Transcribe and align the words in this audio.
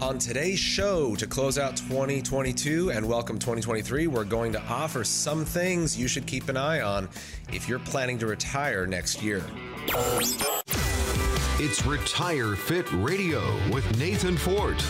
On 0.00 0.18
today's 0.18 0.58
show, 0.58 1.14
to 1.16 1.26
close 1.26 1.58
out 1.58 1.76
2022 1.76 2.90
and 2.90 3.06
welcome 3.06 3.38
2023, 3.38 4.06
we're 4.06 4.24
going 4.24 4.50
to 4.52 4.62
offer 4.62 5.04
some 5.04 5.44
things 5.44 5.98
you 5.98 6.08
should 6.08 6.24
keep 6.24 6.48
an 6.48 6.56
eye 6.56 6.80
on 6.80 7.06
if 7.52 7.68
you're 7.68 7.80
planning 7.80 8.18
to 8.20 8.26
retire 8.26 8.86
next 8.86 9.22
year. 9.22 9.44
It's 11.58 11.84
Retire 11.84 12.56
Fit 12.56 12.90
Radio 12.94 13.42
with 13.70 13.98
Nathan 13.98 14.38
Fort. 14.38 14.82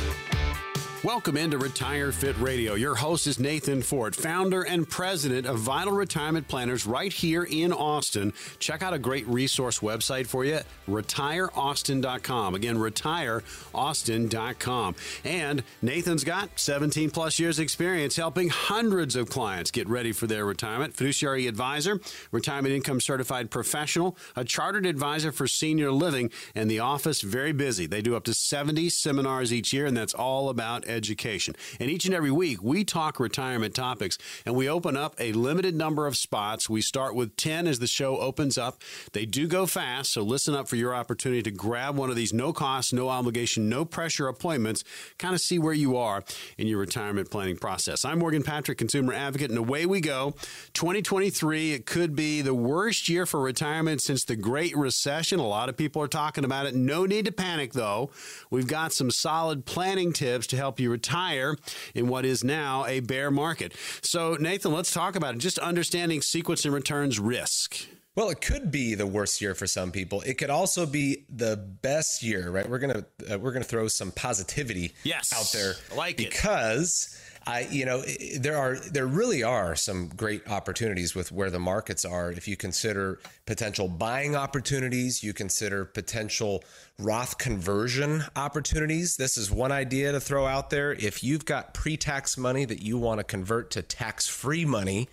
Welcome 1.02 1.38
into 1.38 1.56
Retire 1.56 2.12
Fit 2.12 2.36
Radio. 2.36 2.74
Your 2.74 2.94
host 2.94 3.26
is 3.26 3.40
Nathan 3.40 3.80
Fort, 3.80 4.14
founder 4.14 4.60
and 4.60 4.86
president 4.86 5.46
of 5.46 5.60
Vital 5.60 5.94
Retirement 5.94 6.46
Planners 6.46 6.84
right 6.84 7.10
here 7.10 7.44
in 7.44 7.72
Austin. 7.72 8.34
Check 8.58 8.82
out 8.82 8.92
a 8.92 8.98
great 8.98 9.26
resource 9.26 9.78
website 9.78 10.26
for 10.26 10.44
you, 10.44 10.58
retireaustin.com. 10.86 12.54
Again, 12.54 12.76
retireaustin.com. 12.76 14.94
And 15.24 15.62
Nathan's 15.80 16.22
got 16.22 16.50
17 16.56 17.08
plus 17.08 17.38
years 17.38 17.58
experience 17.58 18.16
helping 18.16 18.50
hundreds 18.50 19.16
of 19.16 19.30
clients 19.30 19.70
get 19.70 19.88
ready 19.88 20.12
for 20.12 20.26
their 20.26 20.44
retirement. 20.44 20.94
Fiduciary 20.94 21.46
advisor, 21.46 21.98
retirement 22.30 22.74
income 22.74 23.00
certified 23.00 23.50
professional, 23.50 24.18
a 24.36 24.44
chartered 24.44 24.84
advisor 24.84 25.32
for 25.32 25.46
senior 25.46 25.92
living, 25.92 26.30
and 26.54 26.70
the 26.70 26.80
office 26.80 27.22
very 27.22 27.52
busy. 27.52 27.86
They 27.86 28.02
do 28.02 28.16
up 28.16 28.24
to 28.24 28.34
70 28.34 28.90
seminars 28.90 29.50
each 29.50 29.72
year, 29.72 29.86
and 29.86 29.96
that's 29.96 30.12
all 30.12 30.50
about 30.50 30.89
education. 30.90 31.54
And 31.78 31.90
each 31.90 32.04
and 32.04 32.14
every 32.14 32.30
week, 32.30 32.62
we 32.62 32.84
talk 32.84 33.20
retirement 33.20 33.74
topics 33.74 34.18
and 34.44 34.54
we 34.54 34.68
open 34.68 34.96
up 34.96 35.14
a 35.18 35.32
limited 35.32 35.74
number 35.74 36.06
of 36.06 36.16
spots. 36.16 36.68
We 36.68 36.82
start 36.82 37.14
with 37.14 37.36
10 37.36 37.66
as 37.66 37.78
the 37.78 37.86
show 37.86 38.18
opens 38.18 38.58
up. 38.58 38.82
They 39.12 39.26
do 39.26 39.46
go 39.46 39.66
fast, 39.66 40.12
so 40.12 40.22
listen 40.22 40.54
up 40.54 40.68
for 40.68 40.76
your 40.76 40.94
opportunity 40.94 41.42
to 41.42 41.50
grab 41.50 41.96
one 41.96 42.10
of 42.10 42.16
these 42.16 42.32
no 42.32 42.52
cost, 42.52 42.92
no 42.92 43.08
obligation, 43.08 43.68
no 43.68 43.84
pressure 43.84 44.28
appointments, 44.28 44.84
kind 45.18 45.34
of 45.34 45.40
see 45.40 45.58
where 45.58 45.72
you 45.72 45.96
are 45.96 46.24
in 46.58 46.66
your 46.66 46.78
retirement 46.78 47.30
planning 47.30 47.56
process. 47.56 48.04
I'm 48.04 48.18
Morgan 48.18 48.42
Patrick, 48.42 48.78
consumer 48.78 49.12
advocate, 49.12 49.50
and 49.50 49.58
away 49.58 49.86
we 49.86 50.00
go. 50.00 50.34
2023, 50.74 51.72
it 51.72 51.86
could 51.86 52.16
be 52.16 52.42
the 52.42 52.54
worst 52.54 53.08
year 53.08 53.26
for 53.26 53.40
retirement 53.40 54.02
since 54.02 54.24
the 54.24 54.36
Great 54.36 54.76
Recession. 54.76 55.38
A 55.38 55.46
lot 55.46 55.68
of 55.68 55.76
people 55.76 56.02
are 56.02 56.08
talking 56.08 56.44
about 56.44 56.66
it. 56.66 56.74
No 56.74 57.06
need 57.06 57.26
to 57.26 57.32
panic, 57.32 57.72
though. 57.72 58.10
We've 58.50 58.66
got 58.66 58.92
some 58.92 59.10
solid 59.10 59.64
planning 59.64 60.12
tips 60.12 60.46
to 60.48 60.56
help 60.56 60.79
you 60.80 60.90
retire 60.90 61.56
in 61.94 62.08
what 62.08 62.24
is 62.24 62.42
now 62.42 62.86
a 62.86 63.00
bear 63.00 63.30
market. 63.30 63.74
So, 64.02 64.36
Nathan, 64.40 64.72
let's 64.72 64.92
talk 64.92 65.16
about 65.16 65.34
it. 65.34 65.38
Just 65.38 65.58
understanding 65.58 66.22
sequence 66.22 66.64
and 66.64 66.74
returns 66.74 67.18
risk. 67.18 67.86
Well, 68.16 68.28
it 68.28 68.40
could 68.40 68.70
be 68.70 68.94
the 68.94 69.06
worst 69.06 69.40
year 69.40 69.54
for 69.54 69.66
some 69.66 69.92
people. 69.92 70.20
It 70.22 70.34
could 70.34 70.50
also 70.50 70.84
be 70.84 71.24
the 71.30 71.56
best 71.56 72.22
year, 72.22 72.50
right? 72.50 72.68
We're 72.68 72.80
gonna 72.80 73.04
uh, 73.30 73.38
we're 73.38 73.52
gonna 73.52 73.64
throw 73.64 73.86
some 73.88 74.10
positivity 74.10 74.92
yes, 75.04 75.32
out 75.32 75.50
there, 75.56 75.74
I 75.92 75.94
like 75.94 76.16
because 76.16 77.16
I, 77.46 77.60
you 77.70 77.86
know, 77.86 78.02
there 78.38 78.56
are 78.56 78.76
there 78.76 79.06
really 79.06 79.42
are 79.42 79.74
some 79.74 80.08
great 80.08 80.46
opportunities 80.48 81.14
with 81.14 81.32
where 81.32 81.50
the 81.50 81.58
markets 81.58 82.04
are. 82.04 82.30
If 82.30 82.46
you 82.46 82.56
consider 82.56 83.18
potential 83.46 83.88
buying 83.88 84.36
opportunities, 84.36 85.22
you 85.22 85.32
consider 85.32 85.86
potential 85.86 86.62
Roth 86.98 87.38
conversion 87.38 88.24
opportunities. 88.36 89.16
This 89.16 89.38
is 89.38 89.50
one 89.50 89.72
idea 89.72 90.12
to 90.12 90.20
throw 90.20 90.46
out 90.46 90.68
there. 90.68 90.92
If 90.92 91.24
you've 91.24 91.46
got 91.46 91.72
pre-tax 91.72 92.36
money 92.36 92.66
that 92.66 92.82
you 92.82 92.98
want 92.98 93.20
to 93.20 93.24
convert 93.24 93.70
to 93.72 93.82
tax-free 93.82 94.66
money 94.66 95.08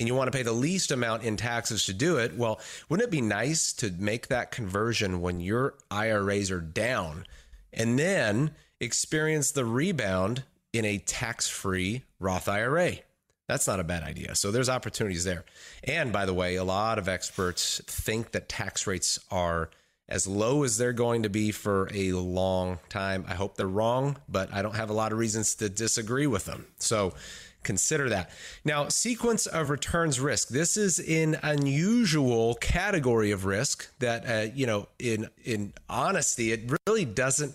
and 0.00 0.08
you 0.08 0.14
want 0.16 0.32
to 0.32 0.36
pay 0.36 0.42
the 0.42 0.52
least 0.52 0.90
amount 0.90 1.22
in 1.22 1.36
taxes 1.36 1.86
to 1.86 1.92
do 1.92 2.16
it, 2.16 2.36
well, 2.36 2.60
wouldn't 2.88 3.06
it 3.06 3.12
be 3.12 3.20
nice 3.20 3.72
to 3.74 3.92
make 3.98 4.28
that 4.28 4.50
conversion 4.50 5.20
when 5.20 5.38
your 5.38 5.74
IRAs 5.92 6.50
are 6.50 6.60
down 6.60 7.24
and 7.72 7.98
then 7.98 8.50
experience 8.80 9.52
the 9.52 9.64
rebound 9.64 10.42
in 10.72 10.84
a 10.84 10.98
tax 10.98 11.48
free 11.48 12.04
Roth 12.18 12.48
IRA? 12.48 12.92
That's 13.46 13.66
not 13.66 13.80
a 13.80 13.84
bad 13.84 14.02
idea. 14.02 14.34
So 14.34 14.50
there's 14.50 14.68
opportunities 14.68 15.24
there. 15.24 15.44
And 15.82 16.12
by 16.12 16.26
the 16.26 16.34
way, 16.34 16.56
a 16.56 16.64
lot 16.64 16.98
of 16.98 17.08
experts 17.08 17.80
think 17.86 18.32
that 18.32 18.48
tax 18.48 18.86
rates 18.86 19.18
are 19.30 19.70
as 20.08 20.26
low 20.26 20.64
as 20.64 20.78
they're 20.78 20.92
going 20.92 21.22
to 21.22 21.30
be 21.30 21.50
for 21.50 21.88
a 21.92 22.12
long 22.12 22.78
time. 22.88 23.24
I 23.28 23.34
hope 23.34 23.56
they're 23.56 23.66
wrong, 23.66 24.16
but 24.28 24.52
I 24.52 24.62
don't 24.62 24.74
have 24.74 24.90
a 24.90 24.94
lot 24.94 25.12
of 25.12 25.18
reasons 25.18 25.54
to 25.56 25.68
disagree 25.68 26.26
with 26.26 26.44
them. 26.44 26.66
So 26.78 27.14
consider 27.62 28.08
that. 28.10 28.30
Now, 28.64 28.88
sequence 28.88 29.46
of 29.46 29.70
returns 29.70 30.20
risk. 30.20 30.48
This 30.48 30.76
is 30.76 30.98
an 30.98 31.38
unusual 31.42 32.54
category 32.54 33.30
of 33.30 33.44
risk 33.44 33.90
that, 33.98 34.26
uh, 34.26 34.52
you 34.54 34.66
know, 34.66 34.88
in 34.98 35.28
in 35.44 35.72
honesty, 35.88 36.52
it 36.52 36.70
really 36.86 37.04
doesn't. 37.04 37.54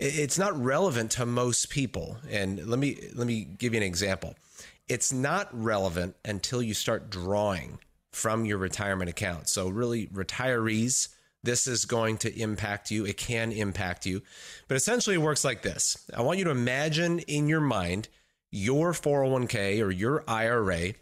It's 0.00 0.38
not 0.38 0.60
relevant 0.62 1.10
to 1.12 1.26
most 1.26 1.70
people. 1.70 2.18
And 2.30 2.66
let 2.66 2.78
me 2.78 3.08
let 3.14 3.26
me 3.26 3.44
give 3.44 3.74
you 3.74 3.78
an 3.78 3.86
example. 3.86 4.36
It's 4.88 5.12
not 5.12 5.48
relevant 5.52 6.16
until 6.24 6.62
you 6.62 6.72
start 6.72 7.10
drawing 7.10 7.78
from 8.12 8.44
your 8.44 8.58
retirement 8.58 9.10
account. 9.10 9.48
So 9.48 9.68
really, 9.68 10.06
retirees. 10.08 11.08
This 11.42 11.66
is 11.66 11.84
going 11.84 12.18
to 12.18 12.40
impact 12.40 12.90
you. 12.90 13.06
It 13.06 13.16
can 13.16 13.52
impact 13.52 14.06
you. 14.06 14.22
But 14.66 14.76
essentially, 14.76 15.14
it 15.14 15.22
works 15.22 15.44
like 15.44 15.62
this 15.62 16.08
I 16.16 16.22
want 16.22 16.38
you 16.38 16.44
to 16.44 16.50
imagine 16.50 17.18
in 17.20 17.48
your 17.48 17.60
mind 17.60 18.08
your 18.50 18.92
401k 18.92 19.82
or 19.84 19.90
your 19.90 20.24
IRA. 20.28 20.94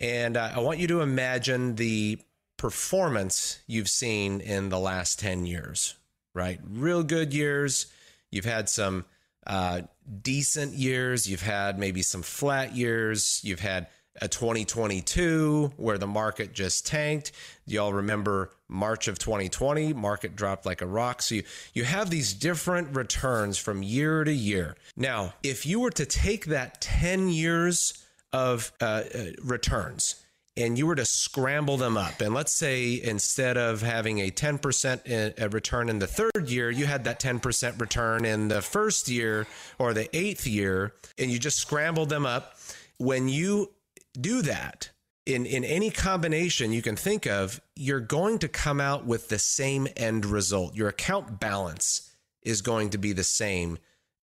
And 0.00 0.36
I 0.36 0.60
want 0.60 0.78
you 0.78 0.86
to 0.88 1.00
imagine 1.00 1.76
the 1.76 2.18
performance 2.58 3.60
you've 3.66 3.88
seen 3.88 4.40
in 4.40 4.68
the 4.68 4.78
last 4.78 5.18
10 5.18 5.46
years, 5.46 5.94
right? 6.34 6.60
Real 6.68 7.02
good 7.02 7.32
years. 7.34 7.86
You've 8.30 8.44
had 8.44 8.68
some 8.68 9.04
uh, 9.46 9.82
decent 10.22 10.74
years. 10.74 11.28
You've 11.28 11.42
had 11.42 11.78
maybe 11.78 12.02
some 12.02 12.22
flat 12.22 12.74
years. 12.74 13.40
You've 13.44 13.60
had 13.60 13.86
a 14.20 14.28
2022 14.28 15.72
where 15.76 15.98
the 15.98 16.06
market 16.06 16.52
just 16.52 16.86
tanked. 16.86 17.32
Y'all 17.66 17.92
remember 17.92 18.50
March 18.68 19.08
of 19.08 19.18
2020, 19.18 19.92
market 19.92 20.34
dropped 20.34 20.66
like 20.66 20.80
a 20.80 20.86
rock. 20.86 21.22
So 21.22 21.36
you, 21.36 21.42
you 21.74 21.84
have 21.84 22.10
these 22.10 22.32
different 22.32 22.96
returns 22.96 23.58
from 23.58 23.82
year 23.82 24.24
to 24.24 24.32
year. 24.32 24.76
Now, 24.96 25.34
if 25.42 25.66
you 25.66 25.80
were 25.80 25.90
to 25.90 26.06
take 26.06 26.46
that 26.46 26.80
10 26.80 27.28
years 27.28 28.04
of 28.32 28.72
uh, 28.80 29.02
uh, 29.14 29.24
returns, 29.42 30.24
and 30.56 30.78
you 30.78 30.86
were 30.86 30.94
to 30.94 31.04
scramble 31.04 31.76
them 31.76 31.96
up, 31.96 32.20
and 32.20 32.34
let's 32.34 32.52
say 32.52 33.00
instead 33.02 33.56
of 33.56 33.82
having 33.82 34.20
a 34.20 34.30
10% 34.30 35.40
uh, 35.42 35.48
return 35.50 35.88
in 35.88 35.98
the 35.98 36.06
third 36.06 36.48
year, 36.48 36.70
you 36.70 36.86
had 36.86 37.04
that 37.04 37.20
10% 37.20 37.80
return 37.80 38.24
in 38.24 38.48
the 38.48 38.62
first 38.62 39.08
year 39.08 39.46
or 39.78 39.92
the 39.92 40.14
eighth 40.16 40.46
year, 40.46 40.94
and 41.18 41.30
you 41.30 41.38
just 41.38 41.58
scrambled 41.58 42.08
them 42.08 42.24
up. 42.24 42.58
When 42.98 43.28
you 43.28 43.72
do 44.18 44.42
that 44.42 44.90
in, 45.26 45.44
in 45.44 45.64
any 45.64 45.90
combination 45.90 46.72
you 46.72 46.82
can 46.82 46.96
think 46.96 47.26
of, 47.26 47.60
you're 47.74 48.00
going 48.00 48.38
to 48.38 48.48
come 48.48 48.80
out 48.80 49.04
with 49.04 49.28
the 49.28 49.38
same 49.38 49.88
end 49.96 50.24
result. 50.24 50.74
Your 50.74 50.88
account 50.88 51.38
balance 51.38 52.14
is 52.42 52.62
going 52.62 52.90
to 52.90 52.98
be 52.98 53.12
the 53.12 53.24
same 53.24 53.78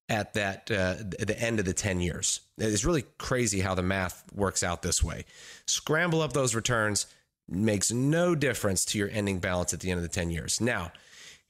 at 0.10 0.34
that 0.34 0.70
uh, 0.70 0.96
the 1.20 1.36
end 1.40 1.60
of 1.60 1.66
the 1.66 1.74
10 1.74 2.02
years. 2.02 2.42
It's 2.58 2.86
really 2.86 3.06
crazy 3.18 3.62
how 3.62 3.76
the 3.76 3.84
math 3.84 4.24
works 4.34 4.64
out 4.64 4.82
this 4.82 5.04
way. 5.04 5.26
Scramble 5.66 6.22
up 6.22 6.34
those 6.34 6.56
returns 6.56 7.08
makes 7.48 7.92
no 7.92 8.36
difference 8.36 8.86
to 8.86 8.98
your 8.98 9.10
ending 9.12 9.40
balance 9.40 9.74
at 9.74 9.80
the 9.80 9.92
end 9.92 9.98
of 9.98 10.04
the 10.04 10.10
10 10.10 10.30
years. 10.30 10.62
Now, 10.62 10.92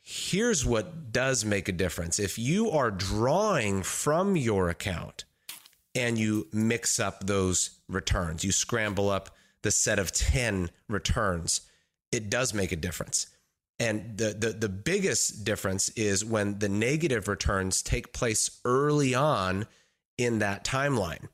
here's 0.01 0.65
what 0.65 1.11
does 1.11 1.45
make 1.45 1.67
a 1.67 1.71
difference. 1.71 2.19
If 2.19 2.37
you 2.37 2.71
are 2.71 2.91
drawing 2.91 3.83
from 3.83 4.35
your 4.35 4.69
account 4.69 5.25
and 5.95 6.17
you 6.17 6.47
mix 6.51 6.99
up 6.99 7.25
those 7.25 7.79
returns, 7.87 8.43
you 8.43 8.51
scramble 8.51 9.09
up 9.09 9.29
the 9.61 9.71
set 9.71 9.99
of 9.99 10.11
10 10.11 10.69
returns, 10.89 11.61
it 12.11 12.29
does 12.29 12.53
make 12.53 12.71
a 12.71 12.75
difference. 12.75 13.27
And 13.79 14.17
the, 14.17 14.33
the, 14.33 14.49
the 14.49 14.69
biggest 14.69 15.43
difference 15.43 15.89
is 15.89 16.23
when 16.23 16.59
the 16.59 16.69
negative 16.69 17.27
returns 17.27 17.81
take 17.81 18.13
place 18.13 18.61
early 18.63 19.15
on 19.15 19.65
in 20.17 20.39
that 20.39 20.63
timeline. 20.63 21.27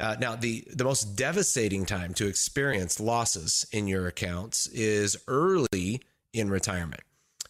Uh, 0.00 0.16
now, 0.18 0.34
the, 0.34 0.64
the 0.74 0.84
most 0.84 1.16
devastating 1.16 1.86
time 1.86 2.12
to 2.14 2.26
experience 2.26 2.98
losses 2.98 3.66
in 3.72 3.86
your 3.86 4.08
accounts 4.08 4.66
is 4.68 5.16
early 5.28 6.00
in 6.32 6.50
retirement. 6.50 7.02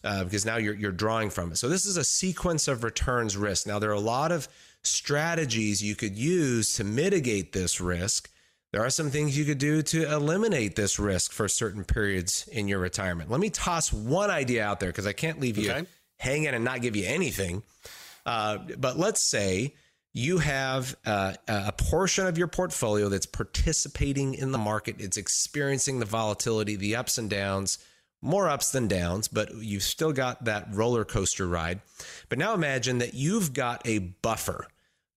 Uh, 0.03 0.25
because 0.25 0.45
now 0.45 0.57
you're, 0.57 0.75
you're 0.75 0.91
drawing 0.91 1.29
from 1.29 1.51
it. 1.51 1.57
So, 1.57 1.69
this 1.69 1.85
is 1.85 1.95
a 1.95 2.03
sequence 2.03 2.67
of 2.67 2.83
returns 2.83 3.37
risk. 3.37 3.65
Now, 3.65 3.79
there 3.79 3.89
are 3.89 3.93
a 3.93 3.99
lot 3.99 4.33
of 4.33 4.49
strategies 4.83 5.81
you 5.81 5.95
could 5.95 6.15
use 6.15 6.73
to 6.75 6.83
mitigate 6.83 7.53
this 7.53 7.79
risk. 7.79 8.29
There 8.73 8.83
are 8.83 8.89
some 8.89 9.11
things 9.11 9.37
you 9.37 9.45
could 9.45 9.59
do 9.59 9.83
to 9.83 10.11
eliminate 10.11 10.75
this 10.75 10.97
risk 10.97 11.31
for 11.31 11.47
certain 11.47 11.83
periods 11.83 12.49
in 12.51 12.67
your 12.67 12.79
retirement. 12.79 13.29
Let 13.29 13.39
me 13.39 13.51
toss 13.51 13.93
one 13.93 14.31
idea 14.31 14.65
out 14.65 14.79
there 14.79 14.89
because 14.89 15.05
I 15.05 15.13
can't 15.13 15.39
leave 15.39 15.59
you 15.59 15.71
okay. 15.71 15.85
hanging 16.17 16.47
and 16.47 16.63
not 16.63 16.81
give 16.81 16.95
you 16.95 17.05
anything. 17.05 17.61
Uh, 18.25 18.57
but 18.79 18.97
let's 18.97 19.21
say 19.21 19.75
you 20.11 20.39
have 20.39 20.95
uh, 21.05 21.33
a 21.47 21.71
portion 21.71 22.25
of 22.25 22.39
your 22.39 22.47
portfolio 22.47 23.09
that's 23.09 23.27
participating 23.27 24.33
in 24.33 24.51
the 24.51 24.57
market, 24.57 24.95
it's 24.99 25.17
experiencing 25.17 25.99
the 25.99 26.05
volatility, 26.05 26.75
the 26.75 26.95
ups 26.95 27.19
and 27.19 27.29
downs 27.29 27.77
more 28.23 28.47
ups 28.47 28.71
than 28.71 28.87
downs, 28.87 29.27
but 29.27 29.53
you've 29.53 29.83
still 29.83 30.13
got 30.13 30.45
that 30.45 30.67
roller 30.71 31.03
coaster 31.03 31.45
ride. 31.45 31.81
But 32.29 32.37
now 32.37 32.53
imagine 32.53 32.99
that 32.99 33.13
you've 33.13 33.53
got 33.53 33.85
a 33.85 33.99
buffer 33.99 34.67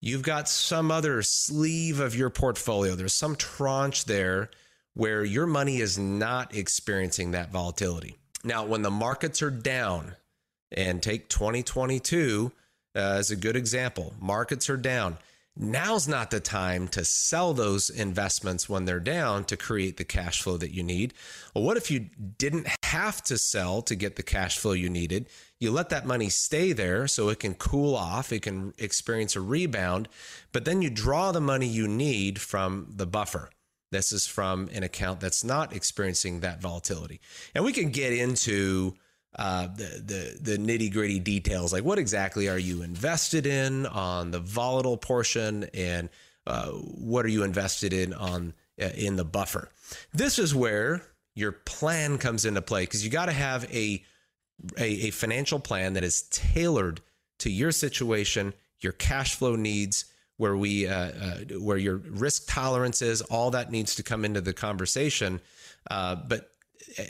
you've 0.00 0.22
got 0.22 0.48
some 0.48 0.90
other 0.90 1.22
sleeve 1.22 2.00
of 2.00 2.14
your 2.14 2.30
portfolio. 2.30 2.94
There's 2.94 3.12
some 3.12 3.36
tranche 3.36 4.04
there 4.04 4.50
where 4.94 5.24
your 5.24 5.46
money 5.46 5.78
is 5.78 5.98
not 5.98 6.54
experiencing 6.54 7.32
that 7.32 7.50
volatility. 7.50 8.16
Now, 8.44 8.64
when 8.64 8.82
the 8.82 8.90
markets 8.90 9.42
are 9.42 9.50
down, 9.50 10.14
and 10.72 11.02
take 11.02 11.28
2022 11.28 12.52
uh, 12.94 12.98
as 12.98 13.30
a 13.30 13.36
good 13.36 13.56
example, 13.56 14.14
markets 14.20 14.70
are 14.70 14.76
down. 14.76 15.18
Now's 15.58 16.06
not 16.06 16.30
the 16.30 16.40
time 16.40 16.86
to 16.88 17.04
sell 17.04 17.54
those 17.54 17.88
investments 17.88 18.68
when 18.68 18.84
they're 18.84 19.00
down 19.00 19.44
to 19.44 19.56
create 19.56 19.96
the 19.96 20.04
cash 20.04 20.42
flow 20.42 20.58
that 20.58 20.74
you 20.74 20.82
need. 20.82 21.14
Well, 21.54 21.64
what 21.64 21.78
if 21.78 21.90
you 21.90 22.10
didn't 22.38 22.66
have 22.84 23.22
to 23.24 23.38
sell 23.38 23.80
to 23.82 23.94
get 23.94 24.16
the 24.16 24.22
cash 24.22 24.58
flow 24.58 24.72
you 24.72 24.90
needed? 24.90 25.28
You 25.58 25.70
let 25.70 25.88
that 25.88 26.06
money 26.06 26.28
stay 26.28 26.72
there 26.72 27.06
so 27.08 27.28
it 27.30 27.40
can 27.40 27.54
cool 27.54 27.94
off, 27.94 28.32
it 28.32 28.42
can 28.42 28.74
experience 28.78 29.36
a 29.36 29.40
rebound, 29.40 30.08
but 30.52 30.64
then 30.64 30.82
you 30.82 30.90
draw 30.90 31.32
the 31.32 31.40
money 31.40 31.66
you 31.66 31.88
need 31.88 32.40
from 32.40 32.92
the 32.94 33.06
buffer. 33.06 33.50
This 33.90 34.12
is 34.12 34.26
from 34.26 34.68
an 34.72 34.82
account 34.82 35.20
that's 35.20 35.44
not 35.44 35.74
experiencing 35.74 36.40
that 36.40 36.60
volatility. 36.60 37.20
And 37.54 37.64
we 37.64 37.72
can 37.72 37.90
get 37.90 38.12
into 38.12 38.94
uh, 39.38 39.68
the 39.68 40.02
the, 40.04 40.52
the 40.52 40.58
nitty 40.58 40.92
gritty 40.92 41.20
details, 41.20 41.72
like 41.72 41.84
what 41.84 41.98
exactly 41.98 42.48
are 42.48 42.58
you 42.58 42.82
invested 42.82 43.46
in 43.46 43.86
on 43.86 44.30
the 44.30 44.40
volatile 44.40 44.96
portion, 44.96 45.64
and 45.72 46.08
uh, 46.46 46.68
what 46.70 47.24
are 47.24 47.28
you 47.28 47.42
invested 47.42 47.92
in 47.92 48.12
on 48.12 48.54
uh, 48.80 48.88
in 48.94 49.16
the 49.16 49.24
buffer. 49.24 49.70
This 50.12 50.38
is 50.38 50.54
where 50.54 51.02
your 51.34 51.52
plan 51.52 52.18
comes 52.18 52.44
into 52.44 52.60
play 52.60 52.82
because 52.82 53.04
you 53.04 53.10
got 53.10 53.26
to 53.26 53.32
have 53.32 53.64
a, 53.72 54.04
a 54.78 55.08
a 55.08 55.10
financial 55.10 55.58
plan 55.58 55.94
that 55.94 56.04
is 56.04 56.22
tailored 56.22 57.00
to 57.38 57.50
your 57.50 57.72
situation, 57.72 58.54
your 58.80 58.92
cash 58.92 59.34
flow 59.34 59.56
needs 59.56 60.06
where 60.36 60.56
we 60.56 60.86
uh, 60.86 60.94
uh, 60.94 61.36
where 61.60 61.78
your 61.78 61.96
risk 61.96 62.44
tolerance 62.48 63.02
is 63.02 63.22
all 63.22 63.50
that 63.50 63.70
needs 63.70 63.94
to 63.96 64.02
come 64.02 64.24
into 64.24 64.40
the 64.40 64.52
conversation. 64.52 65.40
Uh, 65.90 66.16
but 66.16 66.50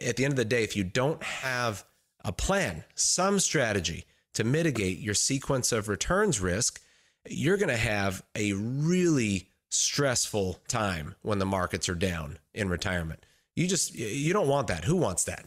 at 0.00 0.16
the 0.16 0.24
end 0.24 0.32
of 0.32 0.36
the 0.36 0.44
day 0.44 0.64
if 0.64 0.74
you 0.74 0.84
don't 0.84 1.22
have 1.22 1.84
a 2.24 2.32
plan 2.32 2.82
some 2.94 3.38
strategy 3.38 4.04
to 4.34 4.42
mitigate 4.42 4.98
your 4.98 5.14
sequence 5.14 5.70
of 5.70 5.88
returns 5.88 6.40
risk 6.40 6.80
you're 7.28 7.56
going 7.56 7.68
to 7.68 7.76
have 7.76 8.22
a 8.34 8.52
really 8.52 9.48
stressful 9.68 10.60
time 10.68 11.14
when 11.22 11.38
the 11.38 11.46
markets 11.46 11.88
are 11.88 11.94
down 11.94 12.38
in 12.54 12.68
retirement. 12.68 13.24
You 13.54 13.66
just 13.66 13.94
you 13.94 14.32
don't 14.32 14.48
want 14.48 14.68
that. 14.68 14.84
Who 14.84 14.96
wants 14.96 15.24
that 15.24 15.46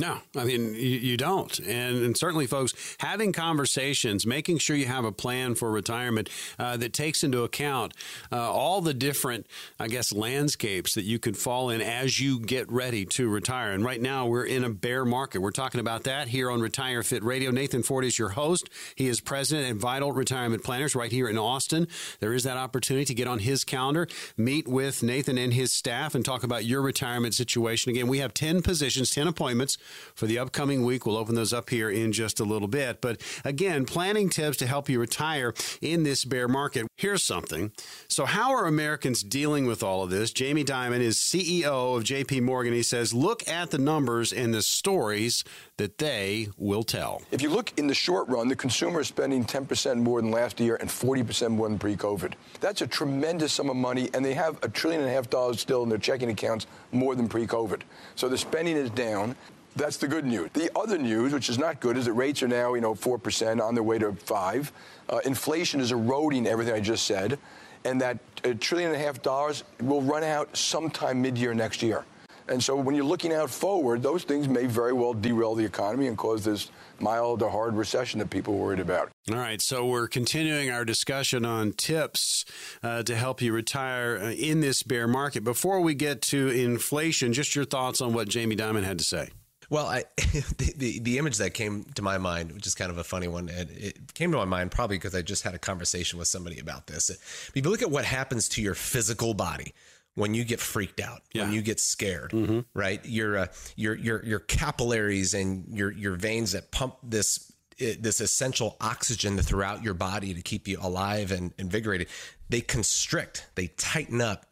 no, 0.00 0.18
I 0.36 0.44
mean, 0.44 0.74
you, 0.74 0.98
you 0.98 1.16
don't. 1.16 1.58
And, 1.58 2.04
and, 2.04 2.16
certainly, 2.16 2.46
folks, 2.46 2.96
having 3.00 3.32
conversations, 3.32 4.24
making 4.26 4.58
sure 4.58 4.76
you 4.76 4.86
have 4.86 5.04
a 5.04 5.10
plan 5.10 5.56
for 5.56 5.72
retirement 5.72 6.30
uh, 6.56 6.76
that 6.76 6.92
takes 6.92 7.24
into 7.24 7.42
account 7.42 7.94
uh, 8.30 8.36
all 8.36 8.80
the 8.80 8.94
different, 8.94 9.48
I 9.80 9.88
guess, 9.88 10.12
landscapes 10.12 10.94
that 10.94 11.02
you 11.02 11.18
could 11.18 11.36
fall 11.36 11.70
in 11.70 11.80
as 11.80 12.20
you 12.20 12.38
get 12.38 12.70
ready 12.70 13.06
to 13.06 13.28
retire. 13.28 13.72
And 13.72 13.84
right 13.84 14.00
now, 14.00 14.26
we're 14.26 14.44
in 14.44 14.62
a 14.62 14.70
bear 14.70 15.04
market. 15.04 15.40
We're 15.40 15.50
talking 15.50 15.80
about 15.80 16.04
that 16.04 16.28
here 16.28 16.48
on 16.48 16.60
Retire 16.60 17.02
Fit 17.02 17.24
Radio. 17.24 17.50
Nathan 17.50 17.82
Fort 17.82 18.04
is 18.04 18.20
your 18.20 18.30
host. 18.30 18.70
He 18.94 19.08
is 19.08 19.20
president 19.20 19.68
at 19.68 19.76
Vital 19.76 20.12
Retirement 20.12 20.62
Planners 20.62 20.94
right 20.94 21.10
here 21.10 21.28
in 21.28 21.36
Austin. 21.36 21.88
There 22.20 22.34
is 22.34 22.44
that 22.44 22.56
opportunity 22.56 23.04
to 23.06 23.14
get 23.14 23.26
on 23.26 23.40
his 23.40 23.64
calendar, 23.64 24.06
meet 24.36 24.68
with 24.68 25.02
Nathan 25.02 25.38
and 25.38 25.52
his 25.52 25.72
staff, 25.72 26.14
and 26.14 26.24
talk 26.24 26.44
about 26.44 26.64
your 26.64 26.82
retirement 26.82 27.34
situation. 27.34 27.90
Again, 27.90 28.06
we 28.06 28.18
have 28.18 28.32
10 28.32 28.62
positions, 28.62 29.10
10 29.10 29.26
appointments 29.26 29.76
for 30.14 30.26
the 30.26 30.38
upcoming 30.38 30.84
week. 30.84 31.06
We'll 31.06 31.16
open 31.16 31.34
those 31.34 31.52
up 31.52 31.70
here 31.70 31.90
in 31.90 32.12
just 32.12 32.40
a 32.40 32.44
little 32.44 32.68
bit. 32.68 33.00
But 33.00 33.20
again, 33.44 33.84
planning 33.84 34.28
tips 34.28 34.56
to 34.58 34.66
help 34.66 34.88
you 34.88 35.00
retire 35.00 35.54
in 35.80 36.02
this 36.02 36.24
bear 36.24 36.48
market. 36.48 36.86
Here's 36.96 37.24
something. 37.24 37.72
So, 38.08 38.24
how 38.24 38.52
are 38.52 38.66
Americans 38.66 39.22
dealing 39.22 39.66
with 39.66 39.82
all 39.82 40.02
of 40.02 40.10
this? 40.10 40.32
Jamie 40.32 40.64
Dimon 40.64 41.00
is 41.00 41.18
CEO 41.18 41.96
of 41.96 42.04
JP 42.04 42.42
Morgan. 42.42 42.72
He 42.72 42.82
says, 42.82 43.14
look 43.14 43.48
at 43.48 43.70
the 43.70 43.78
numbers 43.78 44.32
and 44.32 44.52
the 44.52 44.62
stories 44.62 45.44
that 45.76 45.98
they 45.98 46.48
will 46.56 46.82
tell. 46.82 47.22
If 47.30 47.40
you 47.40 47.50
look 47.50 47.72
in 47.76 47.86
the 47.86 47.94
short 47.94 48.28
run, 48.28 48.48
the 48.48 48.56
consumer 48.56 49.00
is 49.00 49.08
spending 49.08 49.44
10% 49.44 49.96
more 49.96 50.20
than 50.20 50.30
last 50.30 50.60
year 50.60 50.76
and 50.76 50.88
40% 50.88 51.50
more 51.50 51.68
than 51.68 51.78
pre 51.78 51.96
COVID. 51.96 52.34
That's 52.60 52.82
a 52.82 52.86
tremendous 52.86 53.52
sum 53.52 53.70
of 53.70 53.76
money, 53.76 54.10
and 54.14 54.24
they 54.24 54.34
have 54.34 54.58
a 54.62 54.68
trillion 54.68 55.02
and 55.02 55.10
a 55.10 55.12
half 55.12 55.30
dollars 55.30 55.60
still 55.60 55.82
in 55.82 55.88
their 55.88 55.98
checking 55.98 56.30
accounts 56.30 56.66
more 56.92 57.14
than 57.14 57.28
pre 57.28 57.46
COVID. 57.46 57.82
So 58.16 58.28
the 58.28 58.38
spending 58.38 58.76
is 58.76 58.90
down. 58.90 59.36
That's 59.76 59.96
the 59.96 60.08
good 60.08 60.24
news. 60.24 60.50
The 60.54 60.70
other 60.76 60.98
news, 60.98 61.32
which 61.32 61.48
is 61.48 61.58
not 61.58 61.80
good, 61.80 61.96
is 61.96 62.06
that 62.06 62.12
rates 62.12 62.42
are 62.42 62.48
now, 62.48 62.74
you 62.74 62.80
know, 62.80 62.94
4% 62.94 63.62
on 63.62 63.74
their 63.74 63.84
way 63.84 63.98
to 63.98 64.12
5 64.12 64.72
uh, 65.10 65.20
Inflation 65.24 65.80
is 65.80 65.92
eroding 65.92 66.46
everything 66.46 66.74
I 66.74 66.80
just 66.80 67.06
said. 67.06 67.38
And 67.84 68.00
that 68.00 68.18
a 68.44 68.54
trillion 68.54 68.90
and 68.92 69.00
a 69.00 69.04
half 69.04 69.22
dollars 69.22 69.64
will 69.80 70.02
run 70.02 70.24
out 70.24 70.56
sometime 70.56 71.22
mid-year 71.22 71.54
next 71.54 71.82
year. 71.82 72.04
And 72.48 72.62
so 72.62 72.76
when 72.76 72.94
you're 72.94 73.04
looking 73.04 73.32
out 73.32 73.50
forward, 73.50 74.02
those 74.02 74.24
things 74.24 74.48
may 74.48 74.66
very 74.66 74.92
well 74.92 75.12
derail 75.12 75.54
the 75.54 75.64
economy 75.64 76.06
and 76.06 76.16
cause 76.16 76.44
this 76.44 76.70
mild 76.98 77.42
or 77.42 77.50
hard 77.50 77.74
recession 77.74 78.18
that 78.20 78.30
people 78.30 78.54
are 78.54 78.56
worried 78.56 78.80
about. 78.80 79.10
All 79.30 79.36
right, 79.36 79.60
so 79.60 79.86
we're 79.86 80.08
continuing 80.08 80.70
our 80.70 80.84
discussion 80.84 81.44
on 81.44 81.72
tips 81.72 82.44
uh, 82.82 83.02
to 83.02 83.14
help 83.14 83.42
you 83.42 83.52
retire 83.52 84.18
uh, 84.20 84.30
in 84.30 84.60
this 84.60 84.82
bear 84.82 85.06
market. 85.06 85.44
Before 85.44 85.80
we 85.80 85.94
get 85.94 86.22
to 86.22 86.48
inflation, 86.48 87.32
just 87.32 87.54
your 87.54 87.66
thoughts 87.66 88.00
on 88.00 88.14
what 88.14 88.28
Jamie 88.28 88.56
Dimon 88.56 88.82
had 88.82 88.98
to 88.98 89.04
say. 89.04 89.28
Well, 89.70 89.86
I, 89.86 90.04
the, 90.16 90.72
the, 90.76 90.98
the 91.00 91.18
image 91.18 91.38
that 91.38 91.54
came 91.54 91.84
to 91.94 92.02
my 92.02 92.18
mind, 92.18 92.52
which 92.52 92.66
is 92.66 92.74
kind 92.74 92.90
of 92.90 92.98
a 92.98 93.04
funny 93.04 93.28
one, 93.28 93.48
and 93.48 93.70
it 93.70 94.14
came 94.14 94.30
to 94.32 94.38
my 94.38 94.44
mind 94.44 94.70
probably 94.70 94.96
because 94.96 95.14
I 95.14 95.22
just 95.22 95.42
had 95.42 95.54
a 95.54 95.58
conversation 95.58 96.18
with 96.18 96.28
somebody 96.28 96.58
about 96.58 96.86
this. 96.86 97.10
If 97.10 97.52
you 97.54 97.62
look 97.62 97.82
at 97.82 97.90
what 97.90 98.04
happens 98.04 98.48
to 98.50 98.62
your 98.62 98.74
physical 98.74 99.34
body 99.34 99.74
when 100.14 100.34
you 100.34 100.44
get 100.44 100.58
freaked 100.58 101.00
out, 101.00 101.22
yeah. 101.32 101.44
when 101.44 101.52
you 101.52 101.62
get 101.62 101.78
scared, 101.78 102.32
mm-hmm. 102.32 102.60
right? 102.74 103.04
Your 103.04 103.38
uh, 103.38 103.46
your 103.76 103.94
your 103.94 104.24
your 104.24 104.40
capillaries 104.40 105.34
and 105.34 105.64
your 105.68 105.92
your 105.92 106.16
veins 106.16 106.52
that 106.52 106.72
pump 106.72 106.96
this 107.02 107.52
this 107.78 108.20
essential 108.20 108.76
oxygen 108.80 109.38
throughout 109.38 109.84
your 109.84 109.94
body 109.94 110.34
to 110.34 110.42
keep 110.42 110.66
you 110.66 110.78
alive 110.80 111.30
and 111.30 111.54
invigorated, 111.58 112.08
they 112.48 112.60
constrict, 112.60 113.46
they 113.54 113.68
tighten 113.68 114.20
up 114.20 114.46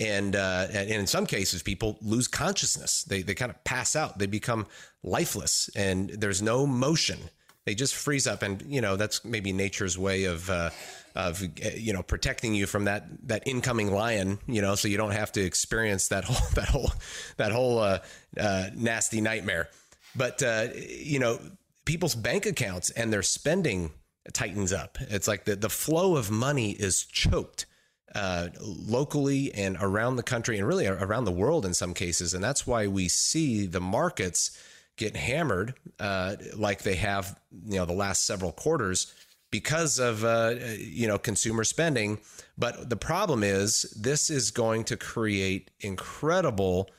and 0.00 0.34
uh, 0.34 0.66
and 0.72 0.90
in 0.90 1.06
some 1.06 1.26
cases 1.26 1.62
people 1.62 1.98
lose 2.00 2.26
consciousness. 2.26 3.04
They, 3.04 3.22
they 3.22 3.34
kind 3.34 3.50
of 3.50 3.62
pass 3.64 3.94
out. 3.94 4.18
They 4.18 4.26
become 4.26 4.66
lifeless 5.02 5.68
and 5.76 6.08
there's 6.10 6.40
no 6.40 6.66
motion. 6.66 7.18
They 7.66 7.74
just 7.74 7.94
freeze 7.94 8.26
up. 8.26 8.42
And 8.42 8.62
you 8.66 8.80
know 8.80 8.96
that's 8.96 9.24
maybe 9.24 9.52
nature's 9.52 9.98
way 9.98 10.24
of 10.24 10.48
uh, 10.48 10.70
of 11.14 11.42
you 11.62 11.92
know 11.92 12.02
protecting 12.02 12.54
you 12.54 12.66
from 12.66 12.84
that 12.86 13.06
that 13.28 13.42
incoming 13.46 13.92
lion 13.92 14.38
you 14.46 14.62
know 14.62 14.74
so 14.74 14.88
you 14.88 14.96
don't 14.96 15.10
have 15.10 15.32
to 15.32 15.40
experience 15.40 16.08
that 16.08 16.24
whole 16.24 16.48
that 16.54 16.68
whole 16.68 16.92
that 17.36 17.52
whole 17.52 17.78
uh, 17.78 17.98
uh 18.38 18.70
nasty 18.74 19.20
nightmare. 19.20 19.68
But 20.16 20.42
uh, 20.42 20.68
you 20.74 21.18
know 21.18 21.38
people's 21.84 22.14
bank 22.14 22.46
accounts 22.46 22.90
and 22.90 23.12
their 23.12 23.22
spending 23.22 23.90
tightens 24.32 24.72
up. 24.72 24.96
It's 25.00 25.28
like 25.28 25.44
the 25.44 25.56
the 25.56 25.68
flow 25.68 26.16
of 26.16 26.30
money 26.30 26.70
is 26.70 27.04
choked 27.04 27.66
uh, 28.14 28.48
locally 28.60 29.52
and 29.54 29.76
around 29.80 30.16
the 30.16 30.22
country 30.22 30.58
and 30.58 30.66
really 30.66 30.86
around 30.86 31.24
the 31.24 31.30
world 31.32 31.64
in 31.64 31.74
some 31.74 31.94
cases. 31.94 32.34
And 32.34 32.42
that's 32.42 32.66
why 32.66 32.86
we 32.86 33.08
see 33.08 33.66
the 33.66 33.80
markets 33.80 34.58
get 34.96 35.16
hammered 35.16 35.74
uh, 35.98 36.36
like 36.56 36.82
they 36.82 36.96
have, 36.96 37.38
you 37.66 37.76
know, 37.76 37.86
the 37.86 37.92
last 37.92 38.26
several 38.26 38.52
quarters 38.52 39.14
because 39.50 39.98
of, 39.98 40.24
uh, 40.24 40.54
you 40.78 41.06
know, 41.06 41.18
consumer 41.18 41.64
spending. 41.64 42.18
But 42.58 42.90
the 42.90 42.96
problem 42.96 43.42
is 43.42 43.82
this 43.98 44.30
is 44.30 44.50
going 44.50 44.84
to 44.84 44.96
create 44.96 45.70
incredible 45.80 46.90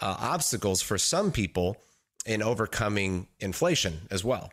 uh, 0.00 0.16
obstacles 0.18 0.82
for 0.82 0.98
some 0.98 1.30
people 1.30 1.76
in 2.26 2.42
overcoming 2.42 3.26
inflation 3.38 4.08
as 4.10 4.24
well. 4.24 4.52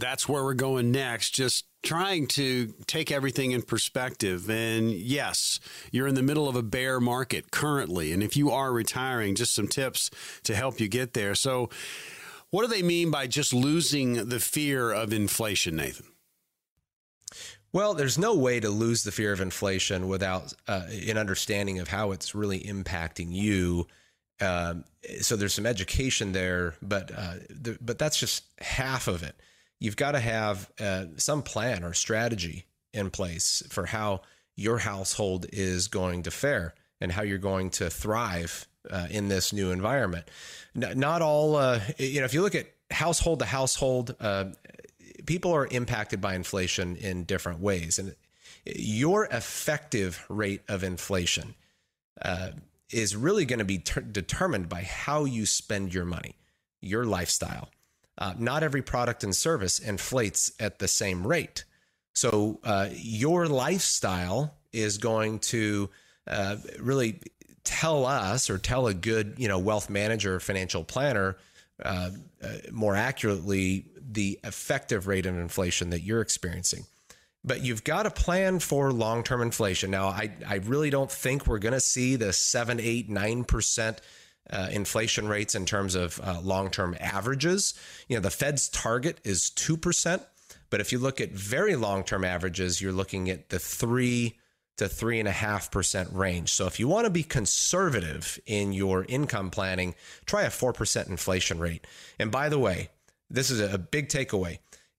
That's 0.00 0.26
where 0.26 0.42
we're 0.42 0.54
going 0.54 0.90
next. 0.90 1.34
Just 1.34 1.66
trying 1.82 2.26
to 2.28 2.74
take 2.86 3.12
everything 3.12 3.52
in 3.52 3.62
perspective. 3.62 4.48
And 4.48 4.90
yes, 4.90 5.60
you're 5.92 6.08
in 6.08 6.14
the 6.14 6.22
middle 6.22 6.48
of 6.48 6.56
a 6.56 6.62
bear 6.62 7.00
market 7.00 7.50
currently. 7.50 8.12
And 8.12 8.22
if 8.22 8.36
you 8.36 8.50
are 8.50 8.72
retiring, 8.72 9.34
just 9.34 9.54
some 9.54 9.68
tips 9.68 10.10
to 10.44 10.54
help 10.54 10.80
you 10.80 10.88
get 10.88 11.12
there. 11.12 11.34
So, 11.34 11.68
what 12.50 12.62
do 12.62 12.68
they 12.68 12.82
mean 12.82 13.12
by 13.12 13.28
just 13.28 13.54
losing 13.54 14.28
the 14.28 14.40
fear 14.40 14.90
of 14.90 15.12
inflation, 15.12 15.76
Nathan? 15.76 16.06
Well, 17.72 17.94
there's 17.94 18.18
no 18.18 18.34
way 18.34 18.58
to 18.58 18.68
lose 18.70 19.04
the 19.04 19.12
fear 19.12 19.32
of 19.32 19.40
inflation 19.40 20.08
without 20.08 20.52
uh, 20.66 20.86
an 21.08 21.16
understanding 21.16 21.78
of 21.78 21.86
how 21.86 22.10
it's 22.10 22.34
really 22.34 22.58
impacting 22.58 23.30
you. 23.30 23.86
Um, 24.40 24.84
so 25.20 25.36
there's 25.36 25.54
some 25.54 25.66
education 25.66 26.32
there, 26.32 26.74
but 26.82 27.12
uh, 27.16 27.34
the, 27.50 27.78
but 27.80 27.98
that's 27.98 28.18
just 28.18 28.42
half 28.60 29.06
of 29.06 29.22
it 29.22 29.36
you've 29.80 29.96
got 29.96 30.12
to 30.12 30.20
have 30.20 30.70
uh, 30.78 31.06
some 31.16 31.42
plan 31.42 31.82
or 31.82 31.92
strategy 31.94 32.66
in 32.92 33.10
place 33.10 33.62
for 33.70 33.86
how 33.86 34.20
your 34.54 34.78
household 34.78 35.46
is 35.52 35.88
going 35.88 36.22
to 36.24 36.30
fare 36.30 36.74
and 37.00 37.10
how 37.10 37.22
you're 37.22 37.38
going 37.38 37.70
to 37.70 37.88
thrive 37.88 38.68
uh, 38.90 39.06
in 39.10 39.28
this 39.28 39.52
new 39.52 39.70
environment. 39.70 40.28
not 40.74 41.22
all, 41.22 41.56
uh, 41.56 41.80
you 41.98 42.20
know, 42.20 42.24
if 42.24 42.34
you 42.34 42.42
look 42.42 42.54
at 42.54 42.66
household 42.90 43.38
to 43.38 43.44
household, 43.44 44.14
uh, 44.20 44.44
people 45.26 45.52
are 45.52 45.66
impacted 45.66 46.20
by 46.20 46.34
inflation 46.34 46.96
in 46.96 47.24
different 47.24 47.60
ways. 47.60 47.98
And 47.98 48.14
Your 48.64 49.26
effective 49.26 50.24
rate 50.28 50.62
of 50.68 50.84
inflation 50.84 51.54
uh, 52.20 52.50
is 52.90 53.16
really 53.16 53.44
going 53.44 53.60
to 53.60 53.64
be 53.64 53.78
ter- 53.78 54.00
determined 54.00 54.68
by 54.68 54.82
how 54.82 55.24
you 55.24 55.46
spend 55.46 55.94
your 55.94 56.04
money, 56.04 56.36
your 56.80 57.04
lifestyle. 57.04 57.70
Uh, 58.18 58.34
not 58.38 58.62
every 58.62 58.82
product 58.82 59.24
and 59.24 59.34
service 59.34 59.78
inflates 59.78 60.52
at 60.60 60.78
the 60.78 60.88
same 60.88 61.26
rate. 61.26 61.64
So 62.12 62.60
uh, 62.64 62.88
your 62.92 63.46
lifestyle 63.46 64.54
is 64.72 64.98
going 64.98 65.38
to 65.38 65.88
uh, 66.26 66.56
really 66.78 67.20
tell 67.64 68.04
us 68.04 68.50
or 68.50 68.58
tell 68.58 68.86
a 68.86 68.94
good, 68.94 69.34
you 69.38 69.48
know, 69.48 69.58
wealth 69.58 69.90
manager, 69.90 70.40
financial 70.40 70.84
planner, 70.84 71.36
uh, 71.84 72.10
uh, 72.42 72.48
more 72.72 72.96
accurately, 72.96 73.86
the 74.12 74.38
effective 74.44 75.06
rate 75.06 75.26
of 75.26 75.38
inflation 75.38 75.90
that 75.90 76.00
you're 76.00 76.20
experiencing. 76.20 76.84
But 77.42 77.62
you've 77.62 77.84
got 77.84 78.02
to 78.02 78.10
plan 78.10 78.58
for 78.58 78.92
long 78.92 79.22
term 79.22 79.40
inflation. 79.40 79.90
Now, 79.90 80.08
I, 80.08 80.30
I 80.46 80.56
really 80.56 80.90
don't 80.90 81.10
think 81.10 81.46
we're 81.46 81.58
going 81.58 81.72
to 81.72 81.80
see 81.80 82.16
the 82.16 82.32
7, 82.32 82.80
8, 82.80 83.08
9% 83.08 83.98
uh, 84.52 84.68
inflation 84.70 85.28
rates 85.28 85.54
in 85.54 85.66
terms 85.66 85.94
of 85.94 86.20
uh, 86.22 86.40
long 86.42 86.70
term 86.70 86.96
averages. 87.00 87.74
You 88.08 88.16
know, 88.16 88.20
the 88.20 88.30
Fed's 88.30 88.68
target 88.68 89.20
is 89.24 89.50
2%. 89.56 90.22
But 90.70 90.80
if 90.80 90.92
you 90.92 90.98
look 90.98 91.20
at 91.20 91.32
very 91.32 91.76
long 91.76 92.04
term 92.04 92.24
averages, 92.24 92.80
you're 92.80 92.92
looking 92.92 93.28
at 93.28 93.50
the 93.50 93.58
3 93.58 94.36
to 94.78 94.84
3.5% 94.86 96.16
range. 96.16 96.52
So 96.52 96.66
if 96.66 96.80
you 96.80 96.88
want 96.88 97.04
to 97.04 97.10
be 97.10 97.22
conservative 97.22 98.40
in 98.46 98.72
your 98.72 99.04
income 99.08 99.50
planning, 99.50 99.94
try 100.24 100.44
a 100.44 100.48
4% 100.48 101.08
inflation 101.08 101.58
rate. 101.58 101.86
And 102.18 102.32
by 102.32 102.48
the 102.48 102.58
way, 102.58 102.88
this 103.28 103.50
is 103.50 103.60
a 103.60 103.78
big 103.78 104.08
takeaway. 104.08 104.58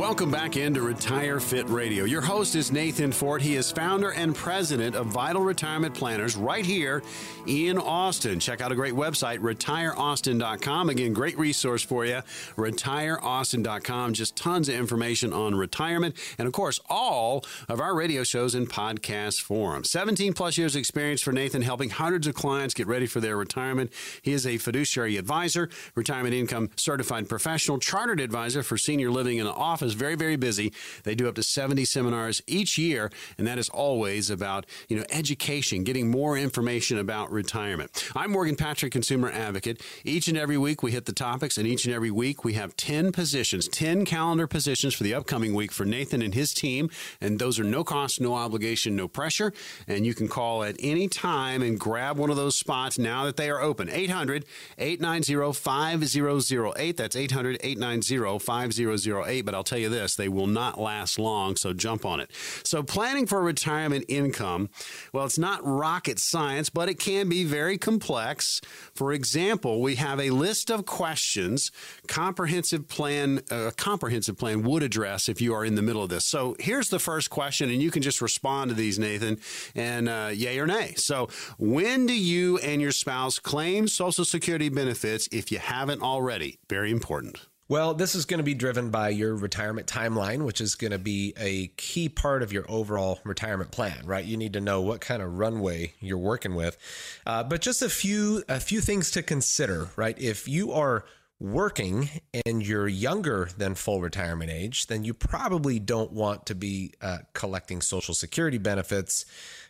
Welcome 0.09 0.31
back 0.31 0.57
into 0.57 0.81
Retire 0.81 1.39
Fit 1.39 1.69
Radio. 1.69 2.03
Your 2.03 2.19
host 2.19 2.55
is 2.55 2.71
Nathan 2.71 3.11
Fort. 3.11 3.43
He 3.43 3.55
is 3.57 3.71
founder 3.71 4.09
and 4.09 4.35
president 4.35 4.95
of 4.95 5.05
Vital 5.05 5.43
Retirement 5.43 5.93
Planners 5.93 6.35
right 6.35 6.65
here 6.65 7.03
in 7.45 7.77
Austin. 7.77 8.39
Check 8.39 8.59
out 8.59 8.71
a 8.71 8.75
great 8.75 8.95
website, 8.95 9.37
retireaustin.com. 9.37 10.89
Again, 10.89 11.13
great 11.13 11.37
resource 11.37 11.83
for 11.83 12.07
you, 12.07 12.23
retireaustin.com. 12.55 14.13
Just 14.13 14.35
tons 14.35 14.67
of 14.67 14.73
information 14.73 15.31
on 15.31 15.53
retirement. 15.53 16.15
And 16.39 16.47
of 16.47 16.53
course, 16.53 16.79
all 16.89 17.45
of 17.67 17.79
our 17.79 17.93
radio 17.93 18.23
shows 18.23 18.55
in 18.55 18.65
podcast 18.65 19.41
form. 19.41 19.83
17 19.83 20.33
plus 20.33 20.57
years 20.57 20.75
experience 20.75 21.21
for 21.21 21.31
Nathan, 21.31 21.61
helping 21.61 21.91
hundreds 21.91 22.25
of 22.25 22.33
clients 22.33 22.73
get 22.73 22.87
ready 22.87 23.05
for 23.05 23.19
their 23.19 23.37
retirement. 23.37 23.93
He 24.23 24.31
is 24.31 24.47
a 24.47 24.57
fiduciary 24.57 25.17
advisor, 25.17 25.69
retirement 25.93 26.33
income 26.33 26.71
certified 26.77 27.29
professional, 27.29 27.77
chartered 27.77 28.19
advisor 28.19 28.63
for 28.63 28.75
senior 28.75 29.11
living 29.11 29.37
in 29.37 29.45
the 29.45 29.53
office 29.53 29.93
very, 29.99 30.15
very 30.15 30.37
busy. 30.37 30.73
They 31.03 31.13
do 31.13 31.27
up 31.27 31.35
to 31.35 31.43
70 31.43 31.85
seminars 31.85 32.41
each 32.47 32.77
year, 32.77 33.11
and 33.37 33.45
that 33.45 33.59
is 33.59 33.69
always 33.69 34.29
about, 34.29 34.65
you 34.87 34.97
know, 34.97 35.03
education, 35.11 35.83
getting 35.83 36.09
more 36.09 36.37
information 36.37 36.97
about 36.97 37.31
retirement. 37.31 38.09
I'm 38.15 38.31
Morgan 38.31 38.55
Patrick, 38.55 38.93
consumer 38.93 39.29
advocate. 39.29 39.83
Each 40.03 40.27
and 40.27 40.37
every 40.37 40.57
week 40.57 40.81
we 40.81 40.91
hit 40.91 41.05
the 41.05 41.13
topics, 41.13 41.57
and 41.57 41.67
each 41.67 41.85
and 41.85 41.93
every 41.93 42.11
week 42.11 42.43
we 42.43 42.53
have 42.53 42.75
10 42.77 43.11
positions, 43.11 43.67
10 43.67 44.05
calendar 44.05 44.47
positions 44.47 44.93
for 44.93 45.03
the 45.03 45.13
upcoming 45.13 45.53
week 45.53 45.71
for 45.71 45.85
Nathan 45.85 46.21
and 46.21 46.33
his 46.33 46.53
team. 46.53 46.89
And 47.19 47.37
those 47.37 47.59
are 47.59 47.63
no 47.63 47.83
cost, 47.83 48.21
no 48.21 48.35
obligation, 48.35 48.95
no 48.95 49.07
pressure. 49.07 49.51
And 49.87 50.05
you 50.05 50.13
can 50.13 50.27
call 50.29 50.63
at 50.63 50.77
any 50.79 51.09
time 51.09 51.61
and 51.61 51.77
grab 51.77 52.17
one 52.17 52.29
of 52.29 52.37
those 52.37 52.57
spots 52.57 52.97
now 52.97 53.25
that 53.25 53.35
they 53.35 53.49
are 53.49 53.61
open. 53.61 53.89
800 53.89 54.45
890 54.77 55.53
5008. 55.53 56.97
That's 56.97 57.15
800 57.15 57.57
890 57.61 58.39
5008. 58.39 59.41
But 59.41 59.55
I'll 59.55 59.63
tell 59.63 59.79
you 59.79 59.88
this 59.89 60.15
they 60.15 60.29
will 60.29 60.47
not 60.47 60.79
last 60.79 61.19
long, 61.19 61.55
so 61.55 61.73
jump 61.73 62.05
on 62.05 62.19
it. 62.19 62.31
So, 62.63 62.83
planning 62.83 63.25
for 63.25 63.41
retirement 63.41 64.05
income, 64.07 64.69
well, 65.13 65.25
it's 65.25 65.37
not 65.37 65.65
rocket 65.65 66.19
science, 66.19 66.69
but 66.69 66.89
it 66.89 66.99
can 66.99 67.29
be 67.29 67.43
very 67.43 67.77
complex. 67.77 68.61
For 68.93 69.11
example, 69.13 69.81
we 69.81 69.95
have 69.95 70.19
a 70.19 70.29
list 70.29 70.69
of 70.69 70.85
questions 70.85 71.71
comprehensive 72.07 72.87
plan 72.87 73.41
a 73.51 73.67
uh, 73.67 73.71
comprehensive 73.71 74.37
plan 74.37 74.63
would 74.63 74.83
address 74.83 75.29
if 75.29 75.41
you 75.41 75.53
are 75.53 75.65
in 75.65 75.75
the 75.75 75.81
middle 75.81 76.03
of 76.03 76.09
this. 76.09 76.25
So, 76.25 76.55
here's 76.59 76.89
the 76.89 76.99
first 76.99 77.29
question, 77.29 77.69
and 77.69 77.81
you 77.81 77.91
can 77.91 78.01
just 78.01 78.21
respond 78.21 78.69
to 78.69 78.75
these, 78.75 78.99
Nathan, 78.99 79.39
and 79.75 80.09
uh, 80.09 80.31
yay 80.33 80.59
or 80.59 80.67
nay. 80.67 80.93
So, 80.97 81.29
when 81.57 82.05
do 82.05 82.13
you 82.13 82.57
and 82.59 82.81
your 82.81 82.91
spouse 82.91 83.39
claim 83.39 83.87
Social 83.87 84.25
Security 84.25 84.69
benefits 84.69 85.27
if 85.31 85.51
you 85.51 85.59
haven't 85.59 86.01
already? 86.01 86.59
Very 86.69 86.91
important. 86.91 87.48
Well, 87.69 87.93
this 87.93 88.15
is 88.15 88.25
going 88.25 88.39
to 88.39 88.43
be 88.43 88.55
driven 88.55 88.89
by 88.89 89.09
your 89.09 89.35
retirement 89.35 89.85
timeline, 89.85 90.43
which 90.43 90.59
is 90.59 90.73
going 90.73 90.89
to 90.89 90.97
be 90.97 91.35
a 91.37 91.67
key 91.77 92.09
part 92.09 92.41
of 92.41 92.51
your 92.51 92.65
overall 92.67 93.19
retirement 93.23 93.69
plan, 93.69 94.07
right? 94.07 94.25
You 94.25 94.37
need 94.37 94.53
to 94.53 94.59
know 94.59 94.81
what 94.81 95.01
kind 95.01 95.21
of 95.21 95.37
runway 95.37 95.93
you're 95.99 96.17
working 96.17 96.55
with. 96.55 96.79
Uh, 97.27 97.43
but 97.43 97.61
just 97.61 97.83
a 97.83 97.89
few 97.89 98.43
a 98.49 98.59
few 98.59 98.81
things 98.81 99.11
to 99.11 99.21
consider, 99.21 99.89
right? 99.95 100.19
If 100.19 100.47
you 100.47 100.71
are 100.71 101.05
working 101.39 102.09
and 102.45 102.65
you're 102.65 102.87
younger 102.87 103.49
than 103.57 103.75
full 103.75 104.01
retirement 104.01 104.51
age, 104.51 104.87
then 104.87 105.03
you 105.03 105.13
probably 105.13 105.79
don't 105.79 106.11
want 106.11 106.45
to 106.47 106.55
be 106.55 106.93
uh, 107.01 107.19
collecting 107.33 107.81
Social 107.81 108.13
Security 108.13 108.57
benefits 108.57 109.25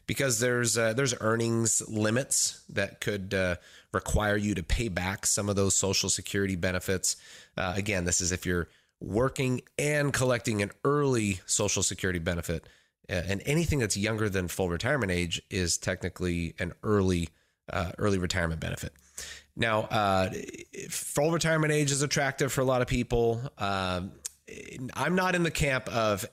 because 0.08 0.40
there's 0.40 0.78
uh, 0.78 0.94
there's 0.94 1.14
earnings 1.22 1.88
limits 1.88 2.64
that 2.70 3.00
could 3.00 3.34
uh, 3.34 3.56
require 3.94 4.38
you 4.38 4.56
to 4.56 4.64
pay 4.64 4.88
back 4.88 5.26
some 5.26 5.50
of 5.50 5.56
those 5.56 5.76
Social 5.76 6.10
Security 6.10 6.56
benefits. 6.56 7.16
Uh, 7.56 7.74
again, 7.76 8.06
this 8.06 8.20
is 8.20 8.32
if 8.32 8.46
you're 8.46 8.68
working 9.00 9.62
and 9.78 10.12
collecting 10.12 10.62
an 10.62 10.72
early 10.84 11.40
Social 11.46 11.84
Security 11.84 12.20
benefit. 12.20 12.68
Uh, 13.10 13.24
and 13.28 13.42
anything 13.46 13.80
that's 13.80 13.98
younger 13.98 14.30
than 14.30 14.48
full 14.48 14.70
retirement 14.70 15.12
age 15.12 15.42
is 15.50 15.78
technically 15.78 16.54
an 16.60 16.74
early 16.84 17.30
uh, 17.72 17.92
early 17.98 18.18
retirement 18.18 18.60
benefit. 18.60 18.94
Now, 19.56 19.82
uh, 19.82 20.30
full 20.90 21.32
retirement 21.32 21.74
age 21.74 21.92
is 21.92 22.02
attractive 22.02 22.52
for 22.52 22.62
a 22.62 22.66
lot 22.66 22.82
of 22.82 22.88
people. 22.88 23.42
Um, 23.58 24.12
I'm 24.94 25.16
not 25.16 25.36
in 25.36 25.44
the 25.44 25.52
camp 25.52 25.88
of 25.90 26.26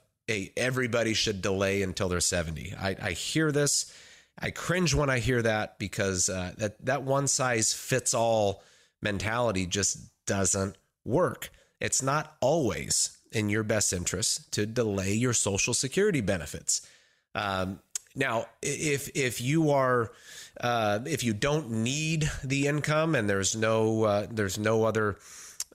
everybody 0.57 1.15
should 1.15 1.43
delay 1.43 1.83
until 1.83 2.09
they're 2.09 2.21
70. 2.21 2.75
I, 2.79 2.97
I 3.01 3.11
hear 3.13 3.53
this 3.53 3.93
I 4.39 4.51
cringe 4.51 4.95
when 4.95 5.09
I 5.09 5.19
hear 5.19 5.43
that 5.43 5.79
because 5.79 6.29
uh, 6.29 6.53
that 6.59 6.85
that 6.85 7.03
one 7.03 7.27
size 7.27 7.73
fits 7.73 8.13
all 8.13 8.63
mentality 9.01 9.67
just 9.67 9.99
doesn't 10.27 10.77
work. 11.05 11.51
It's 11.81 12.03
not 12.03 12.37
always 12.41 13.19
in 13.33 13.49
your 13.49 13.63
best 13.63 13.93
interest 13.93 14.53
to 14.53 14.67
delay 14.67 15.13
your 15.13 15.33
Social 15.33 15.75
Security 15.75 16.21
benefits. 16.21 16.87
Um, 17.35 17.81
now, 18.17 18.47
if 18.63 19.11
if 19.15 19.43
you 19.43 19.71
are 19.71 20.11
uh, 20.59 21.01
if 21.05 21.23
you 21.23 21.35
don't 21.35 21.71
need 21.71 22.31
the 22.43 22.67
income 22.67 23.15
and 23.15 23.29
there's 23.29 23.55
no 23.55 24.05
uh, 24.05 24.27
there's 24.31 24.59
no 24.59 24.85
other 24.85 25.19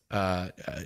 uh, 0.10 0.50
uh 0.68 0.80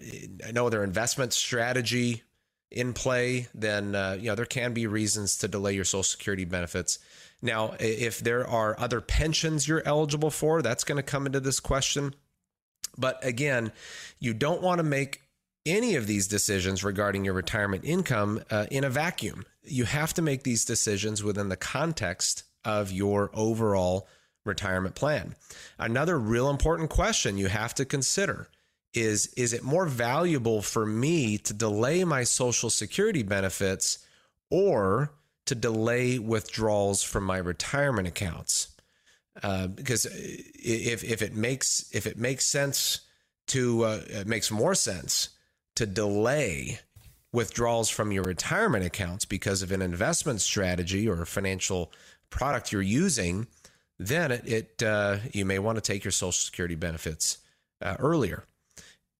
no 0.53 0.67
other 0.67 0.83
investment 0.83 1.31
strategy 1.31 2.23
in 2.69 2.91
play, 2.91 3.47
then 3.55 3.95
uh, 3.95 4.17
you 4.19 4.27
know 4.27 4.35
there 4.35 4.45
can 4.45 4.73
be 4.73 4.85
reasons 4.85 5.37
to 5.37 5.47
delay 5.47 5.73
your 5.73 5.85
Social 5.85 6.03
Security 6.03 6.43
benefits. 6.43 6.99
Now, 7.41 7.75
if 7.79 8.19
there 8.19 8.45
are 8.45 8.77
other 8.77 8.99
pensions 8.99 9.67
you're 9.67 9.83
eligible 9.85 10.31
for, 10.31 10.61
that's 10.61 10.83
going 10.83 10.97
to 10.97 11.03
come 11.03 11.25
into 11.25 11.39
this 11.39 11.61
question. 11.61 12.15
But 12.97 13.23
again, 13.23 13.71
you 14.19 14.33
don't 14.33 14.61
want 14.61 14.79
to 14.79 14.83
make 14.83 15.21
any 15.65 15.95
of 15.95 16.07
these 16.07 16.27
decisions 16.27 16.83
regarding 16.83 17.25
your 17.25 17.33
retirement 17.33 17.83
income 17.85 18.41
uh, 18.49 18.65
in 18.71 18.83
a 18.83 18.89
vacuum. 18.89 19.45
You 19.67 19.85
have 19.85 20.13
to 20.15 20.21
make 20.21 20.43
these 20.43 20.65
decisions 20.65 21.23
within 21.23 21.49
the 21.49 21.57
context 21.57 22.43
of 22.63 22.91
your 22.91 23.29
overall 23.33 24.07
retirement 24.43 24.95
plan. 24.95 25.35
Another 25.77 26.19
real 26.19 26.49
important 26.49 26.89
question 26.89 27.37
you 27.37 27.47
have 27.47 27.73
to 27.75 27.85
consider 27.85 28.47
is 28.93 29.27
is 29.35 29.53
it 29.53 29.63
more 29.63 29.85
valuable 29.85 30.61
for 30.61 30.85
me 30.85 31.37
to 31.39 31.53
delay 31.53 32.03
my 32.03 32.23
social 32.23 32.69
security 32.69 33.23
benefits 33.23 33.99
or 34.49 35.11
to 35.45 35.55
delay 35.55 36.17
withdrawals 36.17 37.03
from 37.03 37.23
my 37.23 37.37
retirement 37.37 38.07
accounts? 38.07 38.69
Uh, 39.43 39.67
because 39.67 40.05
if 40.05 41.03
if 41.03 41.21
it 41.21 41.35
makes 41.35 41.89
if 41.93 42.07
it 42.07 42.17
makes 42.17 42.45
sense 42.45 43.01
to 43.47 43.83
uh, 43.83 44.01
it 44.07 44.27
makes 44.27 44.49
more 44.49 44.73
sense 44.73 45.29
to 45.75 45.85
delay 45.85 46.79
withdrawals 47.35 47.89
from 47.89 48.11
your 48.11 48.23
retirement 48.23 48.85
accounts 48.85 49.25
because 49.25 49.61
of 49.61 49.71
an 49.71 49.81
investment 49.81 50.41
strategy 50.41 51.07
or 51.07 51.21
a 51.21 51.25
financial 51.25 51.91
product 52.29 52.71
you're 52.71 52.81
using, 52.81 53.45
then 53.99 54.31
it, 54.31 54.47
it 54.47 54.83
uh, 54.83 55.17
you 55.31 55.45
may 55.45 55.59
want 55.59 55.75
to 55.75 55.81
take 55.81 56.03
your 56.03 56.11
Social 56.11 56.31
Security 56.31 56.75
benefits 56.75 57.39
uh, 57.81 57.97
earlier. 57.99 58.45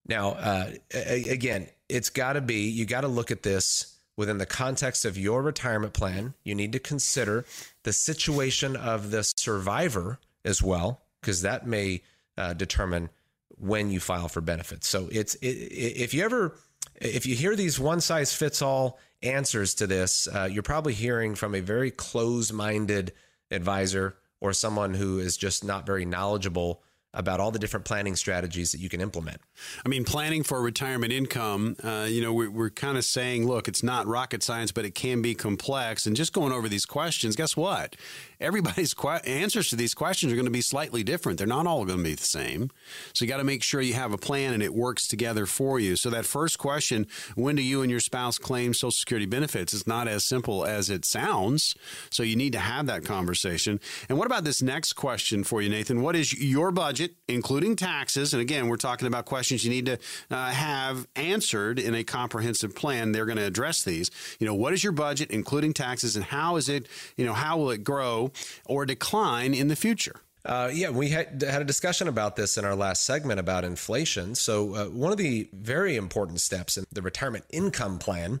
Now, 0.08 0.30
uh, 0.30 0.70
again, 0.94 1.68
it's 1.88 2.10
got 2.10 2.34
to 2.34 2.40
be 2.40 2.70
you 2.70 2.86
got 2.86 3.02
to 3.02 3.08
look 3.08 3.30
at 3.30 3.42
this 3.42 3.96
within 4.16 4.38
the 4.38 4.46
context 4.46 5.04
of 5.04 5.18
your 5.18 5.42
retirement 5.42 5.92
plan. 5.92 6.34
You 6.42 6.54
need 6.54 6.72
to 6.72 6.78
consider 6.78 7.44
the 7.82 7.92
situation 7.92 8.76
of 8.76 9.10
the 9.10 9.22
survivor 9.36 10.18
as 10.44 10.62
well, 10.62 11.02
because 11.20 11.42
that 11.42 11.66
may 11.66 12.02
uh, 12.38 12.54
determine 12.54 13.10
when 13.58 13.90
you 13.90 14.00
file 14.00 14.28
for 14.28 14.40
benefits. 14.40 14.88
So 14.88 15.08
it's 15.10 15.34
it, 15.36 15.46
if 15.46 16.14
you 16.14 16.24
ever 16.24 16.56
if 17.00 17.26
you 17.26 17.34
hear 17.34 17.56
these 17.56 17.78
one 17.78 18.00
size 18.00 18.32
fits 18.32 18.62
all 18.62 18.98
answers 19.22 19.74
to 19.74 19.86
this, 19.86 20.28
uh, 20.28 20.48
you're 20.50 20.62
probably 20.62 20.94
hearing 20.94 21.34
from 21.34 21.54
a 21.54 21.60
very 21.60 21.90
close 21.90 22.52
minded 22.52 23.12
advisor 23.50 24.16
or 24.40 24.52
someone 24.52 24.94
who 24.94 25.18
is 25.18 25.36
just 25.36 25.64
not 25.64 25.86
very 25.86 26.04
knowledgeable 26.04 26.82
about 27.16 27.40
all 27.40 27.50
the 27.50 27.58
different 27.58 27.86
planning 27.86 28.14
strategies 28.14 28.72
that 28.72 28.78
you 28.78 28.90
can 28.90 29.00
implement. 29.00 29.40
I 29.84 29.88
mean, 29.88 30.04
planning 30.04 30.42
for 30.42 30.60
retirement 30.60 31.12
income, 31.12 31.76
uh, 31.82 32.06
you 32.08 32.20
know, 32.20 32.32
we're, 32.34 32.50
we're 32.50 32.70
kind 32.70 32.98
of 32.98 33.06
saying, 33.06 33.46
look, 33.46 33.68
it's 33.68 33.82
not 33.82 34.06
rocket 34.06 34.42
science, 34.42 34.70
but 34.70 34.84
it 34.84 34.94
can 34.94 35.22
be 35.22 35.34
complex. 35.34 36.06
And 36.06 36.14
just 36.14 36.34
going 36.34 36.52
over 36.52 36.68
these 36.68 36.84
questions, 36.84 37.34
guess 37.34 37.56
what? 37.56 37.96
Everybody's 38.40 38.94
qu- 38.94 39.08
answers 39.08 39.68
to 39.70 39.76
these 39.76 39.94
questions 39.94 40.32
are 40.32 40.36
going 40.36 40.46
to 40.46 40.50
be 40.50 40.60
slightly 40.60 41.04
different. 41.04 41.38
They're 41.38 41.46
not 41.46 41.66
all 41.66 41.84
going 41.84 41.98
to 41.98 42.04
be 42.04 42.14
the 42.14 42.24
same. 42.24 42.70
So 43.12 43.24
you 43.24 43.28
got 43.28 43.38
to 43.38 43.44
make 43.44 43.62
sure 43.62 43.80
you 43.80 43.94
have 43.94 44.12
a 44.12 44.18
plan 44.18 44.52
and 44.52 44.62
it 44.62 44.74
works 44.74 45.06
together 45.06 45.46
for 45.46 45.78
you. 45.78 45.96
So 45.96 46.10
that 46.10 46.26
first 46.26 46.58
question, 46.58 47.06
when 47.34 47.56
do 47.56 47.62
you 47.62 47.82
and 47.82 47.90
your 47.90 48.00
spouse 48.00 48.38
claim 48.38 48.74
Social 48.74 48.90
Security 48.90 49.26
benefits, 49.26 49.72
is 49.72 49.86
not 49.86 50.08
as 50.08 50.24
simple 50.24 50.64
as 50.64 50.90
it 50.90 51.04
sounds. 51.04 51.74
So 52.10 52.22
you 52.22 52.36
need 52.36 52.52
to 52.54 52.58
have 52.58 52.86
that 52.86 53.04
conversation. 53.04 53.80
And 54.08 54.18
what 54.18 54.26
about 54.26 54.44
this 54.44 54.62
next 54.62 54.94
question 54.94 55.44
for 55.44 55.62
you, 55.62 55.68
Nathan? 55.68 56.02
What 56.02 56.16
is 56.16 56.32
your 56.32 56.70
budget? 56.70 56.86
budget, 56.86 57.16
including 57.28 57.76
taxes. 57.76 58.32
And 58.32 58.40
again, 58.40 58.68
we're 58.68 58.76
talking 58.76 59.06
about 59.06 59.24
questions 59.26 59.64
you 59.64 59.70
need 59.70 59.86
to 59.86 59.98
uh, 60.30 60.50
have 60.50 61.06
answered 61.16 61.78
in 61.78 61.94
a 61.94 62.04
comprehensive 62.04 62.74
plan. 62.74 63.12
They're 63.12 63.26
going 63.26 63.38
to 63.38 63.44
address 63.44 63.82
these. 63.82 64.10
You 64.38 64.46
know, 64.46 64.54
what 64.54 64.72
is 64.72 64.82
your 64.82 64.92
budget, 64.92 65.30
including 65.30 65.72
taxes, 65.74 66.16
and 66.16 66.24
how 66.24 66.56
is 66.56 66.68
it, 66.68 66.86
you 67.16 67.26
know, 67.26 67.32
how 67.32 67.58
will 67.58 67.70
it 67.70 67.84
grow 67.84 68.25
or 68.64 68.86
decline 68.86 69.54
in 69.54 69.68
the 69.68 69.76
future? 69.76 70.16
Uh, 70.44 70.70
yeah, 70.72 70.90
we 70.90 71.08
had, 71.08 71.42
had 71.42 71.60
a 71.60 71.64
discussion 71.64 72.06
about 72.06 72.36
this 72.36 72.56
in 72.56 72.64
our 72.64 72.76
last 72.76 73.04
segment 73.04 73.40
about 73.40 73.64
inflation. 73.64 74.34
So, 74.34 74.74
uh, 74.74 74.84
one 74.86 75.10
of 75.10 75.18
the 75.18 75.48
very 75.52 75.96
important 75.96 76.40
steps 76.40 76.76
in 76.76 76.84
the 76.92 77.02
retirement 77.02 77.44
income 77.50 77.98
plan 77.98 78.40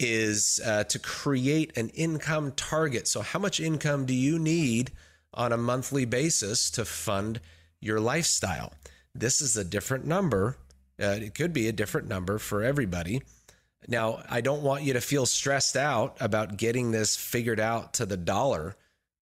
is 0.00 0.58
uh, 0.64 0.84
to 0.84 0.98
create 0.98 1.76
an 1.76 1.90
income 1.90 2.52
target. 2.52 3.06
So, 3.08 3.20
how 3.20 3.38
much 3.38 3.60
income 3.60 4.06
do 4.06 4.14
you 4.14 4.38
need 4.38 4.92
on 5.34 5.52
a 5.52 5.56
monthly 5.56 6.04
basis 6.04 6.70
to 6.72 6.84
fund 6.84 7.40
your 7.80 8.00
lifestyle. 8.00 8.72
This 9.14 9.40
is 9.40 9.56
a 9.56 9.64
different 9.64 10.04
number. 10.04 10.56
Uh, 11.00 11.18
it 11.20 11.34
could 11.34 11.52
be 11.52 11.68
a 11.68 11.72
different 11.72 12.08
number 12.08 12.38
for 12.38 12.62
everybody. 12.62 13.22
Now, 13.86 14.22
I 14.28 14.40
don't 14.40 14.62
want 14.62 14.82
you 14.82 14.92
to 14.94 15.00
feel 15.00 15.26
stressed 15.26 15.76
out 15.76 16.16
about 16.20 16.56
getting 16.56 16.90
this 16.90 17.16
figured 17.16 17.60
out 17.60 17.94
to 17.94 18.06
the 18.06 18.16
dollar 18.16 18.76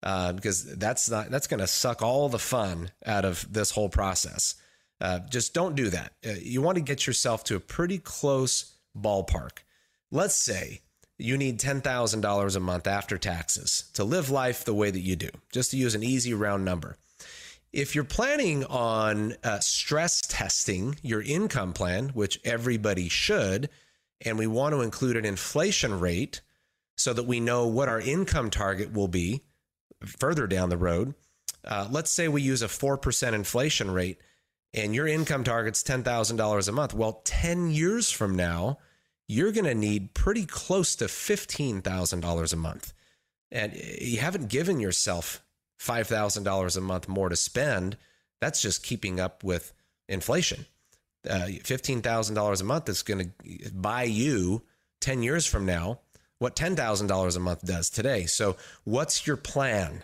uh, 0.06 0.32
because 0.32 0.76
that's 0.76 1.10
not 1.10 1.30
that's 1.30 1.48
going 1.48 1.60
to 1.60 1.66
suck 1.66 2.00
all 2.00 2.28
the 2.28 2.38
fun 2.38 2.90
out 3.04 3.24
of 3.24 3.52
this 3.52 3.70
whole 3.72 3.88
process. 3.88 4.54
Uh, 5.00 5.18
just 5.30 5.52
don't 5.52 5.74
do 5.74 5.90
that. 5.90 6.12
Uh, 6.26 6.30
you 6.40 6.62
want 6.62 6.76
to 6.76 6.82
get 6.82 7.06
yourself 7.06 7.44
to 7.44 7.56
a 7.56 7.60
pretty 7.60 7.98
close 7.98 8.78
ballpark. 8.96 9.58
Let's 10.10 10.36
say 10.36 10.80
you 11.18 11.36
need 11.36 11.58
$10,000 11.60 12.56
a 12.56 12.60
month 12.60 12.86
after 12.86 13.18
taxes 13.18 13.90
to 13.94 14.04
live 14.04 14.30
life 14.30 14.64
the 14.64 14.72
way 14.72 14.90
that 14.90 15.00
you 15.00 15.16
do, 15.16 15.28
just 15.52 15.72
to 15.72 15.76
use 15.76 15.94
an 15.94 16.02
easy 16.02 16.32
round 16.32 16.64
number 16.64 16.96
if 17.76 17.94
you're 17.94 18.04
planning 18.04 18.64
on 18.64 19.34
uh, 19.44 19.58
stress 19.60 20.22
testing 20.22 20.96
your 21.02 21.20
income 21.20 21.74
plan, 21.74 22.08
which 22.10 22.40
everybody 22.42 23.06
should, 23.08 23.68
and 24.24 24.38
we 24.38 24.46
want 24.46 24.74
to 24.74 24.80
include 24.80 25.14
an 25.14 25.26
inflation 25.26 26.00
rate 26.00 26.40
so 26.96 27.12
that 27.12 27.26
we 27.26 27.38
know 27.38 27.66
what 27.66 27.90
our 27.90 28.00
income 28.00 28.48
target 28.48 28.94
will 28.94 29.08
be 29.08 29.42
further 30.04 30.46
down 30.46 30.68
the 30.68 30.76
road. 30.76 31.14
Uh, 31.64 31.88
let's 31.90 32.10
say 32.10 32.28
we 32.28 32.42
use 32.42 32.62
a 32.62 32.68
4% 32.68 33.32
inflation 33.32 33.90
rate 33.90 34.18
and 34.72 34.94
your 34.94 35.06
income 35.06 35.42
target's 35.42 35.82
$10,000 35.82 36.68
a 36.68 36.72
month. 36.72 36.94
Well, 36.94 37.22
10 37.24 37.70
years 37.70 38.10
from 38.10 38.36
now, 38.36 38.78
you're 39.26 39.52
going 39.52 39.64
to 39.64 39.74
need 39.74 40.14
pretty 40.14 40.46
close 40.46 40.94
to 40.96 41.06
$15,000 41.06 42.52
a 42.52 42.56
month. 42.56 42.92
And 43.50 43.74
you 43.74 44.18
haven't 44.18 44.48
given 44.48 44.78
yourself 44.80 45.42
$5,000 45.80 46.76
a 46.76 46.80
month 46.80 47.08
more 47.08 47.28
to 47.28 47.36
spend, 47.36 47.96
that's 48.40 48.62
just 48.62 48.84
keeping 48.84 49.18
up 49.18 49.42
with 49.42 49.72
inflation. 50.08 50.66
Uh, 51.28 51.46
$15,000 51.46 52.60
a 52.60 52.64
month 52.64 52.88
is 52.88 53.02
going 53.02 53.32
to 53.42 53.72
buy 53.72 54.04
you 54.04 54.62
10 55.00 55.22
years 55.22 55.46
from 55.46 55.66
now 55.66 56.00
what 56.38 56.56
$10,000 56.56 57.36
a 57.36 57.40
month 57.40 57.64
does 57.64 57.90
today. 57.90 58.26
So, 58.26 58.56
what's 58.84 59.26
your 59.26 59.36
plan 59.36 60.02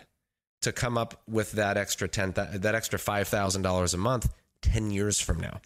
to 0.61 0.71
come 0.71 0.97
up 0.97 1.21
with 1.27 1.53
that 1.53 1.77
extra 1.77 2.07
10 2.07 2.31
that 2.31 2.75
extra 2.75 2.97
$5,000 2.97 3.93
a 3.93 3.97
month 3.97 4.33
10 4.61 4.91
years 4.91 5.19
from 5.19 5.39
now? 5.39 5.61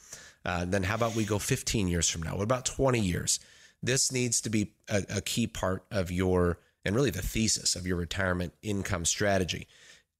Uh, 0.45 0.65
then 0.65 0.83
how 0.83 0.95
about 0.95 1.15
we 1.15 1.25
go 1.25 1.39
15 1.39 1.87
years 1.87 2.09
from 2.09 2.23
now? 2.23 2.35
What 2.35 2.43
about 2.43 2.65
20 2.65 2.99
years? 2.99 3.39
This 3.83 4.11
needs 4.11 4.41
to 4.41 4.49
be 4.49 4.73
a, 4.89 5.03
a 5.17 5.21
key 5.21 5.47
part 5.47 5.83
of 5.91 6.11
your 6.11 6.59
and 6.85 6.95
really 6.95 7.09
the 7.09 7.21
thesis 7.21 7.75
of 7.75 7.85
your 7.85 7.97
retirement 7.97 8.53
income 8.61 9.03
strategy. 9.03 9.67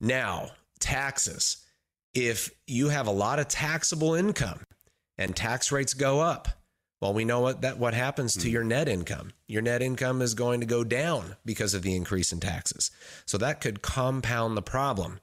Now, 0.01 0.51
taxes. 0.79 1.65
If 2.13 2.51
you 2.67 2.89
have 2.89 3.07
a 3.07 3.11
lot 3.11 3.39
of 3.39 3.47
taxable 3.47 4.15
income 4.15 4.63
and 5.17 5.35
tax 5.35 5.71
rates 5.71 5.93
go 5.93 6.19
up, 6.19 6.49
well, 6.99 7.13
we 7.13 7.25
know 7.25 7.41
what 7.41 7.61
that 7.61 7.77
what 7.77 7.93
happens 7.93 8.33
to 8.33 8.47
hmm. 8.47 8.53
your 8.53 8.63
net 8.63 8.87
income. 8.87 9.31
Your 9.47 9.61
net 9.61 9.81
income 9.81 10.21
is 10.21 10.33
going 10.33 10.61
to 10.61 10.65
go 10.65 10.83
down 10.83 11.35
because 11.45 11.73
of 11.73 11.83
the 11.83 11.95
increase 11.95 12.31
in 12.31 12.39
taxes. 12.39 12.91
So 13.25 13.37
that 13.37 13.61
could 13.61 13.81
compound 13.81 14.57
the 14.57 14.63
problem. 14.63 15.19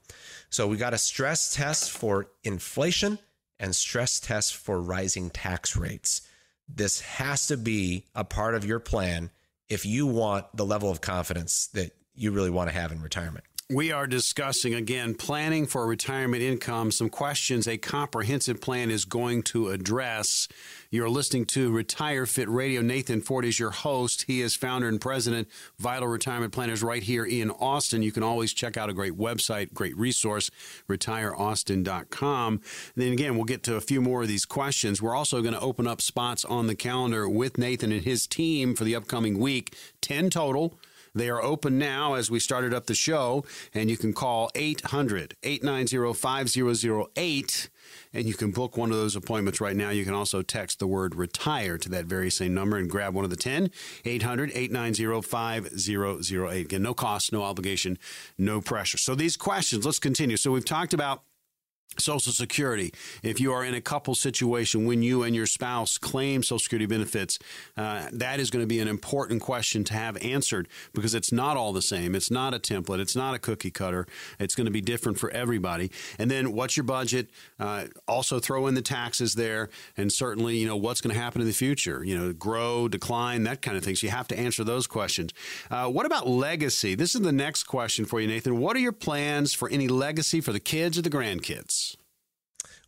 So 0.49 0.67
we 0.67 0.77
got 0.77 0.93
a 0.93 0.97
stress 0.97 1.53
test 1.53 1.91
for 1.91 2.27
inflation 2.43 3.19
and 3.59 3.75
stress 3.75 4.19
test 4.19 4.55
for 4.55 4.81
rising 4.81 5.29
tax 5.29 5.75
rates. 5.75 6.21
This 6.67 7.01
has 7.01 7.47
to 7.47 7.57
be 7.57 8.05
a 8.15 8.23
part 8.23 8.55
of 8.55 8.65
your 8.65 8.79
plan 8.79 9.31
if 9.69 9.85
you 9.85 10.07
want 10.07 10.45
the 10.55 10.65
level 10.65 10.89
of 10.89 11.01
confidence 11.01 11.67
that 11.67 11.91
you 12.13 12.31
really 12.31 12.49
want 12.49 12.69
to 12.69 12.75
have 12.75 12.91
in 12.91 13.01
retirement. 13.01 13.43
We 13.71 13.91
are 13.91 14.05
discussing 14.05 14.75
again 14.75 15.15
planning 15.15 15.65
for 15.65 15.87
retirement 15.87 16.43
income, 16.43 16.91
some 16.91 17.09
questions 17.09 17.67
a 17.67 17.79
comprehensive 17.79 18.61
plan 18.61 18.91
is 18.91 19.05
going 19.05 19.41
to 19.45 19.69
address. 19.69 20.47
You're 20.91 21.09
listening 21.09 21.45
to 21.45 21.71
Retire 21.71 22.27
Fit 22.27 22.47
Radio. 22.47 22.83
Nathan 22.83 23.21
Fort 23.21 23.43
is 23.43 23.59
your 23.59 23.71
host. 23.71 24.25
He 24.27 24.43
is 24.43 24.55
founder 24.55 24.87
and 24.87 25.01
president, 25.01 25.47
Vital 25.79 26.07
Retirement 26.07 26.53
Planners, 26.53 26.83
right 26.83 27.01
here 27.01 27.25
in 27.25 27.49
Austin. 27.49 28.03
You 28.03 28.11
can 28.11 28.21
always 28.21 28.53
check 28.53 28.77
out 28.77 28.91
a 28.91 28.93
great 28.93 29.17
website, 29.17 29.73
great 29.73 29.97
resource, 29.97 30.51
retireaustin.com. 30.87 32.53
And 32.53 33.03
then 33.03 33.13
again, 33.13 33.35
we'll 33.35 33.45
get 33.45 33.63
to 33.63 33.77
a 33.77 33.81
few 33.81 33.99
more 33.99 34.21
of 34.21 34.27
these 34.27 34.45
questions. 34.45 35.01
We're 35.01 35.15
also 35.15 35.41
going 35.41 35.55
to 35.55 35.59
open 35.59 35.87
up 35.87 36.01
spots 36.01 36.45
on 36.45 36.67
the 36.67 36.75
calendar 36.75 37.27
with 37.27 37.57
Nathan 37.57 37.91
and 37.91 38.03
his 38.03 38.27
team 38.27 38.75
for 38.75 38.83
the 38.83 38.95
upcoming 38.95 39.39
week, 39.39 39.75
10 40.01 40.29
total. 40.29 40.77
They 41.15 41.29
are 41.29 41.41
open 41.41 41.79
now 41.79 42.13
as 42.13 42.29
we 42.29 42.39
started 42.39 42.73
up 42.73 42.85
the 42.85 42.93
show, 42.93 43.45
and 43.73 43.89
you 43.89 43.97
can 43.97 44.13
call 44.13 44.51
800 44.53 45.35
890 45.41 46.13
5008 46.13 47.69
and 48.13 48.25
you 48.25 48.33
can 48.33 48.51
book 48.51 48.77
one 48.77 48.91
of 48.91 48.97
those 48.97 49.15
appointments 49.15 49.61
right 49.61 49.75
now. 49.75 49.89
You 49.89 50.05
can 50.05 50.13
also 50.13 50.41
text 50.41 50.79
the 50.79 50.87
word 50.87 51.15
retire 51.15 51.77
to 51.77 51.89
that 51.89 52.05
very 52.05 52.29
same 52.29 52.53
number 52.53 52.77
and 52.77 52.89
grab 52.89 53.13
one 53.13 53.23
of 53.23 53.29
the 53.29 53.35
10 53.35 53.69
800 54.03 54.51
890 54.53 55.21
5008. 55.21 56.65
Again, 56.65 56.81
no 56.81 56.93
cost, 56.93 57.31
no 57.31 57.43
obligation, 57.43 57.97
no 58.37 58.61
pressure. 58.61 58.97
So 58.97 59.15
these 59.15 59.37
questions, 59.37 59.85
let's 59.85 59.99
continue. 59.99 60.37
So 60.37 60.51
we've 60.51 60.65
talked 60.65 60.93
about 60.93 61.23
Social 61.97 62.31
Security. 62.31 62.93
If 63.23 63.39
you 63.39 63.53
are 63.53 63.63
in 63.63 63.73
a 63.73 63.81
couple 63.81 64.15
situation 64.15 64.85
when 64.85 65.01
you 65.01 65.23
and 65.23 65.35
your 65.35 65.45
spouse 65.45 65.97
claim 65.97 66.43
Social 66.43 66.59
Security 66.59 66.85
benefits, 66.85 67.39
uh, 67.77 68.07
that 68.11 68.39
is 68.39 68.49
going 68.49 68.63
to 68.63 68.67
be 68.67 68.79
an 68.79 68.87
important 68.87 69.41
question 69.41 69.83
to 69.85 69.93
have 69.93 70.17
answered 70.17 70.67
because 70.93 71.15
it's 71.15 71.31
not 71.31 71.57
all 71.57 71.73
the 71.73 71.81
same. 71.81 72.15
It's 72.15 72.29
not 72.29 72.53
a 72.53 72.59
template. 72.59 72.99
It's 72.99 73.15
not 73.15 73.33
a 73.33 73.39
cookie 73.39 73.71
cutter. 73.71 74.07
It's 74.39 74.55
going 74.55 74.65
to 74.65 74.71
be 74.71 74.81
different 74.81 75.19
for 75.19 75.29
everybody. 75.31 75.91
And 76.19 76.29
then 76.29 76.53
what's 76.53 76.75
your 76.75 76.83
budget? 76.83 77.29
Uh, 77.59 77.85
also 78.07 78.39
throw 78.39 78.67
in 78.67 78.75
the 78.75 78.81
taxes 78.81 79.35
there, 79.35 79.69
and 79.97 80.11
certainly 80.11 80.57
you 80.57 80.67
know 80.67 80.77
what's 80.77 81.01
going 81.01 81.13
to 81.13 81.19
happen 81.19 81.41
in 81.41 81.47
the 81.47 81.53
future. 81.53 82.03
You 82.03 82.17
know, 82.17 82.33
grow, 82.33 82.87
decline, 82.87 83.43
that 83.43 83.61
kind 83.61 83.77
of 83.77 83.83
thing. 83.83 83.95
So 83.95 84.07
you 84.07 84.11
have 84.11 84.27
to 84.29 84.37
answer 84.37 84.63
those 84.63 84.87
questions. 84.87 85.31
Uh, 85.71 85.87
what 85.87 86.05
about 86.05 86.27
legacy? 86.27 86.95
This 86.95 87.15
is 87.15 87.21
the 87.21 87.31
next 87.31 87.63
question 87.63 88.05
for 88.05 88.19
you, 88.19 88.27
Nathan. 88.27 88.59
What 88.59 88.75
are 88.75 88.79
your 88.79 88.91
plans 88.91 89.53
for 89.53 89.69
any 89.69 89.87
legacy 89.87 90.41
for 90.41 90.51
the 90.51 90.59
kids 90.59 90.97
or 90.97 91.01
the 91.01 91.09
grandkids? 91.09 91.84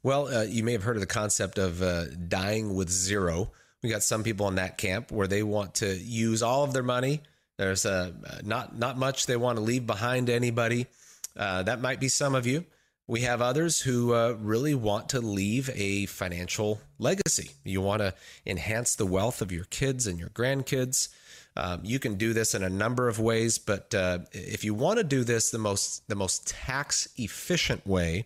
Well, 0.07 0.29
uh, 0.33 0.43
you 0.43 0.63
may 0.63 0.71
have 0.71 0.83
heard 0.83 0.95
of 0.95 1.01
the 1.01 1.05
concept 1.05 1.57
of 1.57 1.81
uh, 1.81 2.05
dying 2.29 2.75
with 2.75 2.89
zero. 2.89 3.51
We 3.83 3.89
got 3.89 4.03
some 4.03 4.23
people 4.23 4.47
in 4.47 4.55
that 4.55 4.77
camp 4.77 5.11
where 5.11 5.27
they 5.27 5.43
want 5.43 5.75
to 5.75 5.97
use 5.97 6.41
all 6.41 6.63
of 6.63 6.71
their 6.71 6.81
money. 6.81 7.23
There's 7.57 7.85
uh, 7.85 8.13
not 8.41 8.79
not 8.79 8.97
much 8.97 9.25
they 9.25 9.35
want 9.35 9.57
to 9.57 9.61
leave 9.61 9.85
behind 9.85 10.27
to 10.27 10.33
anybody. 10.33 10.87
Uh, 11.35 11.63
that 11.63 11.81
might 11.81 11.99
be 11.99 12.07
some 12.07 12.35
of 12.35 12.47
you. 12.47 12.63
We 13.05 13.23
have 13.23 13.41
others 13.41 13.81
who 13.81 14.13
uh, 14.13 14.37
really 14.39 14.75
want 14.75 15.09
to 15.09 15.19
leave 15.19 15.69
a 15.73 16.05
financial 16.05 16.79
legacy. 16.99 17.51
You 17.65 17.81
want 17.81 17.99
to 17.99 18.13
enhance 18.45 18.95
the 18.95 19.05
wealth 19.05 19.41
of 19.41 19.51
your 19.51 19.65
kids 19.65 20.07
and 20.07 20.17
your 20.17 20.29
grandkids. 20.29 21.09
Um, 21.57 21.81
you 21.83 21.99
can 21.99 22.15
do 22.15 22.31
this 22.31 22.55
in 22.55 22.63
a 22.63 22.69
number 22.69 23.09
of 23.09 23.19
ways, 23.19 23.57
but 23.57 23.93
uh, 23.93 24.19
if 24.31 24.63
you 24.63 24.73
want 24.73 24.99
to 24.99 25.03
do 25.03 25.25
this 25.25 25.49
the 25.49 25.59
most 25.59 26.07
the 26.07 26.15
most 26.15 26.47
tax 26.47 27.09
efficient 27.17 27.85
way, 27.85 28.23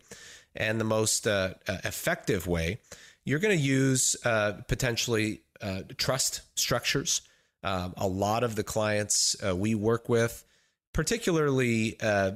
and 0.56 0.80
the 0.80 0.86
most 0.86 1.28
uh, 1.28 1.54
uh 1.68 1.78
effective 1.84 2.48
way, 2.48 2.80
you're 3.24 3.40
going 3.40 3.58
to 3.58 3.64
use 3.64 4.16
uh, 4.26 4.54
potentially 4.68 5.42
uh, 5.62 5.82
trust 5.98 6.42
structures. 6.56 7.22
Um, 7.64 7.94
a 7.98 8.08
lot 8.08 8.44
of 8.44 8.56
the 8.56 8.64
clients 8.64 9.36
uh, 9.46 9.56
we 9.56 9.76
work 9.76 10.10
with, 10.10 10.44
particularly 10.94 11.98
uh, 12.02 12.32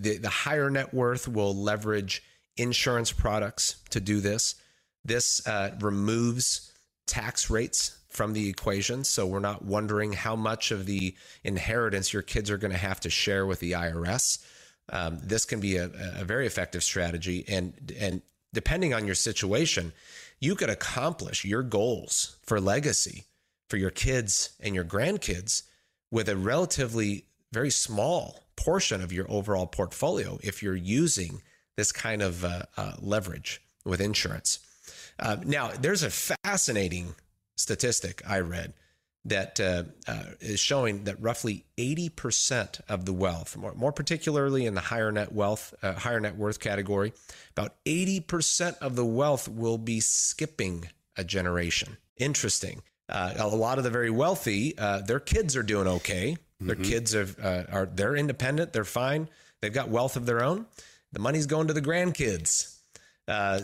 the, 0.00 0.18
the 0.20 0.30
higher 0.30 0.70
net 0.70 0.94
worth, 0.94 1.28
will 1.28 1.54
leverage 1.54 2.22
insurance 2.56 3.12
products 3.12 3.76
to 3.90 4.00
do 4.00 4.20
this. 4.20 4.54
This 5.04 5.42
removes 5.80 6.72
tax 7.06 7.50
rates 7.50 7.98
from 8.08 8.34
the 8.34 8.48
equation. 8.48 9.04
So 9.04 9.26
we're 9.26 9.40
not 9.40 9.64
wondering 9.64 10.12
how 10.12 10.36
much 10.36 10.70
of 10.70 10.86
the 10.86 11.14
inheritance 11.44 12.12
your 12.12 12.22
kids 12.22 12.50
are 12.50 12.58
going 12.58 12.70
to 12.70 12.78
have 12.78 13.00
to 13.00 13.10
share 13.10 13.46
with 13.46 13.60
the 13.60 13.72
IRS 13.72 14.38
um, 14.92 15.18
this 15.22 15.44
can 15.44 15.58
be 15.58 15.76
a, 15.76 15.90
a 16.16 16.24
very 16.24 16.46
effective 16.46 16.84
strategy. 16.84 17.44
And 17.48 17.92
and 17.98 18.22
depending 18.52 18.94
on 18.94 19.06
your 19.06 19.14
situation, 19.14 19.92
you 20.38 20.54
could 20.54 20.70
accomplish 20.70 21.44
your 21.44 21.62
goals 21.62 22.36
for 22.42 22.60
legacy 22.60 23.24
for 23.68 23.78
your 23.78 23.90
kids 23.90 24.50
and 24.60 24.74
your 24.74 24.84
grandkids 24.84 25.62
with 26.10 26.28
a 26.28 26.36
relatively 26.36 27.24
very 27.52 27.70
small 27.70 28.44
portion 28.54 29.00
of 29.00 29.10
your 29.10 29.24
overall 29.30 29.66
portfolio 29.66 30.38
if 30.42 30.62
you're 30.62 30.76
using 30.76 31.40
this 31.76 31.90
kind 31.90 32.20
of 32.20 32.44
uh, 32.44 32.64
uh, 32.76 32.92
leverage 33.00 33.62
with 33.82 33.98
insurance. 33.98 34.58
Uh, 35.18 35.36
now, 35.46 35.70
there's 35.80 36.02
a 36.02 36.10
fascinating 36.10 37.14
statistic 37.56 38.20
I 38.28 38.40
read 38.40 38.74
that 39.24 39.60
uh, 39.60 39.84
uh, 40.08 40.22
is 40.40 40.58
showing 40.58 41.04
that 41.04 41.20
roughly 41.20 41.64
80% 41.78 42.80
of 42.88 43.04
the 43.04 43.12
wealth, 43.12 43.56
more, 43.56 43.74
more 43.74 43.92
particularly 43.92 44.66
in 44.66 44.74
the 44.74 44.80
higher 44.80 45.12
net 45.12 45.32
wealth, 45.32 45.74
uh, 45.82 45.92
higher 45.92 46.18
net 46.18 46.36
worth 46.36 46.58
category, 46.58 47.12
about 47.50 47.76
80% 47.84 48.78
of 48.78 48.96
the 48.96 49.04
wealth 49.04 49.48
will 49.48 49.78
be 49.78 50.00
skipping 50.00 50.88
a 51.16 51.22
generation. 51.22 51.96
Interesting. 52.16 52.82
Uh, 53.08 53.34
a 53.38 53.46
lot 53.46 53.78
of 53.78 53.84
the 53.84 53.90
very 53.90 54.10
wealthy, 54.10 54.76
uh, 54.78 55.02
their 55.02 55.20
kids 55.20 55.56
are 55.56 55.62
doing 55.62 55.86
okay. 55.86 56.36
Their 56.60 56.76
mm-hmm. 56.76 56.84
kids 56.84 57.14
are, 57.14 57.28
uh, 57.42 57.64
are 57.72 57.86
they're 57.86 58.16
independent. 58.16 58.72
They're 58.72 58.84
fine. 58.84 59.28
They've 59.60 59.72
got 59.72 59.88
wealth 59.88 60.16
of 60.16 60.26
their 60.26 60.42
own. 60.42 60.66
The 61.12 61.18
money's 61.18 61.46
going 61.46 61.68
to 61.68 61.74
the 61.74 61.82
grandkids. 61.82 62.78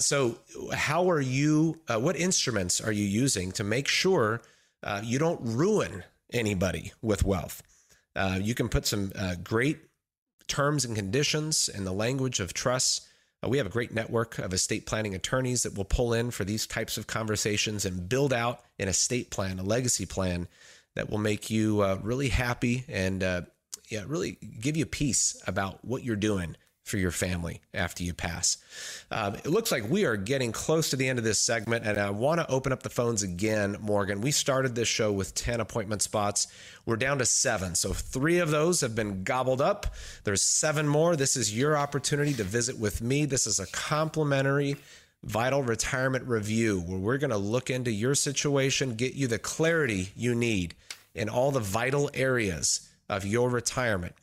so, 0.00 0.38
how 0.72 1.10
are 1.10 1.20
you? 1.20 1.80
what 1.88 2.16
instruments 2.16 2.80
are 2.80 2.92
you 2.92 3.04
using 3.04 3.52
to 3.52 3.64
make 3.64 3.88
sure? 3.88 4.40
Uh, 4.82 5.00
you 5.02 5.18
don't 5.18 5.40
ruin 5.42 6.04
anybody 6.32 6.92
with 7.02 7.24
wealth. 7.24 7.62
Uh, 8.14 8.38
you 8.40 8.54
can 8.54 8.68
put 8.68 8.86
some 8.86 9.12
uh, 9.14 9.34
great 9.42 9.78
terms 10.46 10.84
and 10.84 10.96
conditions 10.96 11.68
in 11.68 11.84
the 11.84 11.92
language 11.92 12.40
of 12.40 12.54
trust. 12.54 13.06
Uh, 13.44 13.48
we 13.48 13.58
have 13.58 13.66
a 13.66 13.70
great 13.70 13.92
network 13.92 14.38
of 14.38 14.52
estate 14.52 14.86
planning 14.86 15.14
attorneys 15.14 15.62
that 15.62 15.76
will 15.76 15.84
pull 15.84 16.12
in 16.12 16.30
for 16.30 16.44
these 16.44 16.66
types 16.66 16.96
of 16.96 17.06
conversations 17.06 17.84
and 17.84 18.08
build 18.08 18.32
out 18.32 18.62
an 18.78 18.88
estate 18.88 19.30
plan, 19.30 19.58
a 19.58 19.62
legacy 19.62 20.06
plan 20.06 20.48
that 20.94 21.10
will 21.10 21.18
make 21.18 21.50
you 21.50 21.80
uh, 21.82 21.98
really 22.02 22.28
happy 22.28 22.84
and 22.88 23.22
uh, 23.22 23.42
yeah, 23.88 24.04
really 24.06 24.32
give 24.60 24.76
you 24.76 24.86
peace 24.86 25.40
about 25.46 25.84
what 25.84 26.02
you're 26.02 26.16
doing 26.16 26.56
for 26.88 26.96
your 26.96 27.10
family 27.10 27.60
after 27.74 28.02
you 28.02 28.14
pass. 28.14 28.56
Um, 29.10 29.34
it 29.34 29.46
looks 29.46 29.70
like 29.70 29.88
we 29.88 30.04
are 30.04 30.16
getting 30.16 30.52
close 30.52 30.90
to 30.90 30.96
the 30.96 31.08
end 31.08 31.18
of 31.18 31.24
this 31.24 31.38
segment, 31.38 31.86
and 31.86 31.98
I 31.98 32.10
want 32.10 32.40
to 32.40 32.50
open 32.50 32.72
up 32.72 32.82
the 32.82 32.90
phones 32.90 33.22
again, 33.22 33.76
Morgan. 33.80 34.20
We 34.20 34.30
started 34.30 34.74
this 34.74 34.88
show 34.88 35.12
with 35.12 35.34
10 35.34 35.60
appointment 35.60 36.02
spots. 36.02 36.48
We're 36.86 36.96
down 36.96 37.18
to 37.18 37.26
seven. 37.26 37.74
So 37.74 37.92
three 37.92 38.38
of 38.38 38.50
those 38.50 38.80
have 38.80 38.94
been 38.94 39.22
gobbled 39.22 39.60
up. 39.60 39.94
There's 40.24 40.42
seven 40.42 40.88
more. 40.88 41.16
This 41.16 41.36
is 41.36 41.56
your 41.56 41.76
opportunity 41.76 42.34
to 42.34 42.44
visit 42.44 42.78
with 42.78 43.02
me. 43.02 43.26
This 43.26 43.46
is 43.46 43.60
a 43.60 43.66
complimentary 43.66 44.76
vital 45.24 45.62
retirement 45.62 46.26
review 46.26 46.80
where 46.80 46.98
we're 46.98 47.18
going 47.18 47.30
to 47.30 47.36
look 47.36 47.70
into 47.70 47.90
your 47.90 48.14
situation, 48.14 48.94
get 48.94 49.14
you 49.14 49.26
the 49.26 49.38
clarity 49.38 50.10
you 50.16 50.34
need 50.34 50.74
in 51.14 51.28
all 51.28 51.50
the 51.50 51.60
vital 51.60 52.08
areas 52.14 52.88
of 53.08 53.26
your 53.26 53.50
retirement 53.50 54.14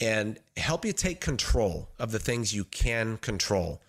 and 0.00 0.38
help 0.56 0.84
you 0.84 0.92
take 0.92 1.20
control 1.20 1.88
of 1.98 2.12
the 2.12 2.18
things 2.18 2.54
you 2.54 2.64
can 2.64 3.16
control 3.18 3.80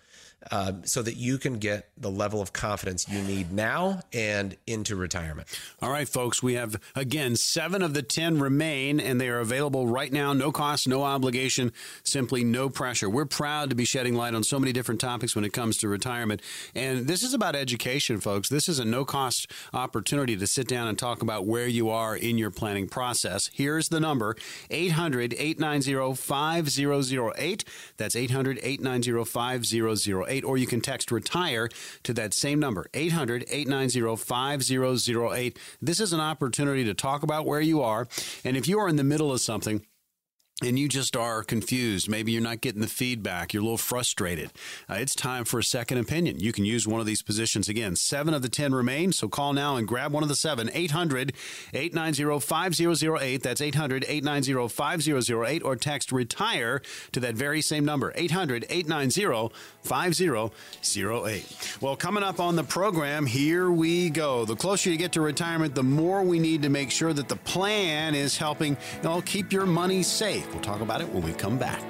uh, 0.50 0.72
so 0.84 1.02
that 1.02 1.16
you 1.16 1.38
can 1.38 1.58
get 1.58 1.90
the 1.98 2.10
level 2.10 2.40
of 2.40 2.52
confidence 2.52 3.08
you 3.08 3.20
need 3.22 3.52
now 3.52 4.00
and 4.12 4.56
into 4.66 4.96
retirement. 4.96 5.46
All 5.82 5.90
right, 5.90 6.08
folks, 6.08 6.42
we 6.42 6.54
have 6.54 6.80
again 6.96 7.36
seven 7.36 7.82
of 7.82 7.92
the 7.92 8.02
10 8.02 8.40
remain, 8.40 9.00
and 9.00 9.20
they 9.20 9.28
are 9.28 9.40
available 9.40 9.86
right 9.86 10.12
now. 10.12 10.32
No 10.32 10.50
cost, 10.50 10.88
no 10.88 11.02
obligation, 11.02 11.72
simply 12.04 12.42
no 12.42 12.70
pressure. 12.70 13.10
We're 13.10 13.26
proud 13.26 13.70
to 13.70 13.76
be 13.76 13.84
shedding 13.84 14.14
light 14.14 14.34
on 14.34 14.42
so 14.42 14.58
many 14.58 14.72
different 14.72 15.00
topics 15.00 15.36
when 15.36 15.44
it 15.44 15.52
comes 15.52 15.76
to 15.78 15.88
retirement. 15.88 16.40
And 16.74 17.06
this 17.06 17.22
is 17.22 17.34
about 17.34 17.54
education, 17.54 18.20
folks. 18.20 18.48
This 18.48 18.68
is 18.68 18.78
a 18.78 18.84
no 18.84 19.04
cost 19.04 19.50
opportunity 19.74 20.36
to 20.36 20.46
sit 20.46 20.66
down 20.66 20.88
and 20.88 20.98
talk 20.98 21.20
about 21.20 21.46
where 21.46 21.68
you 21.68 21.90
are 21.90 22.16
in 22.16 22.38
your 22.38 22.50
planning 22.50 22.88
process. 22.88 23.50
Here's 23.52 23.90
the 23.90 24.00
number 24.00 24.36
800 24.70 25.34
890 25.34 26.14
5008. 26.14 27.64
That's 27.98 28.16
800 28.16 28.58
890 28.62 29.24
5008. 29.24 30.29
808, 30.30 30.44
or 30.44 30.56
you 30.56 30.66
can 30.66 30.80
text 30.80 31.10
retire 31.10 31.68
to 32.04 32.12
that 32.14 32.32
same 32.34 32.60
number, 32.60 32.86
800 32.94 33.44
890 33.50 34.16
5008. 34.16 35.58
This 35.82 36.00
is 36.00 36.12
an 36.12 36.20
opportunity 36.20 36.84
to 36.84 36.94
talk 36.94 37.22
about 37.22 37.46
where 37.46 37.60
you 37.60 37.82
are. 37.82 38.06
And 38.44 38.56
if 38.56 38.68
you 38.68 38.78
are 38.78 38.88
in 38.88 38.96
the 38.96 39.04
middle 39.04 39.32
of 39.32 39.40
something, 39.40 39.84
and 40.62 40.78
you 40.78 40.88
just 40.88 41.16
are 41.16 41.42
confused, 41.42 42.08
maybe 42.08 42.32
you're 42.32 42.42
not 42.42 42.60
getting 42.60 42.80
the 42.80 42.86
feedback, 42.86 43.52
you're 43.52 43.62
a 43.62 43.64
little 43.64 43.78
frustrated, 43.78 44.50
uh, 44.88 44.94
it's 44.94 45.14
time 45.14 45.44
for 45.44 45.58
a 45.58 45.64
second 45.64 45.98
opinion. 45.98 46.38
You 46.38 46.52
can 46.52 46.64
use 46.64 46.86
one 46.86 47.00
of 47.00 47.06
these 47.06 47.22
positions 47.22 47.68
again. 47.68 47.96
Seven 47.96 48.34
of 48.34 48.42
the 48.42 48.48
10 48.48 48.74
remain, 48.74 49.12
so 49.12 49.28
call 49.28 49.52
now 49.52 49.76
and 49.76 49.86
grab 49.88 50.12
one 50.12 50.22
of 50.22 50.28
the 50.28 50.36
seven. 50.36 50.70
800 50.72 51.32
890 51.72 52.40
5008. 52.40 53.42
That's 53.42 53.60
800 53.60 54.04
890 54.06 54.68
5008, 54.68 55.62
or 55.62 55.76
text 55.76 56.12
retire 56.12 56.82
to 57.12 57.20
that 57.20 57.34
very 57.34 57.60
same 57.60 57.84
number, 57.84 58.12
800 58.14 58.66
890 58.68 59.54
5008. 59.82 61.78
Well, 61.80 61.96
coming 61.96 62.22
up 62.22 62.40
on 62.40 62.56
the 62.56 62.64
program, 62.64 63.26
here 63.26 63.70
we 63.70 64.10
go. 64.10 64.44
The 64.44 64.56
closer 64.56 64.90
you 64.90 64.96
get 64.96 65.12
to 65.12 65.20
retirement, 65.20 65.74
the 65.74 65.82
more 65.82 66.22
we 66.22 66.38
need 66.38 66.62
to 66.62 66.68
make 66.68 66.90
sure 66.90 67.12
that 67.12 67.28
the 67.28 67.36
plan 67.36 68.14
is 68.14 68.36
helping 68.36 68.76
you 68.96 69.02
know, 69.02 69.22
keep 69.22 69.52
your 69.52 69.66
money 69.66 70.02
safe. 70.02 70.49
We'll 70.52 70.62
talk 70.62 70.80
about 70.80 71.00
it 71.00 71.08
when 71.12 71.22
we 71.22 71.32
come 71.32 71.58
back. 71.58 71.82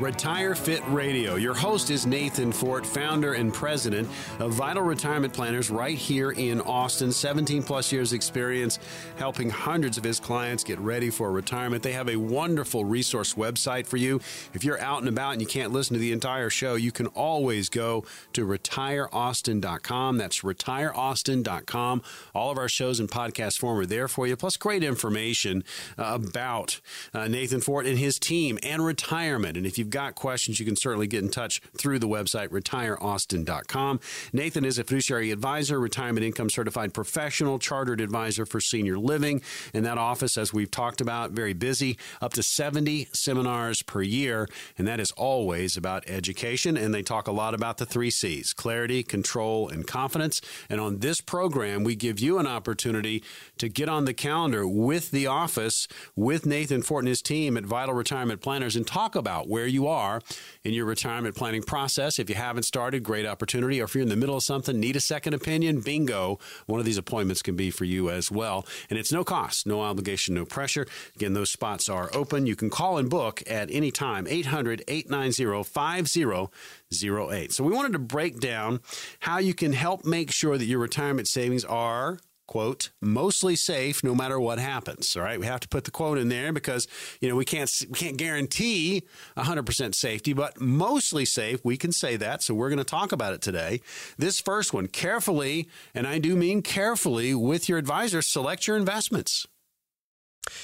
Retire 0.00 0.54
Fit 0.54 0.80
Radio. 0.90 1.34
Your 1.34 1.54
host 1.54 1.90
is 1.90 2.06
Nathan 2.06 2.52
Fort, 2.52 2.86
founder 2.86 3.32
and 3.32 3.52
president 3.52 4.08
of 4.38 4.52
Vital 4.52 4.84
Retirement 4.84 5.32
Planners 5.32 5.70
right 5.70 5.98
here 5.98 6.30
in 6.30 6.60
Austin. 6.60 7.10
17 7.10 7.64
plus 7.64 7.90
years 7.90 8.12
experience 8.12 8.78
helping 9.16 9.50
hundreds 9.50 9.98
of 9.98 10.04
his 10.04 10.20
clients 10.20 10.62
get 10.62 10.78
ready 10.78 11.10
for 11.10 11.32
retirement. 11.32 11.82
They 11.82 11.94
have 11.94 12.08
a 12.08 12.14
wonderful 12.14 12.84
resource 12.84 13.34
website 13.34 13.86
for 13.86 13.96
you. 13.96 14.20
If 14.54 14.62
you're 14.62 14.80
out 14.80 15.00
and 15.00 15.08
about 15.08 15.32
and 15.32 15.40
you 15.40 15.48
can't 15.48 15.72
listen 15.72 15.94
to 15.94 16.00
the 16.00 16.12
entire 16.12 16.48
show, 16.48 16.76
you 16.76 16.92
can 16.92 17.08
always 17.08 17.68
go 17.68 18.04
to 18.34 18.46
retireaustin.com. 18.46 20.16
That's 20.16 20.42
retireaustin.com. 20.42 22.02
All 22.36 22.52
of 22.52 22.58
our 22.58 22.68
shows 22.68 23.00
and 23.00 23.10
podcast 23.10 23.58
form 23.58 23.80
are 23.80 23.86
there 23.86 24.06
for 24.06 24.28
you, 24.28 24.36
plus 24.36 24.56
great 24.56 24.84
information 24.84 25.64
about 25.96 26.80
uh, 27.12 27.26
Nathan 27.26 27.60
Fort 27.60 27.84
and 27.84 27.98
his 27.98 28.20
team 28.20 28.60
and 28.62 28.84
retirement. 28.84 29.56
And 29.56 29.66
if 29.66 29.76
you've 29.76 29.87
got 29.90 30.08
got 30.08 30.14
questions, 30.14 30.58
you 30.58 30.64
can 30.64 30.76
certainly 30.76 31.06
get 31.06 31.22
in 31.22 31.28
touch 31.28 31.60
through 31.76 31.98
the 31.98 32.08
website 32.08 32.48
retireaustin.com. 32.48 34.00
Nathan 34.32 34.64
is 34.64 34.78
a 34.78 34.84
fiduciary 34.84 35.30
advisor, 35.30 35.78
retirement 35.78 36.24
income 36.24 36.48
certified 36.48 36.94
professional, 36.94 37.58
chartered 37.58 38.00
advisor 38.00 38.46
for 38.46 38.60
senior 38.60 38.98
living. 38.98 39.42
In 39.74 39.84
that 39.84 39.98
office, 39.98 40.38
as 40.38 40.52
we've 40.52 40.70
talked 40.70 41.00
about, 41.00 41.32
very 41.32 41.52
busy, 41.52 41.98
up 42.22 42.32
to 42.34 42.42
70 42.42 43.08
seminars 43.12 43.82
per 43.82 44.00
year. 44.02 44.48
And 44.78 44.88
that 44.88 45.00
is 45.00 45.10
always 45.12 45.76
about 45.76 46.08
education. 46.08 46.76
And 46.76 46.94
they 46.94 47.02
talk 47.02 47.26
a 47.26 47.32
lot 47.32 47.54
about 47.54 47.78
the 47.78 47.86
three 47.86 48.10
C's 48.10 48.52
clarity, 48.52 49.02
control, 49.02 49.68
and 49.68 49.86
confidence. 49.86 50.40
And 50.70 50.80
on 50.80 50.98
this 50.98 51.20
program, 51.20 51.84
we 51.84 51.96
give 51.96 52.18
you 52.18 52.38
an 52.38 52.46
opportunity 52.46 53.22
to 53.58 53.68
get 53.68 53.88
on 53.88 54.04
the 54.04 54.14
calendar 54.14 54.66
with 54.66 55.10
the 55.10 55.26
office, 55.26 55.86
with 56.16 56.46
Nathan 56.46 56.82
Fort 56.82 57.02
and 57.02 57.08
his 57.08 57.20
team 57.20 57.56
at 57.56 57.64
Vital 57.64 57.94
Retirement 57.94 58.40
Planners, 58.40 58.76
and 58.76 58.86
talk 58.86 59.14
about 59.14 59.48
where 59.48 59.66
you 59.66 59.77
are 59.86 60.20
in 60.64 60.72
your 60.74 60.84
retirement 60.84 61.36
planning 61.36 61.62
process. 61.62 62.18
If 62.18 62.28
you 62.28 62.34
haven't 62.36 62.64
started, 62.64 63.02
great 63.02 63.26
opportunity. 63.26 63.80
Or 63.80 63.84
if 63.84 63.94
you're 63.94 64.02
in 64.02 64.08
the 64.08 64.16
middle 64.16 64.36
of 64.36 64.42
something, 64.42 64.78
need 64.78 64.96
a 64.96 65.00
second 65.00 65.34
opinion, 65.34 65.80
bingo. 65.80 66.38
One 66.66 66.80
of 66.80 66.86
these 66.86 66.98
appointments 66.98 67.42
can 67.42 67.56
be 67.56 67.70
for 67.70 67.84
you 67.84 68.10
as 68.10 68.30
well. 68.30 68.66
And 68.90 68.98
it's 68.98 69.12
no 69.12 69.24
cost, 69.24 69.66
no 69.66 69.80
obligation, 69.82 70.34
no 70.34 70.44
pressure. 70.44 70.86
Again, 71.14 71.34
those 71.34 71.50
spots 71.50 71.88
are 71.88 72.10
open. 72.14 72.46
You 72.46 72.56
can 72.56 72.70
call 72.70 72.98
and 72.98 73.08
book 73.08 73.42
at 73.46 73.70
any 73.70 73.90
time, 73.90 74.26
800 74.28 74.84
890 74.88 75.62
5008. 75.64 77.52
So 77.52 77.64
we 77.64 77.72
wanted 77.72 77.92
to 77.92 77.98
break 77.98 78.40
down 78.40 78.80
how 79.20 79.38
you 79.38 79.54
can 79.54 79.72
help 79.72 80.04
make 80.04 80.32
sure 80.32 80.58
that 80.58 80.64
your 80.64 80.78
retirement 80.78 81.28
savings 81.28 81.64
are 81.64 82.18
quote 82.48 82.90
mostly 83.00 83.54
safe 83.54 84.02
no 84.02 84.14
matter 84.14 84.40
what 84.40 84.58
happens 84.58 85.14
all 85.14 85.22
right 85.22 85.38
we 85.38 85.46
have 85.46 85.60
to 85.60 85.68
put 85.68 85.84
the 85.84 85.90
quote 85.90 86.18
in 86.18 86.28
there 86.28 86.52
because 86.52 86.88
you 87.20 87.28
know 87.28 87.36
we 87.36 87.44
can't 87.44 87.70
we 87.88 87.94
can't 87.94 88.16
guarantee 88.16 89.02
100% 89.36 89.94
safety 89.94 90.32
but 90.32 90.60
mostly 90.60 91.24
safe 91.24 91.60
we 91.62 91.76
can 91.76 91.92
say 91.92 92.16
that 92.16 92.42
so 92.42 92.54
we're 92.54 92.70
going 92.70 92.78
to 92.78 92.84
talk 92.84 93.12
about 93.12 93.32
it 93.32 93.42
today 93.42 93.80
this 94.16 94.40
first 94.40 94.72
one 94.72 94.88
carefully 94.88 95.68
and 95.94 96.06
i 96.06 96.18
do 96.18 96.34
mean 96.34 96.62
carefully 96.62 97.34
with 97.34 97.68
your 97.68 97.78
advisor 97.78 98.22
select 98.22 98.66
your 98.66 98.76
investments 98.76 99.46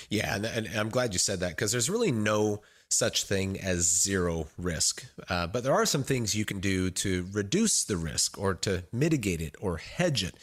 yeah 0.09 0.35
and, 0.35 0.47
and 0.47 0.68
i'm 0.77 0.88
glad 0.88 1.12
you 1.12 1.18
said 1.18 1.38
that 1.38 1.51
because 1.51 1.70
there's 1.70 1.90
really 1.90 2.11
no 2.11 2.61
such 2.88 3.25
thing 3.25 3.61
as 3.61 3.81
zero 4.03 4.47
risk. 4.57 5.05
Uh, 5.29 5.47
but 5.47 5.64
there 5.64 5.75
are 5.75 5.87
some 5.87 6.03
things 6.03 6.35
you 6.35 6.44
can 6.44 6.61
do 6.61 6.90
to 6.90 7.27
reduce 7.33 7.85
the 7.85 7.97
risk 7.97 8.38
or 8.38 8.55
to 8.55 8.85
mitigate 8.92 9.40
it 9.40 9.57
or 9.61 9.79
hedge 9.79 10.23
it. 10.23 10.37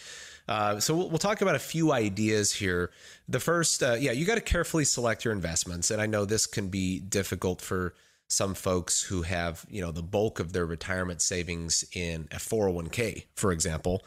Uh, 0.51 0.81
so 0.81 0.93
we'll, 0.93 1.07
we'll, 1.07 1.17
talk 1.17 1.41
about 1.41 1.55
a 1.55 1.59
few 1.59 1.93
ideas 1.93 2.51
here. 2.51 2.91
The 3.29 3.39
first, 3.39 3.81
uh, 3.81 3.93
yeah, 3.97 4.11
you 4.11 4.25
got 4.25 4.35
to 4.35 4.41
carefully 4.41 4.83
select 4.83 5.23
your 5.23 5.33
investments, 5.33 5.89
and 5.89 6.01
I 6.01 6.07
know 6.07 6.25
this 6.25 6.45
can 6.45 6.67
be 6.67 6.99
difficult 6.99 7.61
for 7.61 7.93
some 8.27 8.53
folks 8.53 9.01
who 9.01 9.21
have 9.21 9.65
you 9.69 9.79
know 9.81 9.93
the 9.93 10.03
bulk 10.03 10.41
of 10.41 10.51
their 10.51 10.65
retirement 10.65 11.21
savings 11.21 11.85
in 11.93 12.29
a 12.31 12.37
401k 12.37 13.25
for 13.35 13.51
example 13.51 14.01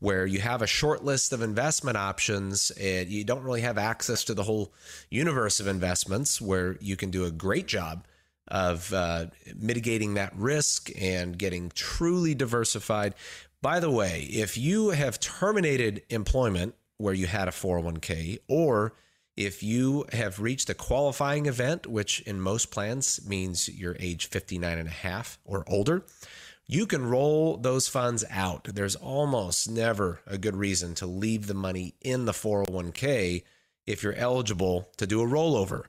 where 0.00 0.26
you 0.26 0.38
have 0.38 0.60
a 0.60 0.66
short 0.66 1.02
list 1.02 1.32
of 1.32 1.40
investment 1.40 1.96
options 1.96 2.70
and 2.72 3.08
you 3.08 3.24
don't 3.24 3.42
really 3.42 3.62
have 3.62 3.78
access 3.78 4.22
to 4.22 4.34
the 4.34 4.42
whole 4.42 4.70
universe 5.08 5.60
of 5.60 5.66
investments 5.66 6.42
where 6.42 6.76
you 6.82 6.94
can 6.94 7.10
do 7.10 7.24
a 7.24 7.30
great 7.30 7.66
job 7.66 8.04
of 8.48 8.92
uh, 8.92 9.26
mitigating 9.56 10.14
that 10.14 10.36
risk 10.36 10.90
and 11.00 11.38
getting 11.38 11.70
truly 11.74 12.34
diversified 12.34 13.14
by 13.62 13.80
the 13.80 13.90
way, 13.90 14.22
if 14.30 14.56
you 14.56 14.90
have 14.90 15.20
terminated 15.20 16.02
employment 16.08 16.74
where 16.96 17.14
you 17.14 17.26
had 17.26 17.48
a 17.48 17.52
401k, 17.52 18.38
or 18.48 18.94
if 19.36 19.62
you 19.62 20.04
have 20.12 20.40
reached 20.40 20.68
a 20.70 20.74
qualifying 20.74 21.46
event, 21.46 21.86
which 21.86 22.20
in 22.20 22.40
most 22.40 22.70
plans 22.70 23.26
means 23.26 23.68
you're 23.68 23.96
age 23.98 24.28
59 24.28 24.78
and 24.78 24.88
a 24.88 24.92
half 24.92 25.38
or 25.44 25.64
older, 25.66 26.04
you 26.66 26.86
can 26.86 27.04
roll 27.04 27.56
those 27.56 27.88
funds 27.88 28.24
out. 28.30 28.64
There's 28.64 28.96
almost 28.96 29.68
never 29.68 30.20
a 30.26 30.38
good 30.38 30.56
reason 30.56 30.94
to 30.96 31.06
leave 31.06 31.46
the 31.46 31.54
money 31.54 31.94
in 32.00 32.26
the 32.26 32.32
401k 32.32 33.42
if 33.86 34.02
you're 34.02 34.14
eligible 34.14 34.88
to 34.98 35.06
do 35.06 35.22
a 35.22 35.26
rollover. 35.26 35.84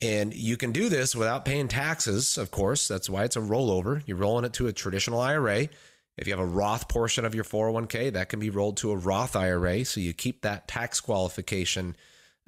And 0.00 0.34
you 0.34 0.56
can 0.56 0.72
do 0.72 0.88
this 0.88 1.14
without 1.14 1.44
paying 1.44 1.68
taxes, 1.68 2.38
of 2.38 2.50
course. 2.50 2.88
That's 2.88 3.10
why 3.10 3.24
it's 3.24 3.36
a 3.36 3.40
rollover. 3.40 4.02
You're 4.06 4.16
rolling 4.16 4.44
it 4.44 4.52
to 4.54 4.66
a 4.66 4.72
traditional 4.72 5.20
IRA. 5.20 5.68
If 6.16 6.26
you 6.26 6.32
have 6.32 6.40
a 6.40 6.46
Roth 6.46 6.88
portion 6.88 7.24
of 7.24 7.34
your 7.34 7.44
401k, 7.44 8.12
that 8.12 8.28
can 8.28 8.38
be 8.38 8.50
rolled 8.50 8.76
to 8.78 8.92
a 8.92 8.96
Roth 8.96 9.34
IRA. 9.34 9.84
So 9.84 10.00
you 10.00 10.12
keep 10.12 10.42
that 10.42 10.68
tax 10.68 11.00
qualification 11.00 11.96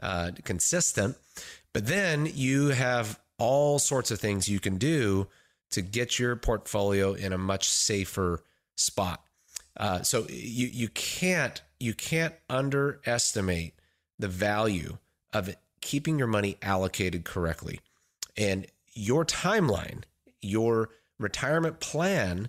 uh, 0.00 0.32
consistent. 0.44 1.16
But 1.72 1.86
then 1.86 2.30
you 2.32 2.68
have 2.68 3.18
all 3.38 3.78
sorts 3.78 4.10
of 4.10 4.20
things 4.20 4.48
you 4.48 4.60
can 4.60 4.78
do 4.78 5.26
to 5.70 5.82
get 5.82 6.18
your 6.18 6.36
portfolio 6.36 7.12
in 7.12 7.32
a 7.32 7.38
much 7.38 7.68
safer 7.68 8.42
spot. 8.76 9.22
Uh, 9.76 10.02
so 10.02 10.26
you 10.30 10.68
you 10.68 10.88
can't 10.88 11.60
you 11.78 11.92
can't 11.92 12.34
underestimate 12.48 13.74
the 14.18 14.28
value 14.28 14.96
of 15.34 15.54
keeping 15.82 16.18
your 16.18 16.28
money 16.28 16.56
allocated 16.62 17.24
correctly, 17.24 17.80
and 18.36 18.66
your 18.94 19.24
timeline, 19.24 20.04
your 20.40 20.88
retirement 21.18 21.80
plan 21.80 22.48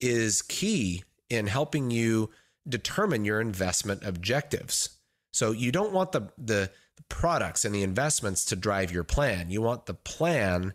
is 0.00 0.42
key 0.42 1.04
in 1.28 1.46
helping 1.46 1.90
you 1.90 2.30
determine 2.68 3.24
your 3.24 3.40
investment 3.40 4.02
objectives. 4.04 4.90
So 5.32 5.52
you 5.52 5.72
don't 5.72 5.92
want 5.92 6.12
the 6.12 6.30
the 6.38 6.70
products 7.08 7.64
and 7.64 7.74
the 7.74 7.82
investments 7.82 8.44
to 8.46 8.56
drive 8.56 8.90
your 8.90 9.04
plan. 9.04 9.50
You 9.50 9.62
want 9.62 9.86
the 9.86 9.94
plan 9.94 10.72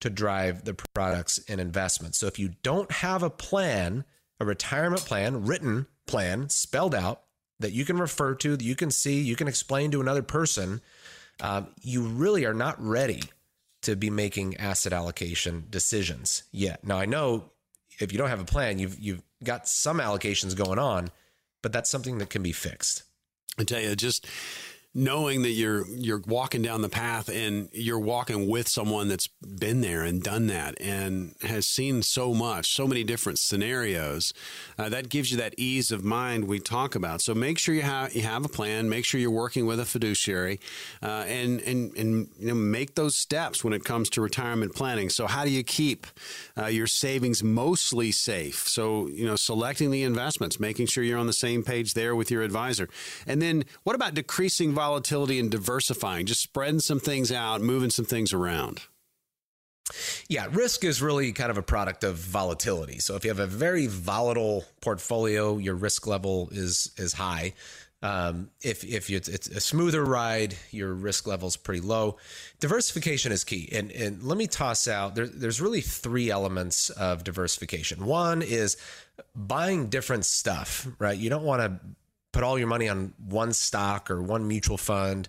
to 0.00 0.10
drive 0.10 0.64
the 0.64 0.74
products 0.74 1.40
and 1.48 1.60
investments. 1.60 2.18
So 2.18 2.26
if 2.26 2.38
you 2.38 2.50
don't 2.62 2.90
have 2.90 3.22
a 3.22 3.30
plan, 3.30 4.04
a 4.40 4.44
retirement 4.44 5.04
plan, 5.04 5.46
written 5.46 5.86
plan, 6.06 6.48
spelled 6.48 6.94
out 6.94 7.22
that 7.60 7.72
you 7.72 7.84
can 7.84 7.98
refer 7.98 8.34
to, 8.34 8.56
that 8.56 8.64
you 8.64 8.74
can 8.74 8.90
see, 8.90 9.20
you 9.20 9.36
can 9.36 9.48
explain 9.48 9.90
to 9.92 10.00
another 10.00 10.22
person, 10.22 10.80
um, 11.40 11.68
you 11.80 12.02
really 12.02 12.44
are 12.44 12.54
not 12.54 12.82
ready 12.84 13.22
to 13.82 13.96
be 13.96 14.10
making 14.10 14.56
asset 14.56 14.92
allocation 14.92 15.66
decisions 15.70 16.42
yet. 16.52 16.84
Now 16.84 16.98
I 16.98 17.06
know 17.06 17.51
if 18.02 18.12
you 18.12 18.18
don't 18.18 18.28
have 18.28 18.40
a 18.40 18.44
plan, 18.44 18.78
you've 18.78 18.98
you've 18.98 19.22
got 19.44 19.68
some 19.68 19.98
allocations 19.98 20.56
going 20.56 20.78
on, 20.78 21.10
but 21.62 21.72
that's 21.72 21.90
something 21.90 22.18
that 22.18 22.30
can 22.30 22.42
be 22.42 22.52
fixed. 22.52 23.04
I 23.58 23.64
tell 23.64 23.80
you, 23.80 23.94
just 23.94 24.26
knowing 24.94 25.40
that 25.42 25.50
you're 25.50 25.86
you're 25.88 26.20
walking 26.26 26.60
down 26.60 26.82
the 26.82 26.88
path 26.88 27.28
and 27.30 27.68
you're 27.72 27.98
walking 27.98 28.46
with 28.46 28.68
someone 28.68 29.08
that's 29.08 29.26
been 29.26 29.80
there 29.80 30.02
and 30.02 30.22
done 30.22 30.46
that 30.48 30.78
and 30.80 31.34
has 31.42 31.66
seen 31.66 32.02
so 32.02 32.34
much, 32.34 32.74
so 32.74 32.86
many 32.86 33.02
different 33.02 33.38
scenarios, 33.38 34.34
uh, 34.78 34.88
that 34.90 35.08
gives 35.08 35.30
you 35.30 35.38
that 35.38 35.54
ease 35.56 35.90
of 35.90 36.04
mind 36.04 36.46
we 36.46 36.58
talk 36.58 36.94
about. 36.94 37.22
So 37.22 37.34
make 37.34 37.58
sure 37.58 37.74
you 37.74 37.82
have 37.82 38.14
you 38.14 38.22
have 38.22 38.44
a 38.44 38.48
plan. 38.48 38.88
Make 38.88 39.04
sure 39.04 39.18
you're 39.18 39.30
working 39.30 39.64
with 39.64 39.80
a 39.80 39.86
fiduciary, 39.86 40.60
uh, 41.02 41.24
and 41.26 41.60
and 41.62 41.96
and 41.96 42.28
you 42.38 42.48
know 42.48 42.54
make 42.54 42.94
those 42.94 43.16
steps 43.16 43.64
when 43.64 43.72
it 43.72 43.84
comes 43.84 44.10
to 44.10 44.20
retirement 44.20 44.74
planning. 44.74 45.08
So 45.08 45.26
how 45.26 45.44
do 45.44 45.50
you 45.50 45.62
keep 45.62 46.06
uh, 46.58 46.66
your 46.66 46.86
savings 46.86 47.42
mostly 47.42 48.12
safe? 48.12 48.68
So 48.68 49.06
you 49.06 49.26
know 49.26 49.36
selecting 49.36 49.90
the 49.90 50.02
investments, 50.02 50.60
making 50.60 50.86
sure 50.86 51.02
you're 51.02 51.18
on 51.18 51.26
the 51.26 51.32
same 51.32 51.62
page 51.62 51.94
there 51.94 52.14
with 52.14 52.30
your 52.30 52.42
advisor, 52.42 52.90
and 53.26 53.40
then 53.40 53.64
what 53.84 53.96
about 53.96 54.12
decreasing 54.12 54.74
volatility 54.82 55.38
and 55.38 55.48
diversifying? 55.48 56.26
Just 56.26 56.42
spreading 56.42 56.80
some 56.80 56.98
things 56.98 57.30
out, 57.30 57.60
moving 57.60 57.90
some 57.90 58.04
things 58.04 58.32
around. 58.32 58.80
Yeah, 60.28 60.48
risk 60.50 60.84
is 60.84 61.00
really 61.00 61.32
kind 61.32 61.50
of 61.50 61.58
a 61.58 61.62
product 61.62 62.02
of 62.02 62.16
volatility. 62.16 62.98
So 62.98 63.14
if 63.14 63.24
you 63.24 63.30
have 63.30 63.38
a 63.38 63.46
very 63.46 63.86
volatile 63.86 64.64
portfolio, 64.80 65.58
your 65.58 65.76
risk 65.76 66.06
level 66.06 66.48
is 66.50 66.90
is 66.96 67.12
high. 67.12 67.54
Um, 68.02 68.50
if 68.60 68.82
if 68.84 69.08
it's, 69.10 69.28
it's 69.28 69.48
a 69.48 69.60
smoother 69.60 70.04
ride, 70.04 70.56
your 70.72 70.92
risk 70.92 71.28
level 71.28 71.46
is 71.46 71.56
pretty 71.56 71.80
low. 71.80 72.16
Diversification 72.58 73.30
is 73.30 73.44
key, 73.44 73.68
and 73.72 73.92
and 73.92 74.22
let 74.24 74.36
me 74.36 74.48
toss 74.48 74.88
out 74.88 75.14
there, 75.14 75.28
there's 75.28 75.60
really 75.60 75.80
three 75.80 76.28
elements 76.28 76.90
of 76.90 77.22
diversification. 77.22 78.04
One 78.06 78.42
is 78.42 78.76
buying 79.36 79.88
different 79.88 80.24
stuff, 80.24 80.88
right? 80.98 81.16
You 81.16 81.30
don't 81.30 81.44
want 81.44 81.62
to 81.62 81.80
put 82.32 82.42
all 82.42 82.58
your 82.58 82.68
money 82.68 82.88
on 82.88 83.12
one 83.18 83.52
stock 83.52 84.10
or 84.10 84.22
one 84.22 84.48
mutual 84.48 84.78
fund. 84.78 85.28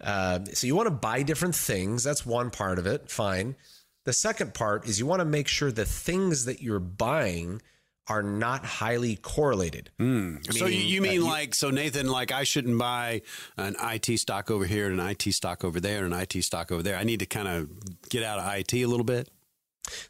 Uh, 0.00 0.40
so 0.52 0.66
you 0.66 0.74
want 0.74 0.86
to 0.86 0.94
buy 0.94 1.22
different 1.22 1.54
things. 1.54 2.04
That's 2.04 2.26
one 2.26 2.50
part 2.50 2.78
of 2.78 2.86
it. 2.86 3.10
Fine. 3.10 3.56
The 4.04 4.12
second 4.12 4.54
part 4.54 4.86
is 4.86 4.98
you 4.98 5.06
want 5.06 5.20
to 5.20 5.24
make 5.24 5.48
sure 5.48 5.70
the 5.70 5.84
things 5.84 6.44
that 6.46 6.60
you're 6.60 6.80
buying 6.80 7.62
are 8.08 8.22
not 8.22 8.64
highly 8.64 9.16
correlated. 9.16 9.90
Mm. 10.00 10.52
So 10.52 10.66
you 10.66 11.00
mean 11.00 11.10
uh, 11.10 11.14
you, 11.14 11.24
like 11.24 11.54
so 11.54 11.70
Nathan 11.70 12.08
like 12.08 12.32
I 12.32 12.42
shouldn't 12.42 12.76
buy 12.78 13.22
an 13.56 13.76
IT 13.80 14.18
stock 14.18 14.50
over 14.50 14.64
here 14.64 14.90
and 14.90 15.00
an 15.00 15.06
IT 15.08 15.32
stock 15.32 15.64
over 15.64 15.78
there 15.78 16.04
and 16.04 16.12
an 16.12 16.20
IT 16.20 16.42
stock 16.42 16.72
over 16.72 16.82
there. 16.82 16.96
I 16.96 17.04
need 17.04 17.20
to 17.20 17.26
kind 17.26 17.46
of 17.46 18.08
get 18.08 18.24
out 18.24 18.40
of 18.40 18.54
IT 18.54 18.74
a 18.74 18.86
little 18.86 19.04
bit. 19.04 19.28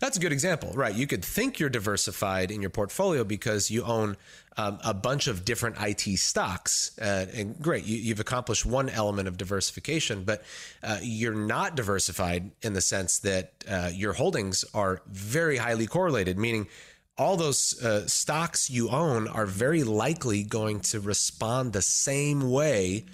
That's 0.00 0.16
a 0.16 0.20
good 0.20 0.32
example, 0.32 0.72
right? 0.74 0.94
You 0.94 1.06
could 1.06 1.24
think 1.24 1.58
you're 1.58 1.70
diversified 1.70 2.50
in 2.50 2.60
your 2.60 2.70
portfolio 2.70 3.24
because 3.24 3.70
you 3.70 3.84
own 3.84 4.16
um, 4.56 4.78
a 4.84 4.92
bunch 4.92 5.28
of 5.28 5.44
different 5.44 5.76
IT 5.80 6.18
stocks. 6.18 6.96
Uh, 7.00 7.26
and 7.34 7.58
great, 7.60 7.84
you, 7.84 8.10
have 8.10 8.20
accomplished 8.20 8.66
one 8.66 8.90
element 8.90 9.28
of 9.28 9.38
diversification, 9.38 10.24
but 10.24 10.44
uh, 10.82 10.98
you're 11.02 11.34
not 11.34 11.74
diversified 11.74 12.50
in 12.60 12.74
the 12.74 12.80
sense 12.80 13.20
that 13.20 13.52
uh, 13.68 13.90
your 13.92 14.12
holdings 14.12 14.64
are 14.74 15.00
very 15.06 15.56
highly 15.56 15.86
correlated, 15.86 16.38
meaning 16.38 16.68
all 17.16 17.36
those 17.36 17.82
uh, 17.82 18.06
stocks 18.06 18.68
you 18.68 18.90
own 18.90 19.28
are 19.28 19.46
very 19.46 19.84
likely 19.84 20.42
going 20.42 20.80
to 20.80 21.00
respond 21.00 21.72
the 21.72 21.82
same 21.82 22.50
way 22.50 23.04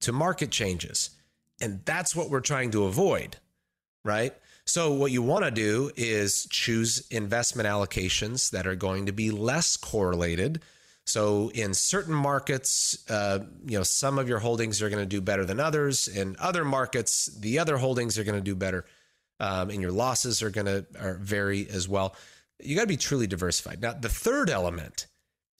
to 0.00 0.12
market 0.12 0.50
changes. 0.50 1.10
And 1.60 1.80
that's 1.84 2.14
what 2.14 2.30
we're 2.30 2.40
trying 2.40 2.72
to 2.72 2.84
avoid, 2.84 3.36
right? 4.04 4.34
So, 4.66 4.92
what 4.92 5.12
you 5.12 5.22
want 5.22 5.44
to 5.44 5.50
do 5.50 5.90
is 5.94 6.46
choose 6.50 7.06
investment 7.10 7.68
allocations 7.68 8.50
that 8.50 8.66
are 8.66 8.74
going 8.74 9.06
to 9.06 9.12
be 9.12 9.30
less 9.30 9.76
correlated. 9.76 10.62
So, 11.06 11.50
in 11.50 11.74
certain 11.74 12.14
markets, 12.14 13.08
uh, 13.10 13.40
you 13.66 13.76
know, 13.76 13.84
some 13.84 14.18
of 14.18 14.26
your 14.28 14.38
holdings 14.38 14.80
are 14.80 14.88
going 14.88 15.02
to 15.02 15.08
do 15.08 15.20
better 15.20 15.44
than 15.44 15.60
others. 15.60 16.08
In 16.08 16.36
other 16.38 16.64
markets, 16.64 17.26
the 17.26 17.58
other 17.58 17.76
holdings 17.76 18.18
are 18.18 18.24
going 18.24 18.38
to 18.38 18.44
do 18.44 18.54
better, 18.54 18.86
um, 19.38 19.68
and 19.68 19.82
your 19.82 19.92
losses 19.92 20.42
are 20.42 20.50
going 20.50 20.66
to 20.66 20.86
vary 21.20 21.68
as 21.68 21.86
well. 21.86 22.16
You 22.58 22.74
got 22.74 22.82
to 22.82 22.88
be 22.88 22.96
truly 22.96 23.26
diversified. 23.26 23.82
Now, 23.82 23.92
the 23.92 24.08
third 24.08 24.48
element 24.48 25.08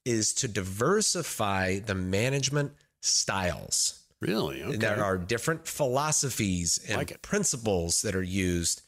is 0.06 0.32
to 0.34 0.48
diversify 0.48 1.80
the 1.80 1.94
management 1.94 2.72
styles. 3.02 4.00
Really? 4.20 4.62
Okay. 4.62 4.76
There 4.76 5.04
are 5.04 5.18
different 5.18 5.66
philosophies 5.66 6.78
and 6.88 6.96
like 6.96 7.20
principles 7.20 8.00
that 8.02 8.14
are 8.14 8.22
used 8.22 8.80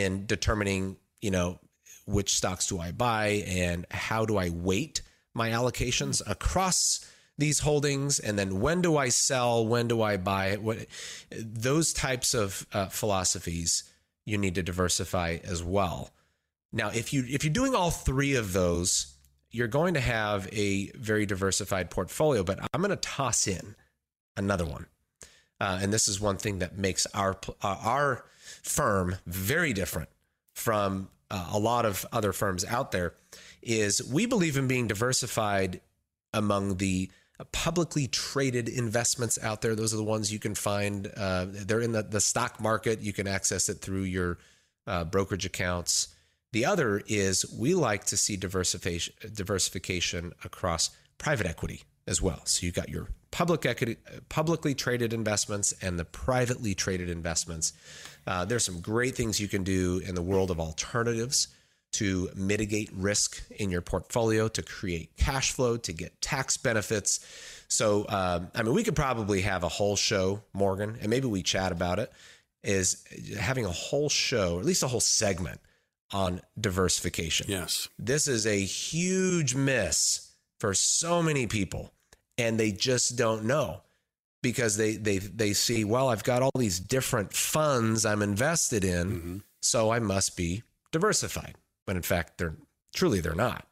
in 0.00 0.26
determining, 0.26 0.96
you 1.20 1.30
know, 1.30 1.58
which 2.06 2.34
stocks 2.34 2.66
do 2.66 2.80
I 2.80 2.92
buy 2.92 3.44
and 3.46 3.86
how 3.90 4.24
do 4.24 4.36
I 4.36 4.50
weight 4.50 5.02
my 5.34 5.50
allocations 5.50 6.22
across 6.28 7.08
these 7.38 7.60
holdings 7.60 8.18
and 8.18 8.38
then 8.38 8.60
when 8.60 8.82
do 8.82 8.96
I 8.96 9.08
sell, 9.08 9.66
when 9.66 9.88
do 9.88 10.02
I 10.02 10.16
buy 10.16 10.56
what 10.56 10.86
those 11.30 11.92
types 11.92 12.34
of 12.34 12.66
uh, 12.72 12.86
philosophies 12.86 13.84
you 14.24 14.38
need 14.38 14.54
to 14.54 14.62
diversify 14.62 15.38
as 15.44 15.62
well. 15.62 16.10
Now, 16.72 16.88
if 16.88 17.12
you 17.12 17.24
if 17.28 17.44
you're 17.44 17.52
doing 17.52 17.74
all 17.74 17.90
three 17.90 18.34
of 18.34 18.52
those, 18.52 19.14
you're 19.50 19.68
going 19.68 19.94
to 19.94 20.00
have 20.00 20.48
a 20.52 20.90
very 20.92 21.26
diversified 21.26 21.90
portfolio, 21.90 22.42
but 22.42 22.58
I'm 22.72 22.80
going 22.80 22.90
to 22.90 22.96
toss 22.96 23.46
in 23.46 23.74
another 24.36 24.64
one. 24.64 24.86
Uh, 25.60 25.78
and 25.82 25.92
this 25.92 26.08
is 26.08 26.20
one 26.20 26.38
thing 26.38 26.60
that 26.60 26.78
makes 26.78 27.06
our 27.14 27.36
uh, 27.62 27.76
our 27.82 28.24
firm 28.62 29.16
very 29.26 29.72
different 29.72 30.08
from 30.54 31.08
uh, 31.30 31.50
a 31.52 31.58
lot 31.58 31.84
of 31.84 32.06
other 32.12 32.32
firms 32.32 32.64
out 32.64 32.92
there 32.92 33.14
is 33.62 34.02
we 34.10 34.26
believe 34.26 34.56
in 34.56 34.68
being 34.68 34.86
diversified 34.86 35.80
among 36.32 36.76
the 36.76 37.10
publicly 37.50 38.06
traded 38.06 38.68
investments 38.68 39.38
out 39.42 39.62
there. 39.62 39.74
Those 39.74 39.92
are 39.92 39.96
the 39.96 40.04
ones 40.04 40.32
you 40.32 40.38
can 40.38 40.54
find. 40.54 41.10
Uh, 41.16 41.46
they're 41.48 41.80
in 41.80 41.92
the, 41.92 42.02
the 42.02 42.20
stock 42.20 42.60
market. 42.60 43.00
You 43.00 43.12
can 43.12 43.26
access 43.26 43.68
it 43.68 43.80
through 43.80 44.02
your 44.02 44.38
uh, 44.86 45.04
brokerage 45.04 45.46
accounts. 45.46 46.08
The 46.52 46.64
other 46.66 47.02
is 47.06 47.46
we 47.58 47.74
like 47.74 48.04
to 48.06 48.16
see 48.16 48.36
diversification 48.36 49.14
diversification 49.32 50.32
across 50.44 50.90
private 51.18 51.46
equity 51.46 51.82
as 52.06 52.20
well. 52.20 52.40
So 52.44 52.66
you've 52.66 52.74
got 52.74 52.88
your 52.88 53.08
public 53.30 53.64
equity, 53.66 53.96
publicly 54.28 54.74
traded 54.74 55.12
investments 55.12 55.72
and 55.82 55.98
the 55.98 56.04
privately 56.04 56.74
traded 56.74 57.08
investments. 57.08 57.72
Uh, 58.26 58.44
there's 58.44 58.64
some 58.64 58.80
great 58.80 59.16
things 59.16 59.40
you 59.40 59.48
can 59.48 59.64
do 59.64 60.00
in 60.04 60.14
the 60.14 60.22
world 60.22 60.50
of 60.50 60.60
alternatives 60.60 61.48
to 61.92 62.30
mitigate 62.34 62.90
risk 62.94 63.42
in 63.50 63.70
your 63.70 63.82
portfolio, 63.82 64.48
to 64.48 64.62
create 64.62 65.14
cash 65.16 65.52
flow, 65.52 65.76
to 65.76 65.92
get 65.92 66.20
tax 66.22 66.56
benefits. 66.56 67.20
So, 67.68 68.06
um, 68.08 68.48
I 68.54 68.62
mean, 68.62 68.74
we 68.74 68.82
could 68.82 68.96
probably 68.96 69.42
have 69.42 69.62
a 69.62 69.68
whole 69.68 69.96
show, 69.96 70.42
Morgan, 70.52 70.96
and 71.00 71.10
maybe 71.10 71.26
we 71.26 71.42
chat 71.42 71.72
about 71.72 71.98
it. 71.98 72.10
Is 72.64 73.04
having 73.38 73.66
a 73.66 73.72
whole 73.72 74.08
show, 74.08 74.54
or 74.54 74.60
at 74.60 74.64
least 74.64 74.84
a 74.84 74.88
whole 74.88 75.00
segment 75.00 75.60
on 76.12 76.40
diversification. 76.60 77.46
Yes. 77.48 77.88
This 77.98 78.28
is 78.28 78.46
a 78.46 78.58
huge 78.58 79.54
miss 79.56 80.31
for 80.62 80.74
so 80.74 81.20
many 81.20 81.48
people, 81.48 81.92
and 82.38 82.58
they 82.58 82.70
just 82.70 83.16
don't 83.16 83.44
know 83.44 83.80
because 84.44 84.76
they 84.76 84.94
they 84.94 85.18
they 85.18 85.52
see 85.54 85.84
well 85.84 86.08
I've 86.08 86.22
got 86.22 86.40
all 86.40 86.52
these 86.56 86.78
different 86.78 87.32
funds 87.32 88.06
I'm 88.06 88.22
invested 88.22 88.84
in 88.84 89.06
mm-hmm. 89.10 89.36
so 89.60 89.90
I 89.90 89.98
must 89.98 90.36
be 90.36 90.62
diversified 90.92 91.56
but 91.86 91.96
in 91.96 92.02
fact 92.02 92.38
they're 92.38 92.56
truly 92.94 93.20
they're 93.20 93.34
not 93.34 93.66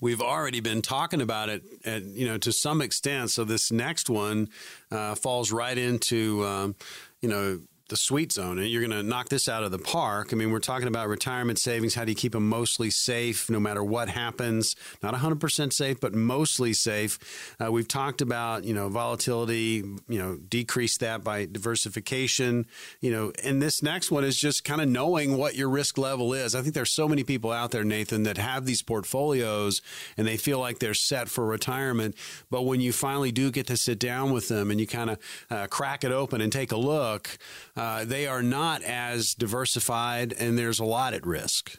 We've 0.00 0.22
already 0.22 0.60
been 0.60 0.80
talking 0.80 1.20
about 1.20 1.50
it, 1.50 1.62
at, 1.84 2.02
you 2.02 2.26
know, 2.26 2.38
to 2.38 2.50
some 2.50 2.80
extent. 2.80 3.30
So 3.30 3.44
this 3.44 3.70
next 3.70 4.08
one 4.08 4.48
uh, 4.90 5.14
falls 5.16 5.52
right 5.52 5.76
into, 5.76 6.42
um, 6.46 6.76
you 7.20 7.28
know, 7.28 7.60
the 7.90 7.96
sweet 7.96 8.32
zone. 8.32 8.58
And 8.58 8.68
you're 8.68 8.80
going 8.80 8.98
to 8.98 9.02
knock 9.02 9.28
this 9.28 9.48
out 9.48 9.62
of 9.62 9.70
the 9.70 9.78
park. 9.78 10.30
I 10.32 10.36
mean, 10.36 10.50
we're 10.50 10.60
talking 10.60 10.88
about 10.88 11.08
retirement 11.08 11.58
savings. 11.58 11.94
How 11.94 12.04
do 12.04 12.12
you 12.12 12.16
keep 12.16 12.32
them 12.32 12.48
mostly 12.48 12.88
safe 12.90 13.50
no 13.50 13.60
matter 13.60 13.84
what 13.84 14.08
happens? 14.08 14.74
Not 15.02 15.14
100% 15.14 15.72
safe, 15.72 16.00
but 16.00 16.14
mostly 16.14 16.72
safe. 16.72 17.18
Uh, 17.62 17.70
we've 17.70 17.88
talked 17.88 18.22
about, 18.22 18.64
you 18.64 18.72
know, 18.72 18.88
volatility, 18.88 19.84
you 20.08 20.18
know, 20.18 20.36
decrease 20.36 20.96
that 20.98 21.22
by 21.22 21.44
diversification, 21.44 22.66
you 23.00 23.10
know, 23.10 23.32
and 23.44 23.60
this 23.60 23.82
next 23.82 24.10
one 24.10 24.24
is 24.24 24.38
just 24.38 24.64
kind 24.64 24.80
of 24.80 24.88
knowing 24.88 25.36
what 25.36 25.56
your 25.56 25.68
risk 25.68 25.98
level 25.98 26.32
is. 26.32 26.54
I 26.54 26.62
think 26.62 26.74
there's 26.74 26.90
so 26.90 27.08
many 27.08 27.24
people 27.24 27.50
out 27.50 27.72
there, 27.72 27.84
Nathan, 27.84 28.22
that 28.22 28.38
have 28.38 28.64
these 28.64 28.82
portfolios 28.82 29.82
and 30.16 30.26
they 30.26 30.36
feel 30.36 30.60
like 30.60 30.78
they're 30.78 30.94
set 30.94 31.28
for 31.28 31.44
retirement. 31.44 32.14
But 32.50 32.62
when 32.62 32.80
you 32.80 32.92
finally 32.92 33.32
do 33.32 33.50
get 33.50 33.66
to 33.66 33.76
sit 33.76 33.98
down 33.98 34.32
with 34.32 34.48
them 34.48 34.70
and 34.70 34.80
you 34.80 34.86
kind 34.86 35.10
of 35.10 35.18
uh, 35.50 35.66
crack 35.66 36.04
it 36.04 36.12
open 36.12 36.40
and 36.40 36.52
take 36.52 36.72
a 36.72 36.76
look, 36.76 37.36
uh, 37.80 38.04
they 38.04 38.26
are 38.26 38.42
not 38.42 38.82
as 38.82 39.32
diversified, 39.32 40.34
and 40.34 40.58
there's 40.58 40.80
a 40.80 40.84
lot 40.84 41.14
at 41.14 41.26
risk. 41.26 41.78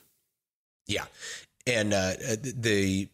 Yeah, 0.87 1.05
and 1.67 1.93
uh, 1.93 2.13
the 2.41 3.07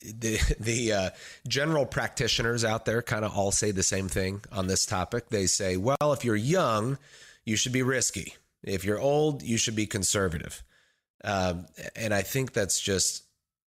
the 0.00 0.38
the 0.60 0.92
uh, 0.92 1.10
general 1.48 1.84
practitioners 1.84 2.64
out 2.64 2.84
there 2.84 3.02
kind 3.02 3.24
of 3.24 3.36
all 3.36 3.50
say 3.50 3.72
the 3.72 3.82
same 3.82 4.06
thing 4.06 4.42
on 4.52 4.68
this 4.68 4.86
topic. 4.86 5.30
They 5.30 5.46
say, 5.46 5.76
well, 5.76 6.12
if 6.12 6.24
you're 6.24 6.36
young, 6.36 6.98
you 7.44 7.56
should 7.56 7.72
be 7.72 7.82
risky. 7.82 8.36
If 8.62 8.84
you're 8.84 9.00
old, 9.00 9.42
you 9.42 9.58
should 9.58 9.74
be 9.74 9.86
conservative. 9.86 10.62
Um, 11.24 11.66
and 11.96 12.14
I 12.14 12.22
think 12.22 12.52
that's 12.52 12.78
just 12.78 13.24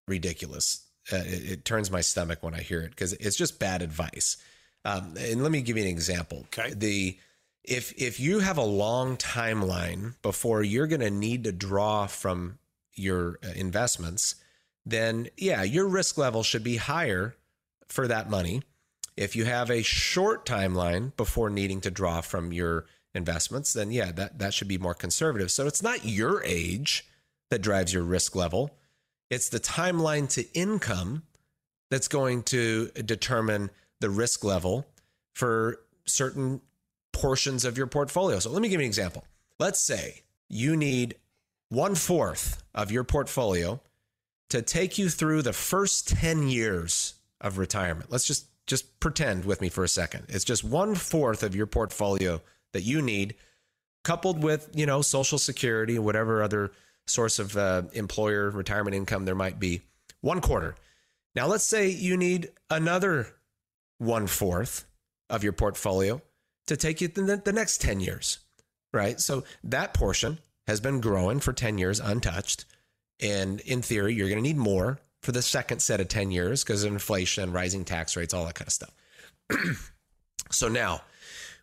ridiculous. 0.06 0.86
Uh, 1.12 1.16
it, 1.16 1.50
it, 1.50 1.64
turns 1.64 1.90
my 1.90 2.00
stomach 2.00 2.44
when 2.44 2.54
I 2.54 2.60
hear 2.60 2.82
it 2.82 2.90
because 2.90 3.12
it's 3.14 3.36
just 3.36 3.58
bad 3.58 3.82
advice. 3.82 4.36
Um, 4.84 5.14
and 5.18 5.42
let 5.42 5.50
me 5.50 5.62
give 5.62 5.76
you 5.76 5.82
an 5.82 5.88
example. 5.88 6.46
Okay. 6.56 6.74
The 6.74 7.18
if 7.64 7.92
if 8.00 8.18
you 8.18 8.40
have 8.40 8.58
a 8.58 8.64
long 8.64 9.16
timeline 9.16 10.14
before 10.22 10.62
you're 10.62 10.86
going 10.86 11.00
to 11.00 11.10
need 11.10 11.44
to 11.44 11.52
draw 11.52 12.06
from 12.06 12.58
your 12.94 13.38
uh, 13.44 13.48
investments, 13.54 14.36
then 14.84 15.28
yeah, 15.36 15.62
your 15.62 15.86
risk 15.86 16.18
level 16.18 16.42
should 16.42 16.64
be 16.64 16.76
higher 16.76 17.36
for 17.88 18.08
that 18.08 18.28
money. 18.28 18.62
If 19.16 19.36
you 19.36 19.44
have 19.44 19.70
a 19.70 19.82
short 19.82 20.46
timeline 20.46 21.14
before 21.16 21.50
needing 21.50 21.80
to 21.82 21.90
draw 21.90 22.20
from 22.20 22.52
your 22.52 22.86
investments, 23.14 23.72
then 23.72 23.92
yeah, 23.92 24.10
that 24.12 24.38
that 24.38 24.54
should 24.54 24.68
be 24.68 24.78
more 24.78 24.94
conservative. 24.94 25.50
So 25.50 25.66
it's 25.66 25.82
not 25.82 26.04
your 26.04 26.42
age 26.44 27.06
that 27.50 27.60
drives 27.62 27.92
your 27.92 28.02
risk 28.02 28.34
level. 28.34 28.70
It's 29.30 29.48
the 29.48 29.60
timeline 29.60 30.28
to 30.30 30.50
income 30.52 31.22
that's 31.90 32.08
going 32.08 32.42
to 32.44 32.88
determine 33.04 33.70
the 34.00 34.10
risk 34.10 34.42
level 34.42 34.86
for 35.34 35.80
certain 36.06 36.60
portions 37.12 37.64
of 37.64 37.76
your 37.76 37.86
portfolio. 37.86 38.38
So 38.38 38.50
let 38.50 38.62
me 38.62 38.68
give 38.68 38.80
you 38.80 38.84
an 38.84 38.88
example. 38.88 39.24
Let's 39.58 39.80
say 39.80 40.22
you 40.48 40.76
need 40.76 41.16
one 41.68 41.94
fourth 41.94 42.62
of 42.74 42.90
your 42.90 43.04
portfolio 43.04 43.80
to 44.50 44.60
take 44.60 44.98
you 44.98 45.08
through 45.08 45.42
the 45.42 45.52
first 45.52 46.08
10 46.08 46.48
years 46.48 47.14
of 47.40 47.58
retirement. 47.58 48.10
Let's 48.10 48.26
just 48.26 48.46
just 48.66 49.00
pretend 49.00 49.44
with 49.44 49.60
me 49.60 49.68
for 49.68 49.82
a 49.82 49.88
second. 49.88 50.26
It's 50.28 50.44
just 50.44 50.62
one 50.62 50.94
fourth 50.94 51.42
of 51.42 51.54
your 51.54 51.66
portfolio 51.66 52.40
that 52.72 52.82
you 52.82 53.02
need, 53.02 53.34
coupled 54.04 54.42
with 54.42 54.70
you 54.74 54.86
know 54.86 55.02
Social 55.02 55.38
Security 55.38 55.98
whatever 55.98 56.42
other 56.42 56.72
source 57.06 57.38
of 57.38 57.56
uh, 57.56 57.82
employer 57.92 58.50
retirement 58.50 58.94
income 58.94 59.24
there 59.24 59.34
might 59.34 59.58
be. 59.58 59.80
One 60.20 60.40
quarter. 60.40 60.76
Now 61.34 61.46
let's 61.46 61.64
say 61.64 61.88
you 61.88 62.16
need 62.16 62.50
another 62.70 63.34
one 63.98 64.26
fourth 64.26 64.84
of 65.30 65.42
your 65.42 65.52
portfolio 65.52 66.20
to 66.66 66.76
take 66.76 67.00
you 67.00 67.08
the, 67.08 67.40
the 67.44 67.52
next 67.52 67.80
10 67.80 68.00
years, 68.00 68.38
right? 68.92 69.20
So 69.20 69.44
that 69.64 69.94
portion 69.94 70.38
has 70.66 70.80
been 70.80 71.00
growing 71.00 71.40
for 71.40 71.52
10 71.52 71.78
years 71.78 72.00
untouched. 72.00 72.64
And 73.20 73.60
in 73.60 73.82
theory, 73.82 74.14
you're 74.14 74.28
going 74.28 74.42
to 74.42 74.48
need 74.48 74.56
more 74.56 75.00
for 75.22 75.32
the 75.32 75.42
second 75.42 75.80
set 75.80 76.00
of 76.00 76.08
10 76.08 76.30
years 76.30 76.64
because 76.64 76.84
of 76.84 76.92
inflation, 76.92 77.52
rising 77.52 77.84
tax 77.84 78.16
rates, 78.16 78.34
all 78.34 78.44
that 78.46 78.54
kind 78.54 78.68
of 78.68 78.72
stuff. 78.72 78.94
so 80.50 80.68
now 80.68 81.02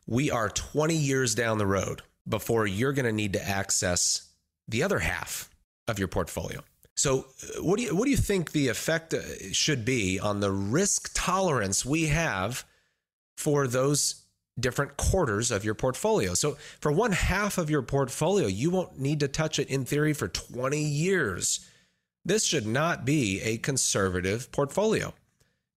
we 0.07 0.31
are 0.31 0.49
20 0.49 0.95
years 0.95 1.35
down 1.35 1.57
the 1.57 1.65
road 1.65 2.01
before 2.27 2.67
you're 2.67 2.93
going 2.93 3.05
to 3.05 3.11
need 3.11 3.33
to 3.33 3.47
access 3.47 4.29
the 4.67 4.83
other 4.83 4.99
half 4.99 5.49
of 5.87 5.99
your 5.99 6.07
portfolio. 6.07 6.61
So, 6.95 7.19
uh, 7.19 7.63
what 7.63 7.77
do 7.77 7.83
you 7.83 7.95
what 7.95 8.05
do 8.05 8.11
you 8.11 8.17
think 8.17 8.51
the 8.51 8.67
effect 8.67 9.13
uh, 9.13 9.21
should 9.53 9.85
be 9.85 10.19
on 10.19 10.41
the 10.41 10.51
risk 10.51 11.11
tolerance 11.13 11.85
we 11.85 12.07
have 12.07 12.65
for 13.37 13.67
those 13.67 14.23
different 14.61 14.97
quarters 14.97 15.51
of 15.51 15.63
your 15.63 15.73
portfolio? 15.73 16.33
So, 16.33 16.57
for 16.79 16.91
one 16.91 17.11
half 17.11 17.57
of 17.57 17.69
your 17.69 17.81
portfolio, 17.81 18.47
you 18.47 18.69
won't 18.69 18.99
need 18.99 19.19
to 19.21 19.27
touch 19.27 19.59
it 19.59 19.69
in 19.69 19.85
theory 19.85 20.13
for 20.13 20.27
20 20.27 20.81
years. 20.81 21.65
This 22.25 22.45
should 22.45 22.67
not 22.67 23.05
be 23.05 23.41
a 23.41 23.57
conservative 23.57 24.51
portfolio. 24.51 25.13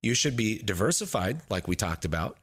You 0.03 0.14
should 0.14 0.37
be 0.37 0.59
diversified, 0.59 1.41
like 1.49 1.68
we 1.68 1.76
talked 1.76 2.05
about, 2.05 2.37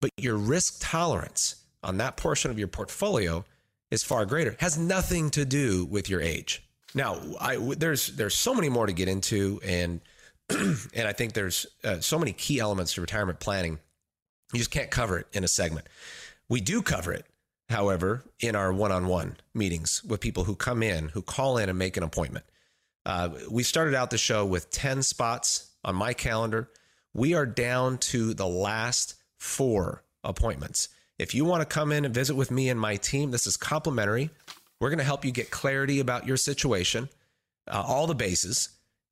but 0.00 0.10
your 0.16 0.36
risk 0.36 0.76
tolerance 0.80 1.56
on 1.82 1.98
that 1.98 2.16
portion 2.16 2.50
of 2.50 2.58
your 2.58 2.68
portfolio 2.68 3.44
is 3.90 4.02
far 4.02 4.24
greater. 4.24 4.52
It 4.52 4.60
has 4.60 4.78
nothing 4.78 5.30
to 5.30 5.44
do 5.44 5.84
with 5.84 6.08
your 6.08 6.20
age. 6.20 6.62
Now, 6.94 7.18
I, 7.40 7.56
there's 7.56 8.08
there's 8.08 8.34
so 8.34 8.54
many 8.54 8.68
more 8.68 8.86
to 8.86 8.92
get 8.92 9.08
into, 9.08 9.60
and 9.64 10.00
and 10.50 11.06
I 11.06 11.12
think 11.12 11.32
there's 11.32 11.66
uh, 11.82 12.00
so 12.00 12.18
many 12.18 12.32
key 12.32 12.60
elements 12.60 12.94
to 12.94 13.00
retirement 13.00 13.40
planning. 13.40 13.78
You 14.54 14.60
just 14.60 14.70
can't 14.70 14.90
cover 14.90 15.18
it 15.18 15.26
in 15.32 15.44
a 15.44 15.48
segment. 15.48 15.88
We 16.48 16.60
do 16.60 16.80
cover 16.80 17.12
it, 17.12 17.26
however, 17.68 18.22
in 18.38 18.54
our 18.54 18.72
one-on-one 18.72 19.36
meetings 19.52 20.02
with 20.04 20.20
people 20.20 20.44
who 20.44 20.54
come 20.54 20.82
in, 20.82 21.08
who 21.08 21.22
call 21.22 21.58
in 21.58 21.68
and 21.68 21.78
make 21.78 21.96
an 21.96 22.04
appointment. 22.04 22.44
Uh, 23.04 23.30
we 23.50 23.64
started 23.64 23.94
out 23.94 24.10
the 24.10 24.18
show 24.18 24.46
with 24.46 24.70
ten 24.70 25.02
spots 25.02 25.72
on 25.84 25.96
my 25.96 26.14
calendar. 26.14 26.70
We 27.12 27.34
are 27.34 27.46
down 27.46 27.98
to 27.98 28.32
the 28.32 28.46
last 28.46 29.16
four 29.38 30.04
appointments. 30.22 30.88
If 31.18 31.34
you 31.34 31.44
want 31.44 31.60
to 31.60 31.66
come 31.66 31.92
in 31.92 32.04
and 32.04 32.14
visit 32.14 32.34
with 32.34 32.50
me 32.50 32.68
and 32.68 32.80
my 32.80 32.96
team, 32.96 33.30
this 33.30 33.46
is 33.46 33.56
complimentary. 33.56 34.30
We're 34.80 34.90
going 34.90 34.98
to 34.98 35.04
help 35.04 35.24
you 35.24 35.32
get 35.32 35.50
clarity 35.50 36.00
about 36.00 36.26
your 36.26 36.36
situation, 36.36 37.08
uh, 37.68 37.82
all 37.86 38.06
the 38.06 38.14
bases. 38.14 38.68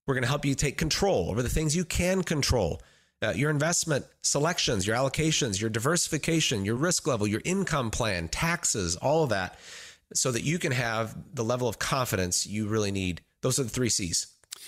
We're 0.06 0.14
going 0.14 0.22
to 0.22 0.28
help 0.28 0.44
you 0.44 0.54
take 0.54 0.78
control 0.78 1.30
over 1.30 1.42
the 1.42 1.48
things 1.48 1.76
you 1.76 1.84
can 1.84 2.22
control. 2.22 2.80
Uh, 3.22 3.30
your 3.30 3.50
investment 3.50 4.04
selections, 4.22 4.86
your 4.86 4.96
allocations, 4.96 5.60
your 5.60 5.70
diversification, 5.70 6.64
your 6.64 6.74
risk 6.74 7.06
level, 7.06 7.26
your 7.26 7.42
income 7.44 7.90
plan, 7.90 8.26
taxes, 8.28 8.96
all 8.96 9.22
of 9.22 9.30
that, 9.30 9.58
so 10.12 10.32
that 10.32 10.42
you 10.42 10.58
can 10.58 10.72
have 10.72 11.16
the 11.32 11.44
level 11.44 11.68
of 11.68 11.78
confidence 11.78 12.46
you 12.46 12.66
really 12.66 12.90
need. 12.90 13.22
Those 13.42 13.60
are 13.60 13.64
the 13.64 13.68
three 13.68 13.88
C's 13.88 14.26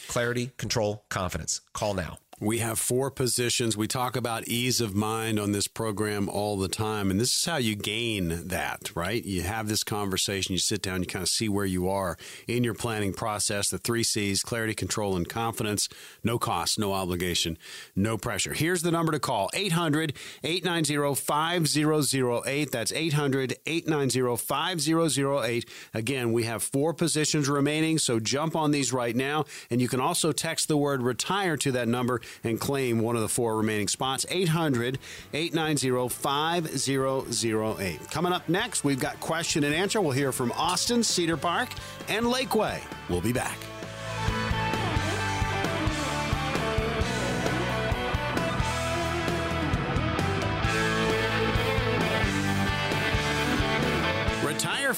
clarity, 0.08 0.50
control, 0.56 1.04
confidence. 1.08 1.60
Call 1.72 1.94
now. 1.94 2.18
We 2.40 2.58
have 2.58 2.80
four 2.80 3.12
positions. 3.12 3.76
We 3.76 3.86
talk 3.86 4.16
about 4.16 4.48
ease 4.48 4.80
of 4.80 4.92
mind 4.92 5.38
on 5.38 5.52
this 5.52 5.68
program 5.68 6.28
all 6.28 6.58
the 6.58 6.68
time. 6.68 7.10
And 7.10 7.20
this 7.20 7.32
is 7.32 7.44
how 7.44 7.58
you 7.58 7.76
gain 7.76 8.48
that, 8.48 8.90
right? 8.96 9.24
You 9.24 9.42
have 9.42 9.68
this 9.68 9.84
conversation, 9.84 10.52
you 10.52 10.58
sit 10.58 10.82
down, 10.82 11.00
you 11.00 11.06
kind 11.06 11.22
of 11.22 11.28
see 11.28 11.48
where 11.48 11.64
you 11.64 11.88
are 11.88 12.16
in 12.48 12.64
your 12.64 12.74
planning 12.74 13.12
process. 13.12 13.68
The 13.68 13.78
three 13.78 14.02
C's 14.02 14.42
clarity, 14.42 14.74
control, 14.74 15.16
and 15.16 15.28
confidence. 15.28 15.88
No 16.24 16.36
cost, 16.38 16.76
no 16.76 16.92
obligation, 16.92 17.56
no 17.94 18.18
pressure. 18.18 18.52
Here's 18.52 18.82
the 18.82 18.90
number 18.90 19.12
to 19.12 19.20
call 19.20 19.48
800 19.54 20.14
890 20.42 21.14
5008. 21.14 22.72
That's 22.72 22.92
800 22.92 23.56
890 23.64 24.36
5008. 24.36 25.70
Again, 25.94 26.32
we 26.32 26.42
have 26.44 26.64
four 26.64 26.94
positions 26.94 27.48
remaining, 27.48 27.98
so 27.98 28.18
jump 28.18 28.56
on 28.56 28.72
these 28.72 28.92
right 28.92 29.14
now. 29.14 29.44
And 29.70 29.80
you 29.80 29.86
can 29.86 30.00
also 30.00 30.32
text 30.32 30.66
the 30.66 30.76
word 30.76 31.00
retire 31.00 31.56
to 31.58 31.70
that 31.70 31.86
number 31.86 32.20
and 32.42 32.60
claim 32.60 33.00
one 33.00 33.16
of 33.16 33.22
the 33.22 33.28
four 33.28 33.56
remaining 33.56 33.88
spots. 33.88 34.26
800 34.28 34.98
890 35.32 36.08
5008. 36.08 38.10
Coming 38.10 38.32
up 38.32 38.48
next, 38.48 38.84
we've 38.84 39.00
got 39.00 39.18
question 39.20 39.64
and 39.64 39.74
answer. 39.74 40.00
We'll 40.00 40.12
hear 40.12 40.32
from 40.32 40.52
Austin, 40.52 41.02
Cedar 41.02 41.36
Park, 41.36 41.70
and 42.08 42.26
Lakeway. 42.26 42.80
We'll 43.08 43.20
be 43.20 43.32
back. 43.32 43.58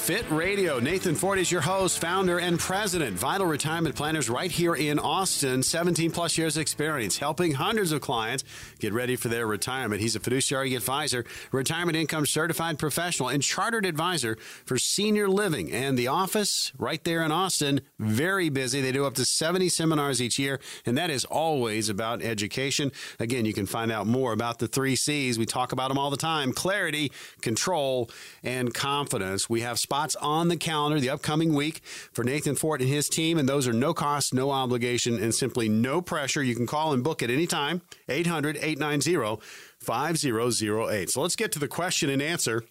Fit 0.07 0.31
Radio. 0.31 0.79
Nathan 0.79 1.15
Fort 1.15 1.37
is 1.37 1.51
your 1.51 1.59
host, 1.59 1.99
founder, 1.99 2.39
and 2.39 2.57
president. 2.57 3.19
Vital 3.19 3.45
Retirement 3.45 3.93
Planners 3.93 4.29
right 4.29 4.49
here 4.49 4.73
in 4.73 4.99
Austin. 4.99 5.61
17 5.61 6.11
plus 6.11 6.37
years 6.37 6.55
experience 6.55 7.17
helping 7.17 7.51
hundreds 7.51 7.91
of 7.91 7.99
clients 7.99 8.45
get 8.79 8.93
ready 8.93 9.17
for 9.17 9.27
their 9.27 9.45
retirement. 9.45 9.99
He's 9.99 10.15
a 10.15 10.21
fiduciary 10.21 10.75
advisor, 10.75 11.25
retirement 11.51 11.97
income 11.97 12.25
certified 12.25 12.79
professional, 12.79 13.27
and 13.27 13.43
chartered 13.43 13.85
advisor 13.85 14.37
for 14.63 14.77
senior 14.77 15.27
living. 15.27 15.73
And 15.73 15.97
the 15.97 16.07
office 16.07 16.71
right 16.77 17.03
there 17.03 17.21
in 17.21 17.33
Austin, 17.33 17.81
very 17.99 18.47
busy. 18.47 18.79
They 18.79 18.93
do 18.93 19.03
up 19.03 19.15
to 19.15 19.25
70 19.25 19.67
seminars 19.67 20.21
each 20.21 20.39
year, 20.39 20.61
and 20.85 20.97
that 20.97 21.09
is 21.09 21.25
always 21.25 21.89
about 21.89 22.21
education. 22.21 22.93
Again, 23.19 23.43
you 23.43 23.53
can 23.53 23.65
find 23.65 23.91
out 23.91 24.07
more 24.07 24.31
about 24.31 24.59
the 24.59 24.69
three 24.69 24.95
C's. 24.95 25.37
We 25.37 25.45
talk 25.45 25.73
about 25.73 25.89
them 25.89 25.97
all 25.97 26.11
the 26.11 26.15
time 26.15 26.53
clarity, 26.53 27.11
control, 27.41 28.09
and 28.41 28.73
confidence. 28.73 29.49
We 29.49 29.59
have 29.59 29.77
spots 29.97 30.15
on 30.17 30.47
the 30.47 30.57
calendar 30.57 30.99
the 30.99 31.09
upcoming 31.09 31.55
week 31.55 31.81
for 32.13 32.23
Nathan 32.23 32.53
Fort 32.53 32.81
and 32.81 32.89
his 32.89 33.09
team, 33.09 33.39
and 33.39 33.49
those 33.49 33.67
are 33.67 33.73
no 33.73 33.95
cost, 33.95 34.31
no 34.31 34.51
obligation, 34.51 35.15
and 35.15 35.33
simply 35.33 35.67
no 35.67 36.03
pressure. 36.03 36.43
You 36.43 36.55
can 36.55 36.67
call 36.67 36.93
and 36.93 37.03
book 37.03 37.23
at 37.23 37.31
any 37.31 37.47
time, 37.47 37.81
800 38.07 38.57
890 38.57 39.41
5008. 39.79 41.09
So 41.09 41.21
let's 41.21 41.35
get 41.35 41.51
to 41.53 41.59
the 41.59 41.67
question 41.67 42.11
and 42.11 42.21
answer. 42.21 42.63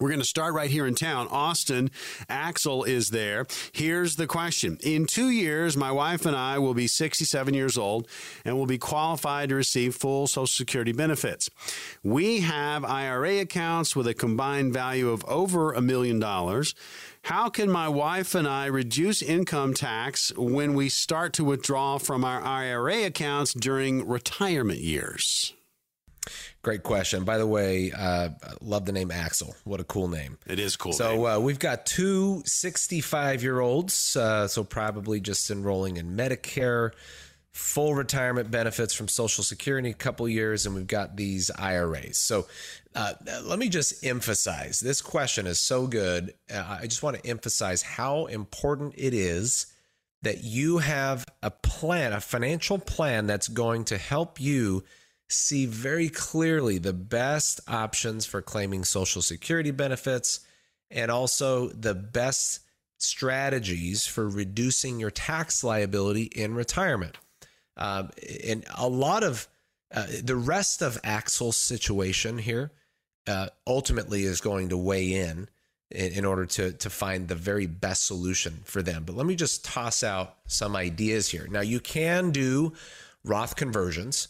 We're 0.00 0.08
going 0.08 0.20
to 0.20 0.26
start 0.26 0.54
right 0.54 0.70
here 0.70 0.86
in 0.86 0.94
town. 0.94 1.28
Austin, 1.30 1.90
Axel 2.28 2.82
is 2.82 3.10
there. 3.10 3.46
Here's 3.72 4.16
the 4.16 4.26
question. 4.26 4.78
In 4.82 5.06
two 5.06 5.30
years, 5.30 5.76
my 5.76 5.92
wife 5.92 6.26
and 6.26 6.34
I 6.34 6.58
will 6.58 6.74
be 6.74 6.88
67 6.88 7.54
years 7.54 7.78
old 7.78 8.08
and 8.44 8.56
will 8.56 8.66
be 8.66 8.78
qualified 8.78 9.50
to 9.50 9.54
receive 9.54 9.94
full 9.94 10.26
Social 10.26 10.46
Security 10.46 10.92
benefits. 10.92 11.48
We 12.02 12.40
have 12.40 12.84
IRA 12.84 13.40
accounts 13.40 13.94
with 13.94 14.08
a 14.08 14.14
combined 14.14 14.72
value 14.72 15.10
of 15.10 15.24
over 15.26 15.72
a 15.72 15.80
million 15.80 16.18
dollars. 16.18 16.74
How 17.26 17.48
can 17.48 17.70
my 17.70 17.88
wife 17.88 18.34
and 18.34 18.48
I 18.48 18.66
reduce 18.66 19.22
income 19.22 19.74
tax 19.74 20.32
when 20.36 20.74
we 20.74 20.88
start 20.88 21.32
to 21.34 21.44
withdraw 21.44 21.98
from 21.98 22.24
our 22.24 22.42
IRA 22.42 23.04
accounts 23.04 23.54
during 23.54 24.08
retirement 24.08 24.80
years? 24.80 25.54
Great 26.62 26.82
question. 26.82 27.24
By 27.24 27.38
the 27.38 27.46
way, 27.46 27.92
uh, 27.92 28.30
love 28.60 28.84
the 28.84 28.92
name 28.92 29.10
Axel. 29.10 29.54
What 29.64 29.80
a 29.80 29.84
cool 29.84 30.08
name. 30.08 30.38
It 30.46 30.58
is 30.58 30.76
cool. 30.76 30.92
So 30.92 31.26
uh, 31.26 31.38
we've 31.38 31.58
got 31.58 31.86
two 31.86 32.42
65 32.46 33.42
year 33.42 33.60
olds, 33.60 34.16
uh, 34.16 34.46
so 34.48 34.62
probably 34.64 35.20
just 35.20 35.50
enrolling 35.50 35.96
in 35.96 36.16
Medicare. 36.16 36.92
full 37.50 37.94
retirement 37.94 38.50
benefits 38.50 38.94
from 38.94 39.08
Social 39.08 39.44
Security 39.44 39.90
a 39.90 39.94
couple 39.94 40.26
years, 40.28 40.64
and 40.64 40.74
we've 40.74 40.86
got 40.86 41.16
these 41.16 41.50
IRAs. 41.50 42.16
So 42.16 42.46
uh, 42.94 43.12
let 43.44 43.58
me 43.58 43.68
just 43.68 44.04
emphasize 44.04 44.80
this 44.80 45.02
question 45.02 45.46
is 45.46 45.58
so 45.58 45.86
good. 45.86 46.32
Uh, 46.52 46.78
I 46.80 46.86
just 46.86 47.02
want 47.02 47.16
to 47.16 47.26
emphasize 47.28 47.82
how 47.82 48.26
important 48.26 48.94
it 48.96 49.12
is 49.12 49.66
that 50.22 50.44
you 50.44 50.78
have 50.78 51.26
a 51.42 51.50
plan, 51.50 52.12
a 52.12 52.20
financial 52.20 52.78
plan 52.78 53.26
that's 53.26 53.48
going 53.48 53.84
to 53.86 53.98
help 53.98 54.40
you 54.40 54.84
see 55.32 55.66
very 55.66 56.08
clearly 56.08 56.78
the 56.78 56.92
best 56.92 57.60
options 57.68 58.26
for 58.26 58.42
claiming 58.42 58.84
Social 58.84 59.22
Security 59.22 59.70
benefits 59.70 60.40
and 60.90 61.10
also 61.10 61.68
the 61.68 61.94
best 61.94 62.60
strategies 62.98 64.06
for 64.06 64.28
reducing 64.28 65.00
your 65.00 65.10
tax 65.10 65.64
liability 65.64 66.24
in 66.24 66.54
retirement. 66.54 67.18
Um, 67.76 68.10
and 68.46 68.64
a 68.76 68.88
lot 68.88 69.24
of 69.24 69.48
uh, 69.94 70.06
the 70.22 70.36
rest 70.36 70.82
of 70.82 70.98
Axel's 71.04 71.56
situation 71.56 72.38
here 72.38 72.70
uh, 73.26 73.48
ultimately 73.66 74.24
is 74.24 74.40
going 74.40 74.70
to 74.70 74.76
weigh 74.76 75.14
in, 75.14 75.48
in 75.90 76.12
in 76.12 76.24
order 76.24 76.46
to 76.46 76.72
to 76.72 76.90
find 76.90 77.28
the 77.28 77.34
very 77.34 77.66
best 77.66 78.06
solution 78.06 78.60
for 78.64 78.82
them. 78.82 79.04
But 79.04 79.16
let 79.16 79.26
me 79.26 79.34
just 79.34 79.64
toss 79.64 80.02
out 80.02 80.36
some 80.46 80.76
ideas 80.76 81.28
here. 81.28 81.46
Now 81.50 81.60
you 81.60 81.80
can 81.80 82.30
do 82.30 82.72
Roth 83.24 83.56
conversions. 83.56 84.28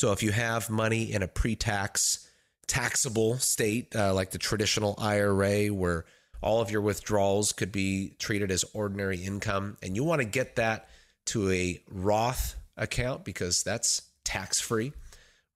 So 0.00 0.12
if 0.12 0.22
you 0.22 0.32
have 0.32 0.70
money 0.70 1.12
in 1.12 1.22
a 1.22 1.28
pre-tax 1.28 2.26
taxable 2.66 3.36
state 3.36 3.94
uh, 3.94 4.14
like 4.14 4.30
the 4.30 4.38
traditional 4.38 4.94
IRA 4.96 5.66
where 5.66 6.06
all 6.40 6.62
of 6.62 6.70
your 6.70 6.80
withdrawals 6.80 7.52
could 7.52 7.70
be 7.70 8.14
treated 8.18 8.50
as 8.50 8.64
ordinary 8.72 9.18
income 9.18 9.76
and 9.82 9.94
you 9.94 10.02
want 10.02 10.22
to 10.22 10.24
get 10.24 10.56
that 10.56 10.88
to 11.26 11.50
a 11.50 11.82
Roth 11.90 12.56
account 12.78 13.26
because 13.26 13.62
that's 13.62 14.00
tax 14.24 14.58
free. 14.58 14.94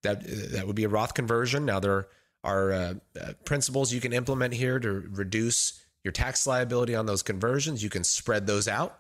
That 0.03 0.23
that 0.53 0.67
would 0.67 0.77
be 0.77 0.85
a 0.85 0.91
Roth 0.91 1.15
conversion. 1.15 1.65
Now 1.65 1.81
there 1.81 2.09
are 2.43 2.71
uh, 2.71 2.95
uh, 3.19 3.33
principles 3.47 3.95
you 3.95 4.01
can 4.03 4.13
implement 4.13 4.53
here 4.53 4.79
to 4.79 5.09
reduce 5.11 5.83
your 6.03 6.13
tax 6.13 6.47
liability 6.47 6.95
on 6.95 7.07
those 7.07 7.23
conversions. 7.23 7.83
You 7.83 7.89
can 7.89 8.05
spread 8.05 8.47
those 8.47 8.69
out. 8.69 8.99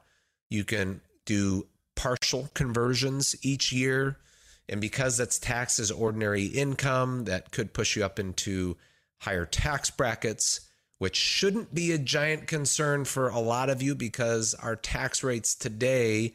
You 0.48 0.64
can 0.64 1.02
do 1.26 1.66
partial 1.96 2.48
conversions 2.54 3.36
each 3.42 3.74
year. 3.74 4.16
And 4.68 4.80
because 4.80 5.16
that's 5.16 5.38
taxed 5.38 5.78
as 5.78 5.90
ordinary 5.90 6.46
income, 6.46 7.24
that 7.24 7.50
could 7.50 7.74
push 7.74 7.96
you 7.96 8.04
up 8.04 8.18
into 8.18 8.76
higher 9.20 9.46
tax 9.46 9.90
brackets, 9.90 10.60
which 10.98 11.16
shouldn't 11.16 11.74
be 11.74 11.92
a 11.92 11.98
giant 11.98 12.46
concern 12.46 13.04
for 13.04 13.28
a 13.28 13.38
lot 13.38 13.70
of 13.70 13.82
you 13.82 13.94
because 13.94 14.54
our 14.54 14.76
tax 14.76 15.22
rates 15.22 15.54
today 15.54 16.34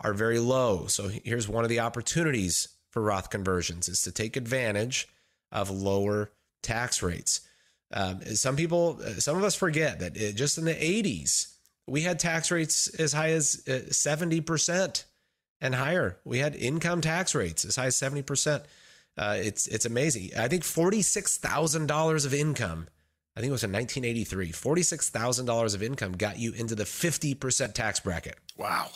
are 0.00 0.14
very 0.14 0.38
low. 0.38 0.86
So 0.86 1.08
here's 1.08 1.48
one 1.48 1.64
of 1.64 1.70
the 1.70 1.80
opportunities 1.80 2.68
for 2.90 3.02
Roth 3.02 3.30
conversions 3.30 3.88
is 3.88 4.02
to 4.02 4.12
take 4.12 4.36
advantage 4.36 5.08
of 5.52 5.70
lower 5.70 6.32
tax 6.62 7.02
rates. 7.02 7.40
Um, 7.92 8.20
some 8.34 8.56
people, 8.56 9.00
some 9.18 9.36
of 9.36 9.44
us 9.44 9.54
forget 9.54 10.00
that 10.00 10.16
it, 10.16 10.36
just 10.36 10.58
in 10.58 10.64
the 10.64 10.74
80s, 10.74 11.54
we 11.86 12.02
had 12.02 12.18
tax 12.18 12.50
rates 12.50 12.88
as 13.00 13.12
high 13.12 13.30
as 13.30 13.62
70% 13.66 15.00
uh, 15.00 15.04
and 15.60 15.74
higher. 15.74 16.18
We 16.24 16.38
had 16.38 16.54
income 16.54 17.00
tax 17.00 17.34
rates 17.34 17.64
as 17.64 17.76
high 17.76 17.86
as 17.86 17.96
70%. 17.96 18.64
Uh, 19.16 19.36
it's 19.38 19.66
it's 19.66 19.84
amazing. 19.84 20.30
I 20.38 20.46
think 20.48 20.62
$46,000 20.62 22.26
of 22.26 22.34
income, 22.34 22.86
I 23.36 23.40
think 23.40 23.50
it 23.50 23.52
was 23.52 23.64
in 23.64 23.72
1983, 23.72 24.52
$46,000 24.52 25.74
of 25.74 25.82
income 25.82 26.12
got 26.12 26.38
you 26.38 26.52
into 26.52 26.74
the 26.74 26.84
50% 26.84 27.74
tax 27.74 28.00
bracket. 28.00 28.36
Wow. 28.56 28.90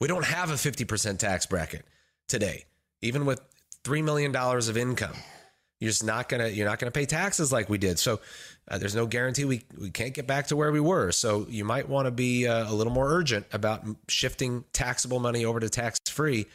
We 0.00 0.08
don't 0.08 0.24
have 0.24 0.50
a 0.50 0.54
50% 0.54 1.18
tax 1.18 1.46
bracket 1.46 1.84
today, 2.26 2.64
even 3.00 3.26
with 3.26 3.40
$3 3.84 4.02
million 4.02 4.34
of 4.34 4.76
income. 4.76 5.14
You're 5.80 5.90
just 5.90 6.04
not 6.04 6.28
gonna 6.28 6.48
you're 6.48 6.68
not 6.68 6.78
gonna 6.78 6.90
pay 6.90 7.06
taxes 7.06 7.52
like 7.52 7.68
we 7.68 7.78
did. 7.78 7.98
So 7.98 8.20
uh, 8.68 8.78
there's 8.78 8.94
no 8.94 9.06
guarantee 9.06 9.44
we 9.44 9.64
we 9.78 9.90
can't 9.90 10.14
get 10.14 10.26
back 10.26 10.46
to 10.48 10.56
where 10.56 10.72
we 10.72 10.80
were. 10.80 11.12
So 11.12 11.46
you 11.48 11.64
might 11.64 11.88
want 11.88 12.06
to 12.06 12.10
be 12.10 12.46
uh, 12.46 12.70
a 12.70 12.74
little 12.74 12.92
more 12.92 13.10
urgent 13.10 13.46
about 13.52 13.84
shifting 14.08 14.64
taxable 14.72 15.20
money 15.20 15.44
over 15.44 15.60
to 15.60 15.68
tax 15.68 15.98
free. 16.08 16.46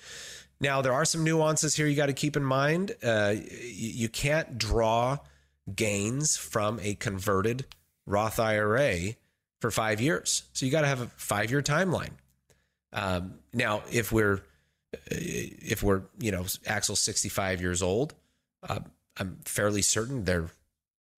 Now 0.61 0.82
there 0.82 0.93
are 0.93 1.05
some 1.05 1.24
nuances 1.24 1.76
here 1.76 1.88
you 1.88 1.95
got 1.95 2.07
to 2.07 2.13
keep 2.13 2.36
in 2.36 2.43
mind. 2.43 2.95
Uh, 3.03 3.36
you, 3.63 4.09
can't 4.09 4.57
draw 4.57 5.17
gains 5.74 6.36
from 6.36 6.80
a 6.82 6.95
converted 6.95 7.65
Roth 8.05 8.39
IRA 8.39 9.13
for 9.61 9.72
five 9.72 10.01
years. 10.01 10.43
So 10.53 10.65
you 10.65 10.72
got 10.72 10.82
to 10.82 10.88
have 10.88 11.01
a 11.01 11.07
five 11.15 11.51
year 11.51 11.61
timeline. 11.61 12.11
Um, 12.91 13.36
now, 13.53 13.84
if 13.91 14.11
we're 14.11 14.41
uh, 14.93 14.97
if 15.11 15.84
we're 15.84 16.01
you 16.20 16.32
know 16.32 16.45
Axel 16.65 16.95
65 16.95 17.61
years 17.61 17.82
old, 17.82 18.13
uh, 18.67 18.80
I'm 19.20 19.39
fairly 19.45 19.82
certain 19.82 20.24
they're 20.24 20.49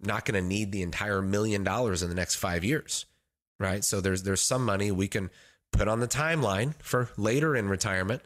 not 0.02 0.26
going 0.26 0.42
to 0.42 0.48
need 0.48 0.72
the 0.72 0.82
entire 0.82 1.22
million 1.22 1.64
dollars 1.64 2.02
in 2.02 2.10
the 2.10 2.16
next 2.16 2.36
five 2.36 2.64
years, 2.64 3.06
right? 3.60 3.84
So 3.84 4.02
there's 4.02 4.24
there's 4.24 4.42
some 4.42 4.66
money 4.66 4.92
we 4.92 5.08
can 5.08 5.30
put 5.72 5.88
on 5.88 6.00
the 6.00 6.08
timeline 6.08 6.74
for 6.82 7.10
later 7.18 7.56
in 7.56 7.70
retirement. 7.70 8.22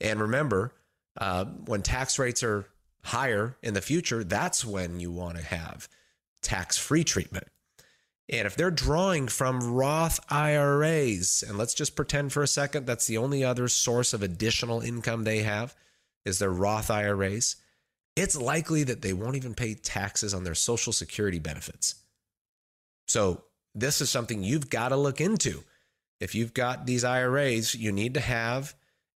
And 0.00 0.20
remember, 0.20 0.72
uh, 1.18 1.44
when 1.44 1.82
tax 1.82 2.18
rates 2.18 2.42
are 2.42 2.66
higher 3.02 3.56
in 3.62 3.74
the 3.74 3.80
future, 3.80 4.24
that's 4.24 4.64
when 4.64 5.00
you 5.00 5.10
want 5.10 5.36
to 5.36 5.44
have 5.44 5.88
tax 6.42 6.78
free 6.78 7.04
treatment. 7.04 7.48
And 8.28 8.46
if 8.46 8.54
they're 8.54 8.70
drawing 8.70 9.26
from 9.26 9.72
Roth 9.72 10.20
IRAs, 10.30 11.42
and 11.46 11.58
let's 11.58 11.74
just 11.74 11.96
pretend 11.96 12.32
for 12.32 12.42
a 12.42 12.48
second 12.48 12.86
that's 12.86 13.06
the 13.06 13.18
only 13.18 13.42
other 13.42 13.66
source 13.66 14.14
of 14.14 14.22
additional 14.22 14.80
income 14.80 15.24
they 15.24 15.40
have 15.40 15.74
is 16.24 16.38
their 16.38 16.52
Roth 16.52 16.90
IRAs, 16.90 17.56
it's 18.20 18.36
likely 18.36 18.84
that 18.84 19.02
they 19.02 19.12
won't 19.12 19.36
even 19.36 19.54
pay 19.54 19.74
taxes 19.74 20.34
on 20.34 20.44
their 20.44 20.54
Social 20.54 20.92
Security 20.92 21.38
benefits. 21.38 21.96
So, 23.08 23.44
this 23.74 24.00
is 24.00 24.10
something 24.10 24.42
you've 24.42 24.68
got 24.68 24.88
to 24.88 24.96
look 24.96 25.20
into. 25.20 25.62
If 26.20 26.34
you've 26.34 26.52
got 26.52 26.86
these 26.86 27.04
IRAs, 27.04 27.74
you 27.74 27.92
need 27.92 28.14
to 28.14 28.20
have 28.20 28.74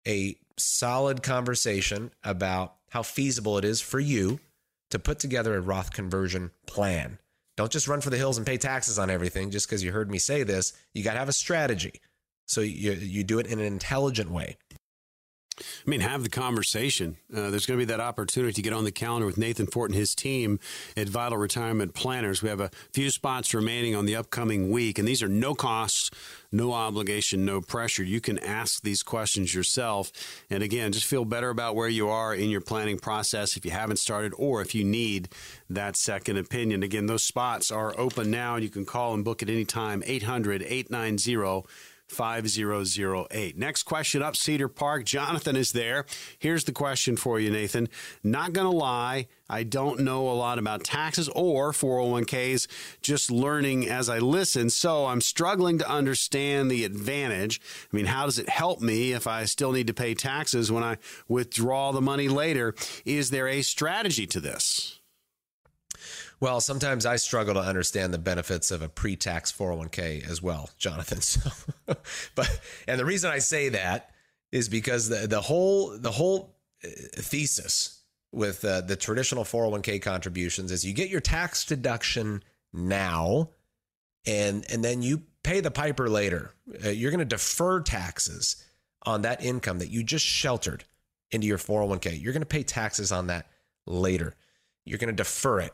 a 0.06 0.36
solid 0.58 1.22
conversation 1.22 2.12
about 2.22 2.74
how 2.90 3.02
feasible 3.02 3.58
it 3.58 3.64
is 3.64 3.80
for 3.80 3.98
you 3.98 4.40
to 4.90 4.98
put 4.98 5.18
together 5.18 5.56
a 5.56 5.60
Roth 5.60 5.92
conversion 5.92 6.50
plan. 6.66 7.18
Don't 7.56 7.72
just 7.72 7.88
run 7.88 8.02
for 8.02 8.10
the 8.10 8.18
hills 8.18 8.36
and 8.36 8.46
pay 8.46 8.58
taxes 8.58 8.98
on 8.98 9.10
everything 9.10 9.50
just 9.50 9.66
because 9.66 9.82
you 9.82 9.92
heard 9.92 10.10
me 10.10 10.18
say 10.18 10.42
this. 10.42 10.72
You 10.94 11.02
got 11.02 11.14
to 11.14 11.18
have 11.18 11.28
a 11.28 11.32
strategy. 11.32 12.00
So 12.46 12.60
you, 12.60 12.92
you 12.92 13.24
do 13.24 13.38
it 13.38 13.46
in 13.46 13.58
an 13.58 13.64
intelligent 13.66 14.30
way. 14.30 14.58
I 15.58 15.90
mean, 15.90 16.00
have 16.00 16.22
the 16.22 16.30
conversation. 16.30 17.16
Uh, 17.34 17.50
there's 17.50 17.66
going 17.66 17.78
to 17.78 17.86
be 17.86 17.90
that 17.90 18.00
opportunity 18.00 18.52
to 18.52 18.62
get 18.62 18.72
on 18.72 18.84
the 18.84 18.92
calendar 18.92 19.26
with 19.26 19.38
Nathan 19.38 19.66
Fort 19.66 19.90
and 19.90 19.98
his 19.98 20.14
team 20.14 20.58
at 20.96 21.08
Vital 21.08 21.38
Retirement 21.38 21.94
Planners. 21.94 22.42
We 22.42 22.48
have 22.48 22.60
a 22.60 22.70
few 22.92 23.10
spots 23.10 23.54
remaining 23.54 23.94
on 23.94 24.06
the 24.06 24.16
upcoming 24.16 24.70
week, 24.70 24.98
and 24.98 25.06
these 25.06 25.22
are 25.22 25.28
no 25.28 25.54
costs, 25.54 26.10
no 26.50 26.72
obligation, 26.72 27.44
no 27.44 27.60
pressure. 27.60 28.02
You 28.02 28.20
can 28.20 28.38
ask 28.38 28.82
these 28.82 29.02
questions 29.02 29.54
yourself. 29.54 30.12
And 30.50 30.62
again, 30.62 30.92
just 30.92 31.06
feel 31.06 31.24
better 31.24 31.50
about 31.50 31.74
where 31.74 31.88
you 31.88 32.08
are 32.08 32.34
in 32.34 32.50
your 32.50 32.60
planning 32.60 32.98
process 32.98 33.56
if 33.56 33.64
you 33.64 33.70
haven't 33.70 33.98
started 33.98 34.32
or 34.36 34.60
if 34.60 34.74
you 34.74 34.84
need 34.84 35.28
that 35.70 35.96
second 35.96 36.36
opinion. 36.36 36.82
Again, 36.82 37.06
those 37.06 37.22
spots 37.22 37.70
are 37.70 37.98
open 37.98 38.30
now, 38.30 38.54
and 38.54 38.64
you 38.64 38.70
can 38.70 38.84
call 38.84 39.14
and 39.14 39.24
book 39.24 39.42
at 39.42 39.48
any 39.48 39.64
time 39.64 40.02
800 40.06 40.62
890 40.62 41.68
5008. 42.12 43.56
Next 43.56 43.82
question 43.84 44.22
up, 44.22 44.36
Cedar 44.36 44.68
Park. 44.68 45.04
Jonathan 45.04 45.56
is 45.56 45.72
there. 45.72 46.04
Here's 46.38 46.64
the 46.64 46.72
question 46.72 47.16
for 47.16 47.40
you, 47.40 47.50
Nathan. 47.50 47.88
Not 48.22 48.52
going 48.52 48.70
to 48.70 48.76
lie, 48.76 49.26
I 49.48 49.64
don't 49.64 50.00
know 50.00 50.30
a 50.30 50.32
lot 50.32 50.58
about 50.58 50.84
taxes 50.84 51.28
or 51.28 51.72
401ks, 51.72 52.66
just 53.02 53.30
learning 53.30 53.88
as 53.88 54.08
I 54.08 54.18
listen. 54.18 54.70
So 54.70 55.06
I'm 55.06 55.20
struggling 55.20 55.78
to 55.78 55.90
understand 55.90 56.70
the 56.70 56.84
advantage. 56.84 57.60
I 57.92 57.96
mean, 57.96 58.06
how 58.06 58.24
does 58.24 58.38
it 58.38 58.48
help 58.48 58.80
me 58.80 59.12
if 59.12 59.26
I 59.26 59.44
still 59.44 59.72
need 59.72 59.88
to 59.88 59.94
pay 59.94 60.14
taxes 60.14 60.72
when 60.72 60.82
I 60.82 60.96
withdraw 61.28 61.92
the 61.92 62.00
money 62.00 62.28
later? 62.28 62.74
Is 63.04 63.30
there 63.30 63.48
a 63.48 63.62
strategy 63.62 64.26
to 64.28 64.40
this? 64.40 65.00
Well, 66.42 66.60
sometimes 66.60 67.06
I 67.06 67.16
struggle 67.16 67.54
to 67.54 67.60
understand 67.60 68.12
the 68.12 68.18
benefits 68.18 68.72
of 68.72 68.82
a 68.82 68.88
pre-tax 68.88 69.52
401k 69.52 70.28
as 70.28 70.42
well, 70.42 70.70
Jonathan. 70.76 71.20
So, 71.22 71.96
but 72.34 72.60
and 72.88 72.98
the 72.98 73.04
reason 73.04 73.30
I 73.30 73.38
say 73.38 73.68
that 73.68 74.10
is 74.50 74.68
because 74.68 75.08
the 75.08 75.28
the 75.28 75.40
whole 75.40 75.96
the 75.96 76.10
whole 76.10 76.56
uh, 76.84 76.88
thesis 77.14 78.02
with 78.32 78.64
uh, 78.64 78.80
the 78.80 78.96
traditional 78.96 79.44
401k 79.44 80.02
contributions 80.02 80.72
is 80.72 80.84
you 80.84 80.92
get 80.92 81.10
your 81.10 81.20
tax 81.20 81.64
deduction 81.64 82.42
now 82.72 83.50
and 84.26 84.64
and 84.68 84.82
then 84.82 85.00
you 85.00 85.22
pay 85.44 85.60
the 85.60 85.70
piper 85.70 86.08
later. 86.08 86.50
Uh, 86.84 86.88
you're 86.88 87.12
going 87.12 87.20
to 87.20 87.24
defer 87.24 87.80
taxes 87.80 88.56
on 89.06 89.22
that 89.22 89.44
income 89.44 89.78
that 89.78 89.90
you 89.90 90.02
just 90.02 90.26
sheltered 90.26 90.82
into 91.30 91.46
your 91.46 91.58
401k. 91.58 92.20
You're 92.20 92.32
going 92.32 92.42
to 92.42 92.46
pay 92.46 92.64
taxes 92.64 93.12
on 93.12 93.28
that 93.28 93.46
later. 93.86 94.34
You're 94.84 94.98
going 94.98 95.14
to 95.14 95.22
defer 95.22 95.60
it 95.60 95.72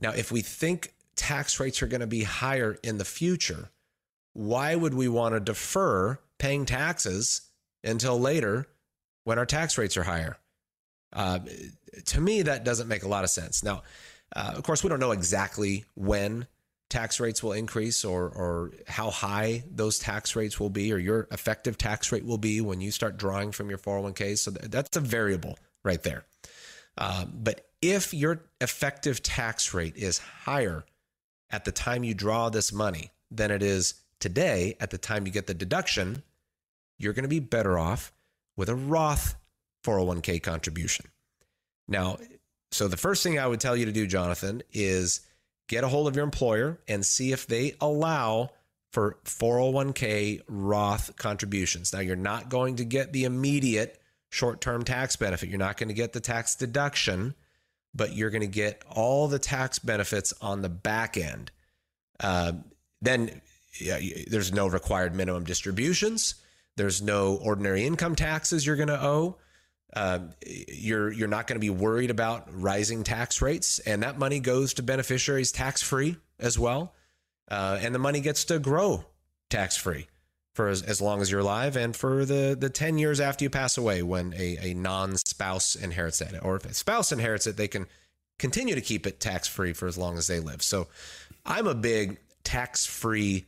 now, 0.00 0.10
if 0.12 0.32
we 0.32 0.40
think 0.42 0.94
tax 1.16 1.60
rates 1.60 1.82
are 1.82 1.86
going 1.86 2.00
to 2.00 2.06
be 2.06 2.24
higher 2.24 2.78
in 2.82 2.98
the 2.98 3.04
future, 3.04 3.70
why 4.32 4.74
would 4.74 4.94
we 4.94 5.08
want 5.08 5.34
to 5.34 5.40
defer 5.40 6.18
paying 6.38 6.64
taxes 6.64 7.42
until 7.84 8.18
later 8.18 8.66
when 9.24 9.38
our 9.38 9.46
tax 9.46 9.78
rates 9.78 9.96
are 9.96 10.02
higher. 10.02 10.36
Uh, 11.12 11.40
to 12.06 12.20
me, 12.20 12.42
that 12.42 12.64
doesn't 12.64 12.88
make 12.88 13.02
a 13.02 13.08
lot 13.08 13.24
of 13.24 13.30
sense. 13.30 13.62
Now, 13.62 13.82
uh, 14.34 14.54
of 14.56 14.62
course, 14.62 14.82
we 14.82 14.88
don't 14.88 15.00
know 15.00 15.12
exactly 15.12 15.84
when 15.94 16.46
tax 16.88 17.20
rates 17.20 17.42
will 17.42 17.52
increase 17.52 18.04
or 18.04 18.28
or 18.28 18.72
how 18.88 19.10
high 19.10 19.62
those 19.70 19.98
tax 19.98 20.34
rates 20.34 20.58
will 20.58 20.70
be 20.70 20.92
or 20.92 20.98
your 20.98 21.28
effective 21.30 21.78
tax 21.78 22.10
rate 22.10 22.24
will 22.24 22.38
be 22.38 22.60
when 22.60 22.80
you 22.80 22.90
start 22.90 23.16
drawing 23.16 23.52
from 23.52 23.68
your 23.68 23.78
401k. 23.78 24.38
So 24.38 24.50
that's 24.50 24.96
a 24.96 25.00
variable 25.00 25.58
right 25.84 26.02
there. 26.02 26.24
Uh, 27.00 27.24
but 27.24 27.66
if 27.80 28.12
your 28.12 28.42
effective 28.60 29.22
tax 29.22 29.72
rate 29.72 29.96
is 29.96 30.18
higher 30.18 30.84
at 31.50 31.64
the 31.64 31.72
time 31.72 32.04
you 32.04 32.14
draw 32.14 32.50
this 32.50 32.72
money 32.72 33.10
than 33.30 33.50
it 33.50 33.62
is 33.62 33.94
today 34.20 34.76
at 34.80 34.90
the 34.90 34.98
time 34.98 35.26
you 35.26 35.32
get 35.32 35.46
the 35.46 35.54
deduction, 35.54 36.22
you're 36.98 37.14
going 37.14 37.24
to 37.24 37.28
be 37.28 37.40
better 37.40 37.78
off 37.78 38.12
with 38.56 38.68
a 38.68 38.74
Roth 38.74 39.34
401k 39.84 40.42
contribution. 40.42 41.06
Now, 41.88 42.18
so 42.70 42.86
the 42.86 42.98
first 42.98 43.22
thing 43.22 43.38
I 43.38 43.46
would 43.46 43.60
tell 43.60 43.76
you 43.76 43.86
to 43.86 43.92
do, 43.92 44.06
Jonathan, 44.06 44.62
is 44.72 45.22
get 45.68 45.82
a 45.82 45.88
hold 45.88 46.06
of 46.06 46.14
your 46.14 46.24
employer 46.24 46.78
and 46.86 47.04
see 47.04 47.32
if 47.32 47.46
they 47.46 47.74
allow 47.80 48.50
for 48.92 49.16
401k 49.24 50.42
Roth 50.48 51.16
contributions. 51.16 51.92
Now, 51.92 52.00
you're 52.00 52.16
not 52.16 52.50
going 52.50 52.76
to 52.76 52.84
get 52.84 53.12
the 53.12 53.24
immediate 53.24 53.99
short 54.30 54.60
term 54.60 54.84
tax 54.84 55.16
benefit, 55.16 55.48
you're 55.48 55.58
not 55.58 55.76
going 55.76 55.88
to 55.88 55.94
get 55.94 56.12
the 56.12 56.20
tax 56.20 56.54
deduction, 56.54 57.34
but 57.94 58.14
you're 58.14 58.30
going 58.30 58.40
to 58.40 58.46
get 58.46 58.82
all 58.88 59.28
the 59.28 59.38
tax 59.38 59.78
benefits 59.78 60.32
on 60.40 60.62
the 60.62 60.68
back 60.68 61.16
end. 61.16 61.50
Uh, 62.18 62.52
then 63.02 63.40
yeah, 63.78 63.98
there's 64.28 64.52
no 64.52 64.66
required 64.66 65.14
minimum 65.14 65.44
distributions. 65.44 66.36
There's 66.76 67.02
no 67.02 67.34
ordinary 67.36 67.84
income 67.84 68.14
taxes 68.14 68.64
you're 68.64 68.76
going 68.76 68.88
to 68.88 69.04
owe. 69.04 69.36
Uh, 69.94 70.20
you're 70.46 71.10
you're 71.10 71.28
not 71.28 71.48
going 71.48 71.56
to 71.56 71.60
be 71.60 71.70
worried 71.70 72.10
about 72.10 72.46
rising 72.52 73.02
tax 73.02 73.42
rates, 73.42 73.80
and 73.80 74.04
that 74.04 74.16
money 74.16 74.38
goes 74.38 74.74
to 74.74 74.84
beneficiaries 74.84 75.50
tax 75.50 75.82
free 75.82 76.16
as 76.38 76.56
well, 76.56 76.94
uh, 77.50 77.76
and 77.82 77.92
the 77.92 77.98
money 77.98 78.20
gets 78.20 78.44
to 78.44 78.60
grow 78.60 79.04
tax 79.48 79.76
free 79.76 80.06
for 80.60 80.68
as, 80.68 80.82
as 80.82 81.00
long 81.00 81.22
as 81.22 81.30
you're 81.30 81.40
alive, 81.40 81.74
and 81.74 81.96
for 81.96 82.26
the 82.26 82.54
the 82.58 82.68
ten 82.68 82.98
years 82.98 83.18
after 83.18 83.42
you 83.44 83.48
pass 83.48 83.78
away, 83.78 84.02
when 84.02 84.34
a, 84.34 84.58
a 84.60 84.74
non 84.74 85.16
spouse 85.16 85.74
inherits 85.74 86.20
it, 86.20 86.34
or 86.42 86.56
if 86.56 86.66
a 86.66 86.74
spouse 86.74 87.12
inherits 87.12 87.46
it, 87.46 87.56
they 87.56 87.66
can 87.66 87.86
continue 88.38 88.74
to 88.74 88.82
keep 88.82 89.06
it 89.06 89.20
tax 89.20 89.48
free 89.48 89.72
for 89.72 89.86
as 89.86 89.96
long 89.96 90.18
as 90.18 90.26
they 90.26 90.38
live. 90.38 90.62
So, 90.62 90.88
I'm 91.46 91.66
a 91.66 91.74
big 91.74 92.18
tax 92.44 92.84
free 92.84 93.46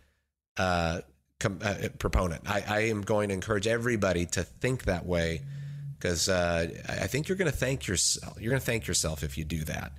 uh, 0.57 1.03
com- 1.39 1.59
uh, 1.63 1.89
proponent. 1.99 2.49
I, 2.49 2.65
I 2.67 2.81
am 2.85 3.03
going 3.03 3.29
to 3.29 3.35
encourage 3.35 3.67
everybody 3.67 4.25
to 4.25 4.43
think 4.43 4.85
that 4.85 5.05
way 5.05 5.43
because 5.99 6.31
uh, 6.31 6.67
I 6.89 7.09
think 7.09 7.29
you're 7.29 7.37
going 7.37 7.51
to 7.51 7.57
thank 7.57 7.87
yourself. 7.87 8.41
You're 8.41 8.53
going 8.53 8.61
to 8.61 8.67
thank 8.67 8.87
yourself 8.87 9.23
if 9.23 9.37
you 9.37 9.45
do 9.45 9.65
that. 9.65 9.93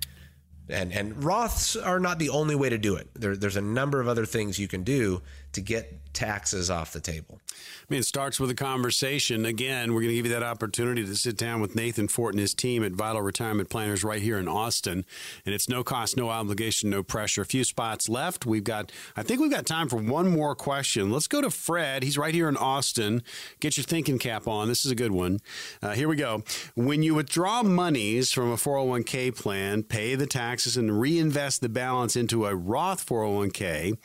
And 0.68 0.92
and 0.92 1.14
Roths 1.22 1.76
are 1.76 2.00
not 2.00 2.18
the 2.18 2.30
only 2.30 2.56
way 2.56 2.70
to 2.70 2.78
do 2.78 2.96
it. 2.96 3.08
There, 3.14 3.36
there's 3.36 3.56
a 3.56 3.62
number 3.62 4.00
of 4.00 4.08
other 4.08 4.26
things 4.26 4.58
you 4.58 4.66
can 4.66 4.82
do 4.82 5.22
to 5.54 5.60
get 5.60 6.14
taxes 6.14 6.70
off 6.70 6.92
the 6.92 7.00
table. 7.00 7.40
I 7.50 7.86
mean, 7.90 8.00
it 8.00 8.06
starts 8.06 8.40
with 8.40 8.48
a 8.48 8.54
conversation. 8.54 9.44
Again, 9.44 9.92
we're 9.92 10.00
going 10.00 10.10
to 10.10 10.14
give 10.14 10.26
you 10.26 10.32
that 10.32 10.42
opportunity 10.42 11.04
to 11.04 11.16
sit 11.16 11.36
down 11.36 11.60
with 11.60 11.74
Nathan 11.74 12.08
Fort 12.08 12.32
and 12.32 12.40
his 12.40 12.54
team 12.54 12.82
at 12.84 12.92
Vital 12.92 13.20
Retirement 13.20 13.68
Planners 13.68 14.02
right 14.04 14.22
here 14.22 14.38
in 14.38 14.48
Austin. 14.48 15.04
And 15.44 15.54
it's 15.54 15.68
no 15.68 15.82
cost, 15.84 16.16
no 16.16 16.30
obligation, 16.30 16.88
no 16.88 17.02
pressure. 17.02 17.42
A 17.42 17.46
few 17.46 17.64
spots 17.64 18.08
left. 18.08 18.46
We've 18.46 18.64
got, 18.64 18.90
I 19.16 19.22
think 19.22 19.40
we've 19.40 19.50
got 19.50 19.66
time 19.66 19.88
for 19.88 19.96
one 19.96 20.30
more 20.30 20.54
question. 20.54 21.10
Let's 21.10 21.26
go 21.26 21.40
to 21.40 21.50
Fred. 21.50 22.02
He's 22.04 22.16
right 22.16 22.34
here 22.34 22.48
in 22.48 22.56
Austin. 22.56 23.22
Get 23.60 23.76
your 23.76 23.84
thinking 23.84 24.18
cap 24.18 24.48
on. 24.48 24.68
This 24.68 24.84
is 24.86 24.90
a 24.90 24.96
good 24.96 25.12
one. 25.12 25.40
Uh, 25.82 25.92
here 25.92 26.08
we 26.08 26.16
go. 26.16 26.42
When 26.74 27.02
you 27.02 27.14
withdraw 27.14 27.62
monies 27.62 28.32
from 28.32 28.50
a 28.50 28.56
401k 28.56 29.36
plan, 29.36 29.82
pay 29.82 30.14
the 30.14 30.26
taxes, 30.26 30.76
and 30.76 31.00
reinvest 31.00 31.60
the 31.60 31.68
balance 31.68 32.16
into 32.16 32.46
a 32.46 32.54
Roth 32.54 33.04
401k, 33.04 33.98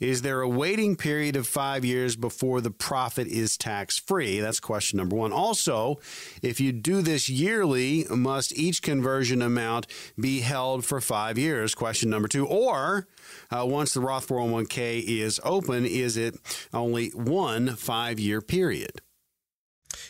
is 0.00 0.22
there 0.22 0.40
a 0.40 0.48
waiting 0.48 0.95
period 0.96 1.36
of 1.36 1.46
five 1.46 1.84
years 1.84 2.16
before 2.16 2.60
the 2.60 2.70
profit 2.70 3.26
is 3.26 3.56
tax 3.56 3.98
free? 3.98 4.40
That's 4.40 4.60
question 4.60 4.96
number 4.96 5.16
one. 5.16 5.32
Also, 5.32 6.00
if 6.42 6.60
you 6.60 6.72
do 6.72 7.02
this 7.02 7.28
yearly, 7.28 8.04
must 8.10 8.56
each 8.56 8.82
conversion 8.82 9.42
amount 9.42 9.86
be 10.18 10.40
held 10.40 10.84
for 10.84 11.00
five 11.00 11.38
years? 11.38 11.74
Question 11.74 12.10
number 12.10 12.28
two. 12.28 12.46
Or 12.46 13.06
uh, 13.50 13.64
once 13.66 13.94
the 13.94 14.00
Roth 14.00 14.26
401k 14.28 15.02
is 15.04 15.40
open, 15.44 15.86
is 15.86 16.16
it 16.16 16.36
only 16.72 17.10
one 17.10 17.76
five 17.76 18.18
year 18.18 18.40
period? 18.40 19.00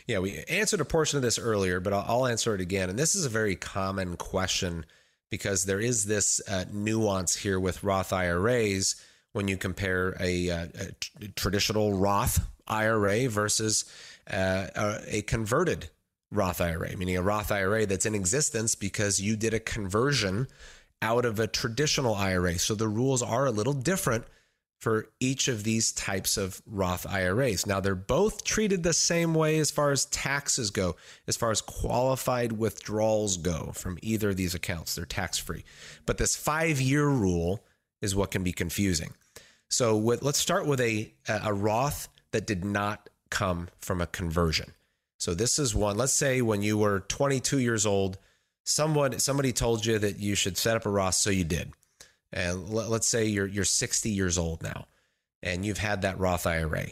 Yeah, 0.07 0.21
we 0.21 0.45
answered 0.49 0.81
a 0.81 0.85
portion 0.85 1.17
of 1.17 1.23
this 1.23 1.39
earlier, 1.39 1.81
but 1.81 1.93
I'll, 1.93 2.05
I'll 2.07 2.27
answer 2.27 2.55
it 2.55 2.61
again. 2.61 2.91
And 2.91 2.99
this 2.99 3.15
is 3.15 3.25
a 3.25 3.31
very 3.31 3.57
common 3.57 4.17
question 4.17 4.85
because 5.31 5.65
there 5.65 5.81
is 5.81 6.05
this 6.05 6.41
uh, 6.49 6.65
nuance 6.73 7.37
here 7.37 7.59
with 7.59 7.83
Roth 7.83 8.13
IRAs 8.13 8.97
when 9.37 9.49
you 9.49 9.59
compare 9.59 10.17
a, 10.19 10.49
a, 10.49 10.69
a 11.21 11.29
traditional 11.37 11.93
Roth 11.93 12.41
IRA 12.67 13.29
versus 13.29 13.85
uh, 14.31 14.67
a, 14.75 15.19
a 15.19 15.23
converted 15.23 15.91
Roth 16.33 16.63
IRA, 16.63 16.97
meaning 16.97 17.19
a 17.19 17.23
Roth 17.23 17.53
IRA 17.53 17.85
that's 17.85 18.07
in 18.07 18.15
existence 18.15 18.75
because 18.75 19.21
you 19.21 19.37
did 19.37 19.53
a 19.53 19.61
conversion 19.61 20.49
out 21.03 21.27
of 21.27 21.39
a 21.39 21.47
traditional 21.47 22.15
IRA. 22.15 22.59
So 22.59 22.75
the 22.75 22.89
rules 22.89 23.23
are 23.23 23.45
a 23.45 23.51
little 23.51 23.75
different 23.75 24.25
for 24.81 25.09
each 25.21 25.49
of 25.49 25.65
these 25.65 25.93
types 25.93 26.39
of 26.39 26.63
Roth 26.67 27.07
IRAs. 27.07 27.67
Now, 27.67 27.81
they're 27.81 27.95
both 27.95 28.43
treated 28.43 28.83
the 28.83 28.95
same 28.95 29.35
way 29.35 29.59
as 29.59 29.71
far 29.71 29.91
as 29.91 30.07
taxes 30.07 30.71
go, 30.71 30.97
as 31.29 31.37
far 31.37 31.51
as 31.51 31.61
qualified 31.61 32.53
withdrawals 32.53 33.37
go 33.37 33.73
from 33.75 33.99
either 34.01 34.31
of 34.31 34.37
these 34.37 34.55
accounts. 34.55 34.95
They're 34.95 35.05
tax 35.05 35.37
free. 35.37 35.65
But 36.07 36.17
this 36.17 36.37
five 36.37 36.81
year 36.81 37.07
rule 37.07 37.63
is 38.01 38.17
what 38.17 38.31
can 38.31 38.43
be 38.43 38.53
confusing. 38.53 39.13
So 39.69 39.97
with, 39.97 40.23
let's 40.23 40.39
start 40.39 40.67
with 40.67 40.81
a 40.81 41.13
a 41.29 41.53
Roth 41.53 42.09
that 42.33 42.47
did 42.47 42.65
not 42.65 43.09
come 43.31 43.69
from 43.79 44.01
a 44.01 44.07
conversion. 44.07 44.73
So 45.19 45.35
this 45.35 45.59
is 45.59 45.75
one. 45.75 45.97
Let's 45.97 46.13
say 46.13 46.43
when 46.43 46.63
you 46.63 46.79
were 46.79 47.01
22 47.01 47.59
years 47.59 47.87
old, 47.87 48.19
someone 48.65 49.19
somebody 49.19 49.53
told 49.53 49.87
you 49.87 49.99
that 49.99 50.19
you 50.19 50.35
should 50.35 50.59
set 50.59 50.77
up 50.77 50.87
a 50.87 50.91
Roth, 50.91 51.15
so 51.15 51.31
you 51.31 51.45
did. 51.45 51.73
And 52.33 52.69
let's 52.71 53.09
say 53.09 53.25
you're 53.25 53.47
you're 53.47 53.65
60 53.65 54.11
years 54.11 54.37
old 54.37 54.63
now, 54.63 54.87
and 55.43 55.65
you've 55.65 55.79
had 55.79 56.03
that 56.03 56.19
Roth 56.19 56.47
IRA. 56.47 56.89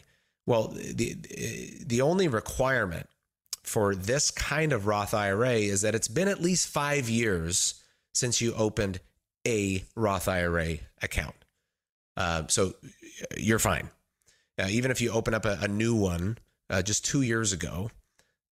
Well, 0.47 0.69
the 0.69 1.17
the 1.85 2.01
only 2.01 2.29
requirement 2.29 3.09
for 3.63 3.95
this 3.95 4.31
kind 4.31 4.73
of 4.73 4.87
Roth 4.87 5.15
IRA 5.15 5.55
is 5.55 5.83
that 5.83 5.95
it's 5.95 6.09
been 6.09 6.29
at 6.29 6.41
least 6.41 6.69
five 6.69 7.09
years 7.09 7.83
since 8.13 8.41
you 8.41 8.55
opened 8.55 9.01
a 9.47 9.85
Roth 9.95 10.29
IRA 10.29 10.79
account. 11.03 11.44
Uh, 12.17 12.45
so 12.49 12.75
you're 13.37 13.59
fine. 13.59 13.91
Uh, 14.59 14.67
even 14.71 14.91
if 14.91 15.01
you 15.01 15.11
open 15.11 15.35
up 15.35 15.45
a, 15.45 15.59
a 15.63 15.69
new 15.69 15.95
one 15.95 16.39
uh, 16.71 16.83
just 16.83 17.05
two 17.05 17.23
years 17.23 17.53
ago, 17.53 17.91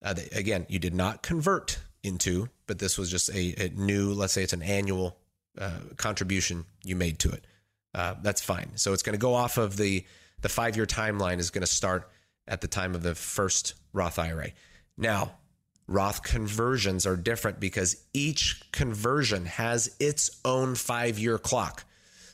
uh, 0.04 0.14
again, 0.32 0.66
you 0.68 0.78
did 0.78 0.94
not 0.94 1.22
convert 1.22 1.78
into, 2.02 2.48
but 2.66 2.78
this 2.78 2.98
was 2.98 3.10
just 3.10 3.28
a, 3.30 3.66
a 3.66 3.68
new, 3.70 4.12
let's 4.12 4.32
say 4.32 4.42
it's 4.42 4.52
an 4.52 4.62
annual 4.62 5.16
uh, 5.58 5.78
contribution 5.96 6.64
you 6.84 6.96
made 6.96 7.18
to 7.20 7.30
it. 7.30 7.46
Uh, 7.94 8.14
that's 8.22 8.40
fine. 8.40 8.70
So 8.74 8.92
it's 8.92 9.02
going 9.02 9.14
to 9.14 9.20
go 9.20 9.34
off 9.34 9.58
of 9.58 9.76
the 9.76 10.04
the 10.40 10.48
five 10.48 10.76
year 10.76 10.86
timeline 10.86 11.38
is 11.38 11.50
going 11.50 11.62
to 11.62 11.68
start 11.68 12.10
at 12.48 12.60
the 12.60 12.66
time 12.66 12.94
of 12.94 13.02
the 13.02 13.14
first 13.14 13.74
Roth 13.92 14.18
IRA. 14.18 14.48
Now, 14.96 15.36
Roth 15.86 16.22
conversions 16.22 17.06
are 17.06 17.16
different 17.16 17.60
because 17.60 18.04
each 18.12 18.60
conversion 18.72 19.46
has 19.46 19.94
its 20.00 20.40
own 20.44 20.74
five 20.74 21.18
year 21.18 21.38
clock. 21.38 21.84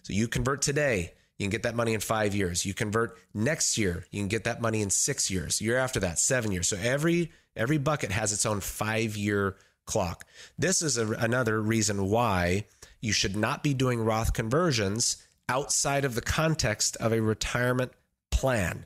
So 0.03 0.12
you 0.12 0.29
convert 0.29 0.62
today, 0.62 1.12
you 1.39 1.45
can 1.45 1.51
get 1.51 1.62
that 1.62 1.76
money 1.76 1.95
in 1.95 2.01
five 2.01 2.34
years. 2.34 2.66
You 2.66 2.74
convert 2.74 3.16
next 3.32 3.78
year, 3.78 4.05
you 4.11 4.20
can 4.20 4.28
get 4.28 4.45
that 4.45 4.61
money 4.61 4.82
in 4.82 4.91
six 4.91 5.30
years. 5.30 5.61
Year 5.61 5.78
after 5.78 6.01
that, 6.01 6.18
seven 6.18 6.53
years. 6.53 6.68
So 6.68 6.76
every 6.76 7.30
every 7.57 7.78
bucket 7.78 8.11
has 8.11 8.32
its 8.32 8.45
own 8.45 8.61
five 8.61 9.16
year 9.16 9.57
clock. 9.86 10.24
This 10.59 10.82
is 10.82 10.99
a, 10.99 11.11
another 11.12 11.61
reason 11.61 12.09
why 12.09 12.66
you 13.01 13.12
should 13.12 13.36
not 13.36 13.62
be 13.62 13.74
doing 13.74 14.01
Roth 14.01 14.32
conversions 14.32 15.22
outside 15.49 16.05
of 16.05 16.14
the 16.14 16.20
context 16.20 16.97
of 16.97 17.12
a 17.12 17.22
retirement 17.22 17.93
plan. 18.30 18.84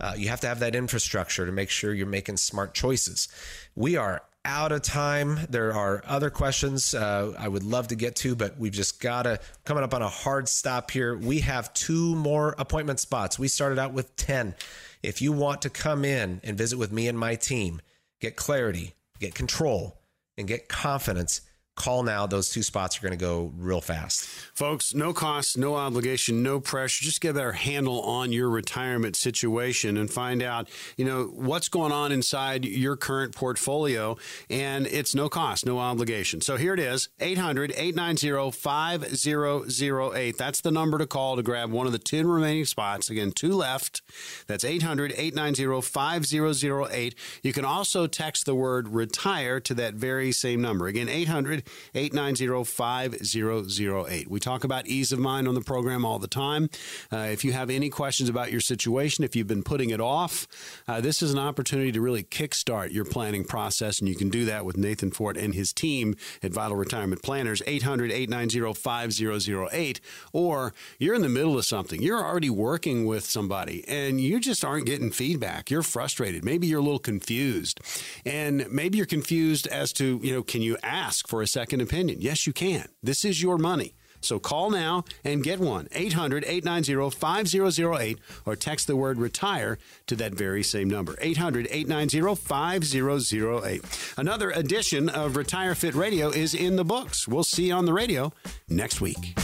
Uh, 0.00 0.14
you 0.16 0.28
have 0.28 0.40
to 0.40 0.46
have 0.48 0.60
that 0.60 0.74
infrastructure 0.74 1.44
to 1.44 1.52
make 1.52 1.70
sure 1.70 1.92
you're 1.92 2.06
making 2.06 2.38
smart 2.38 2.74
choices. 2.74 3.28
We 3.74 3.96
are 3.96 4.22
out 4.44 4.72
of 4.72 4.82
time. 4.82 5.38
There 5.50 5.72
are 5.74 6.02
other 6.06 6.30
questions 6.30 6.94
uh, 6.94 7.34
I 7.38 7.48
would 7.48 7.62
love 7.62 7.88
to 7.88 7.94
get 7.94 8.16
to, 8.16 8.34
but 8.34 8.58
we've 8.58 8.72
just 8.72 9.00
got 9.00 9.22
to 9.22 9.40
coming 9.64 9.84
up 9.84 9.94
on 9.94 10.02
a 10.02 10.08
hard 10.08 10.48
stop 10.48 10.90
here. 10.90 11.16
We 11.16 11.40
have 11.40 11.72
two 11.74 12.14
more 12.16 12.54
appointment 12.58 13.00
spots. 13.00 13.38
We 13.38 13.48
started 13.48 13.78
out 13.78 13.92
with 13.92 14.14
10. 14.16 14.54
If 15.02 15.22
you 15.22 15.32
want 15.32 15.62
to 15.62 15.70
come 15.70 16.04
in 16.04 16.40
and 16.42 16.56
visit 16.56 16.78
with 16.78 16.92
me 16.92 17.08
and 17.08 17.18
my 17.18 17.34
team, 17.34 17.80
get 18.20 18.36
clarity, 18.36 18.94
get 19.18 19.34
control, 19.34 20.00
and 20.36 20.48
get 20.48 20.68
confidence, 20.68 21.42
call 21.80 22.02
now. 22.02 22.26
Those 22.26 22.50
two 22.50 22.62
spots 22.62 22.98
are 22.98 23.00
going 23.00 23.18
to 23.18 23.24
go 23.24 23.52
real 23.56 23.80
fast. 23.80 24.24
Folks, 24.54 24.94
no 24.94 25.14
cost, 25.14 25.56
no 25.56 25.76
obligation, 25.76 26.42
no 26.42 26.60
pressure. 26.60 27.02
Just 27.02 27.22
get 27.22 27.34
better 27.34 27.52
handle 27.52 28.02
on 28.02 28.32
your 28.32 28.50
retirement 28.50 29.16
situation 29.16 29.96
and 29.96 30.10
find 30.10 30.42
out, 30.42 30.68
you 30.98 31.06
know, 31.06 31.24
what's 31.24 31.68
going 31.68 31.90
on 31.90 32.12
inside 32.12 32.66
your 32.66 32.96
current 32.96 33.34
portfolio. 33.34 34.18
And 34.50 34.86
it's 34.86 35.14
no 35.14 35.30
cost, 35.30 35.64
no 35.64 35.78
obligation. 35.78 36.42
So 36.42 36.58
here 36.58 36.74
it 36.74 36.80
is 36.80 37.08
800 37.18 37.72
890 37.72 38.50
5008. 38.50 40.36
That's 40.36 40.60
the 40.60 40.70
number 40.70 40.98
to 40.98 41.06
call 41.06 41.36
to 41.36 41.42
grab 41.42 41.70
one 41.70 41.86
of 41.86 41.92
the 41.92 41.98
10 41.98 42.26
remaining 42.26 42.66
spots. 42.66 43.08
Again, 43.08 43.32
two 43.32 43.54
left. 43.54 44.02
That's 44.46 44.64
800 44.64 45.12
890 45.16 45.80
5008. 45.80 47.14
You 47.42 47.52
can 47.54 47.64
also 47.64 48.06
text 48.06 48.44
the 48.44 48.54
word 48.54 48.88
retire 48.88 49.60
to 49.60 49.74
that 49.74 49.94
very 49.94 50.30
same 50.32 50.60
number. 50.60 50.86
Again, 50.86 51.08
800 51.08 51.64
890 51.94 52.64
5008. 52.64 54.30
We 54.30 54.40
talk 54.40 54.64
about 54.64 54.86
ease 54.86 55.12
of 55.12 55.18
mind 55.18 55.48
on 55.48 55.54
the 55.54 55.60
program 55.60 56.04
all 56.04 56.18
the 56.18 56.28
time. 56.28 56.68
Uh, 57.12 57.28
if 57.30 57.44
you 57.44 57.52
have 57.52 57.70
any 57.70 57.88
questions 57.88 58.28
about 58.28 58.50
your 58.50 58.60
situation, 58.60 59.24
if 59.24 59.34
you've 59.34 59.46
been 59.46 59.62
putting 59.62 59.90
it 59.90 60.00
off, 60.00 60.46
uh, 60.86 61.00
this 61.00 61.22
is 61.22 61.32
an 61.32 61.38
opportunity 61.38 61.92
to 61.92 62.00
really 62.00 62.22
kickstart 62.22 62.92
your 62.92 63.04
planning 63.04 63.44
process, 63.44 64.00
and 64.00 64.08
you 64.08 64.14
can 64.14 64.28
do 64.28 64.44
that 64.44 64.64
with 64.64 64.76
Nathan 64.76 65.10
Fort 65.10 65.36
and 65.36 65.54
his 65.54 65.72
team 65.72 66.16
at 66.42 66.52
Vital 66.52 66.76
Retirement 66.76 67.22
Planners, 67.22 67.62
800 67.66 68.10
890 68.10 68.74
5008. 68.74 70.00
Or 70.32 70.74
you're 70.98 71.14
in 71.14 71.22
the 71.22 71.28
middle 71.28 71.56
of 71.56 71.64
something, 71.64 72.02
you're 72.02 72.22
already 72.22 72.50
working 72.50 73.06
with 73.06 73.24
somebody, 73.24 73.84
and 73.88 74.20
you 74.20 74.40
just 74.40 74.64
aren't 74.64 74.86
getting 74.86 75.10
feedback. 75.10 75.70
You're 75.70 75.82
frustrated. 75.82 76.44
Maybe 76.44 76.66
you're 76.66 76.80
a 76.80 76.82
little 76.82 76.98
confused. 76.98 77.80
And 78.24 78.70
maybe 78.70 78.98
you're 78.98 79.06
confused 79.06 79.66
as 79.68 79.92
to, 79.94 80.20
you 80.22 80.32
know, 80.32 80.42
can 80.42 80.62
you 80.62 80.76
ask 80.82 81.28
for 81.28 81.42
a 81.42 81.46
second 81.46 81.59
opinion? 81.80 82.20
Yes, 82.20 82.46
you 82.46 82.52
can. 82.52 82.88
This 83.02 83.24
is 83.24 83.42
your 83.42 83.58
money. 83.58 83.94
So 84.20 84.38
call 84.38 84.70
now 84.70 85.04
and 85.24 85.42
get 85.42 85.60
one 85.60 85.88
800 85.92 86.44
890 86.44 87.10
5008 87.16 88.18
or 88.44 88.56
text 88.56 88.86
the 88.86 88.96
word 88.96 89.18
retire 89.18 89.78
to 90.06 90.16
that 90.16 90.34
very 90.34 90.62
same 90.62 90.88
number 90.88 91.16
800 91.20 91.66
890 91.70 92.34
5008. 92.36 94.14
Another 94.16 94.50
edition 94.50 95.08
of 95.08 95.36
Retire 95.36 95.74
Fit 95.74 95.94
Radio 95.94 96.28
is 96.28 96.54
in 96.54 96.76
the 96.76 96.84
books. 96.84 97.26
We'll 97.26 97.44
see 97.44 97.68
you 97.68 97.74
on 97.74 97.86
the 97.86 97.92
radio 97.92 98.32
next 98.68 99.00
week. 99.00 99.34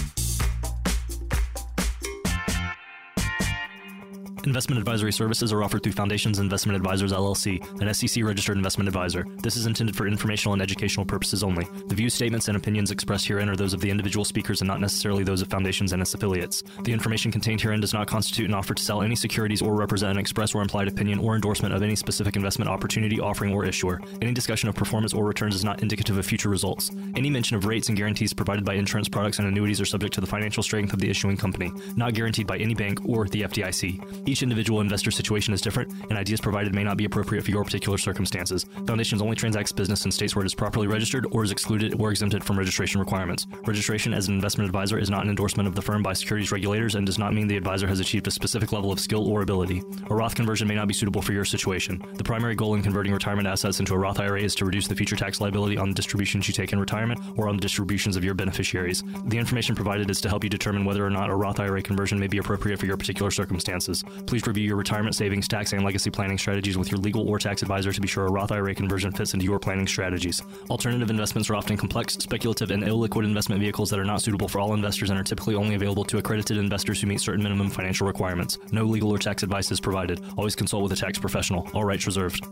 Investment 4.46 4.78
advisory 4.78 5.12
services 5.12 5.52
are 5.52 5.64
offered 5.64 5.82
through 5.82 5.90
Foundations 5.90 6.38
Investment 6.38 6.76
Advisors 6.76 7.12
LLC, 7.12 7.60
an 7.80 7.92
SEC 7.92 8.22
registered 8.22 8.56
investment 8.56 8.86
advisor. 8.86 9.26
This 9.42 9.56
is 9.56 9.66
intended 9.66 9.96
for 9.96 10.06
informational 10.06 10.52
and 10.52 10.62
educational 10.62 11.04
purposes 11.04 11.42
only. 11.42 11.66
The 11.88 11.96
views, 11.96 12.14
statements, 12.14 12.46
and 12.46 12.56
opinions 12.56 12.92
expressed 12.92 13.26
herein 13.26 13.48
are 13.48 13.56
those 13.56 13.74
of 13.74 13.80
the 13.80 13.90
individual 13.90 14.24
speakers 14.24 14.60
and 14.60 14.68
not 14.68 14.80
necessarily 14.80 15.24
those 15.24 15.42
of 15.42 15.48
Foundations 15.48 15.92
and 15.92 16.00
its 16.00 16.14
affiliates. 16.14 16.62
The 16.84 16.92
information 16.92 17.32
contained 17.32 17.60
herein 17.60 17.80
does 17.80 17.92
not 17.92 18.06
constitute 18.06 18.48
an 18.48 18.54
offer 18.54 18.72
to 18.72 18.82
sell 18.82 19.02
any 19.02 19.16
securities 19.16 19.62
or 19.62 19.74
represent 19.74 20.12
an 20.12 20.18
express 20.18 20.54
or 20.54 20.62
implied 20.62 20.86
opinion 20.86 21.18
or 21.18 21.34
endorsement 21.34 21.74
of 21.74 21.82
any 21.82 21.96
specific 21.96 22.36
investment 22.36 22.70
opportunity, 22.70 23.18
offering, 23.18 23.52
or 23.52 23.64
issuer. 23.64 24.00
Any 24.22 24.32
discussion 24.32 24.68
of 24.68 24.76
performance 24.76 25.12
or 25.12 25.24
returns 25.24 25.56
is 25.56 25.64
not 25.64 25.82
indicative 25.82 26.18
of 26.18 26.24
future 26.24 26.50
results. 26.50 26.92
Any 27.16 27.30
mention 27.30 27.56
of 27.56 27.64
rates 27.64 27.88
and 27.88 27.98
guarantees 27.98 28.32
provided 28.32 28.64
by 28.64 28.74
insurance 28.74 29.08
products 29.08 29.40
and 29.40 29.48
annuities 29.48 29.80
are 29.80 29.86
subject 29.86 30.14
to 30.14 30.20
the 30.20 30.26
financial 30.28 30.62
strength 30.62 30.92
of 30.92 31.00
the 31.00 31.10
issuing 31.10 31.36
company, 31.36 31.72
not 31.96 32.14
guaranteed 32.14 32.46
by 32.46 32.58
any 32.58 32.74
bank 32.74 33.00
or 33.04 33.26
the 33.26 33.42
FDIC. 33.42 34.35
Each 34.36 34.42
individual 34.42 34.82
investor 34.82 35.10
situation 35.10 35.54
is 35.54 35.62
different, 35.62 35.90
and 36.10 36.18
ideas 36.18 36.42
provided 36.42 36.74
may 36.74 36.84
not 36.84 36.98
be 36.98 37.06
appropriate 37.06 37.42
for 37.42 37.50
your 37.50 37.64
particular 37.64 37.96
circumstances. 37.96 38.66
Foundations 38.86 39.22
only 39.22 39.34
transacts 39.34 39.72
business 39.72 40.04
in 40.04 40.12
states 40.12 40.36
where 40.36 40.44
it 40.44 40.46
is 40.46 40.54
properly 40.54 40.86
registered 40.86 41.26
or 41.30 41.42
is 41.42 41.50
excluded 41.50 41.98
or 41.98 42.10
exempted 42.10 42.44
from 42.44 42.58
registration 42.58 43.00
requirements. 43.00 43.46
Registration 43.66 44.12
as 44.12 44.28
an 44.28 44.34
investment 44.34 44.68
advisor 44.68 44.98
is 44.98 45.08
not 45.08 45.22
an 45.22 45.30
endorsement 45.30 45.66
of 45.66 45.74
the 45.74 45.80
firm 45.80 46.02
by 46.02 46.12
securities 46.12 46.52
regulators 46.52 46.96
and 46.96 47.06
does 47.06 47.18
not 47.18 47.32
mean 47.32 47.48
the 47.48 47.56
advisor 47.56 47.86
has 47.86 47.98
achieved 47.98 48.26
a 48.26 48.30
specific 48.30 48.72
level 48.72 48.92
of 48.92 49.00
skill 49.00 49.26
or 49.26 49.40
ability. 49.40 49.82
A 50.10 50.14
Roth 50.14 50.34
conversion 50.34 50.68
may 50.68 50.74
not 50.74 50.86
be 50.86 50.92
suitable 50.92 51.22
for 51.22 51.32
your 51.32 51.46
situation. 51.46 52.02
The 52.16 52.22
primary 52.22 52.54
goal 52.54 52.74
in 52.74 52.82
converting 52.82 53.14
retirement 53.14 53.48
assets 53.48 53.80
into 53.80 53.94
a 53.94 53.98
Roth 53.98 54.20
IRA 54.20 54.42
is 54.42 54.54
to 54.56 54.66
reduce 54.66 54.86
the 54.86 54.96
future 54.96 55.16
tax 55.16 55.40
liability 55.40 55.78
on 55.78 55.88
the 55.88 55.94
distributions 55.94 56.46
you 56.46 56.52
take 56.52 56.74
in 56.74 56.78
retirement 56.78 57.22
or 57.38 57.48
on 57.48 57.56
the 57.56 57.62
distributions 57.62 58.16
of 58.16 58.24
your 58.24 58.34
beneficiaries. 58.34 59.02
The 59.28 59.38
information 59.38 59.74
provided 59.74 60.10
is 60.10 60.20
to 60.20 60.28
help 60.28 60.44
you 60.44 60.50
determine 60.50 60.84
whether 60.84 61.06
or 61.06 61.10
not 61.10 61.30
a 61.30 61.34
Roth 61.34 61.58
IRA 61.58 61.80
conversion 61.80 62.18
may 62.18 62.26
be 62.26 62.36
appropriate 62.36 62.78
for 62.78 62.84
your 62.84 62.98
particular 62.98 63.30
circumstances. 63.30 64.04
Please 64.26 64.44
review 64.46 64.64
your 64.64 64.76
retirement 64.76 65.14
savings, 65.14 65.46
tax, 65.46 65.72
and 65.72 65.84
legacy 65.84 66.10
planning 66.10 66.36
strategies 66.36 66.76
with 66.76 66.90
your 66.90 66.98
legal 66.98 67.28
or 67.28 67.38
tax 67.38 67.62
advisor 67.62 67.92
to 67.92 68.00
be 68.00 68.08
sure 68.08 68.26
a 68.26 68.30
Roth 68.30 68.50
IRA 68.50 68.74
conversion 68.74 69.12
fits 69.12 69.34
into 69.34 69.44
your 69.44 69.60
planning 69.60 69.86
strategies. 69.86 70.42
Alternative 70.68 71.08
investments 71.08 71.48
are 71.48 71.54
often 71.54 71.76
complex, 71.76 72.14
speculative, 72.14 72.72
and 72.72 72.82
illiquid 72.82 73.24
investment 73.24 73.60
vehicles 73.60 73.88
that 73.90 74.00
are 74.00 74.04
not 74.04 74.22
suitable 74.22 74.48
for 74.48 74.58
all 74.58 74.74
investors 74.74 75.10
and 75.10 75.18
are 75.18 75.22
typically 75.22 75.54
only 75.54 75.76
available 75.76 76.04
to 76.04 76.18
accredited 76.18 76.58
investors 76.58 77.00
who 77.00 77.06
meet 77.06 77.20
certain 77.20 77.42
minimum 77.42 77.70
financial 77.70 78.06
requirements. 78.06 78.58
No 78.72 78.84
legal 78.84 79.10
or 79.10 79.18
tax 79.18 79.44
advice 79.44 79.70
is 79.70 79.80
provided. 79.80 80.20
Always 80.36 80.56
consult 80.56 80.82
with 80.82 80.92
a 80.92 80.96
tax 80.96 81.18
professional. 81.18 81.68
All 81.72 81.84
rights 81.84 82.06
reserved. 82.06 82.44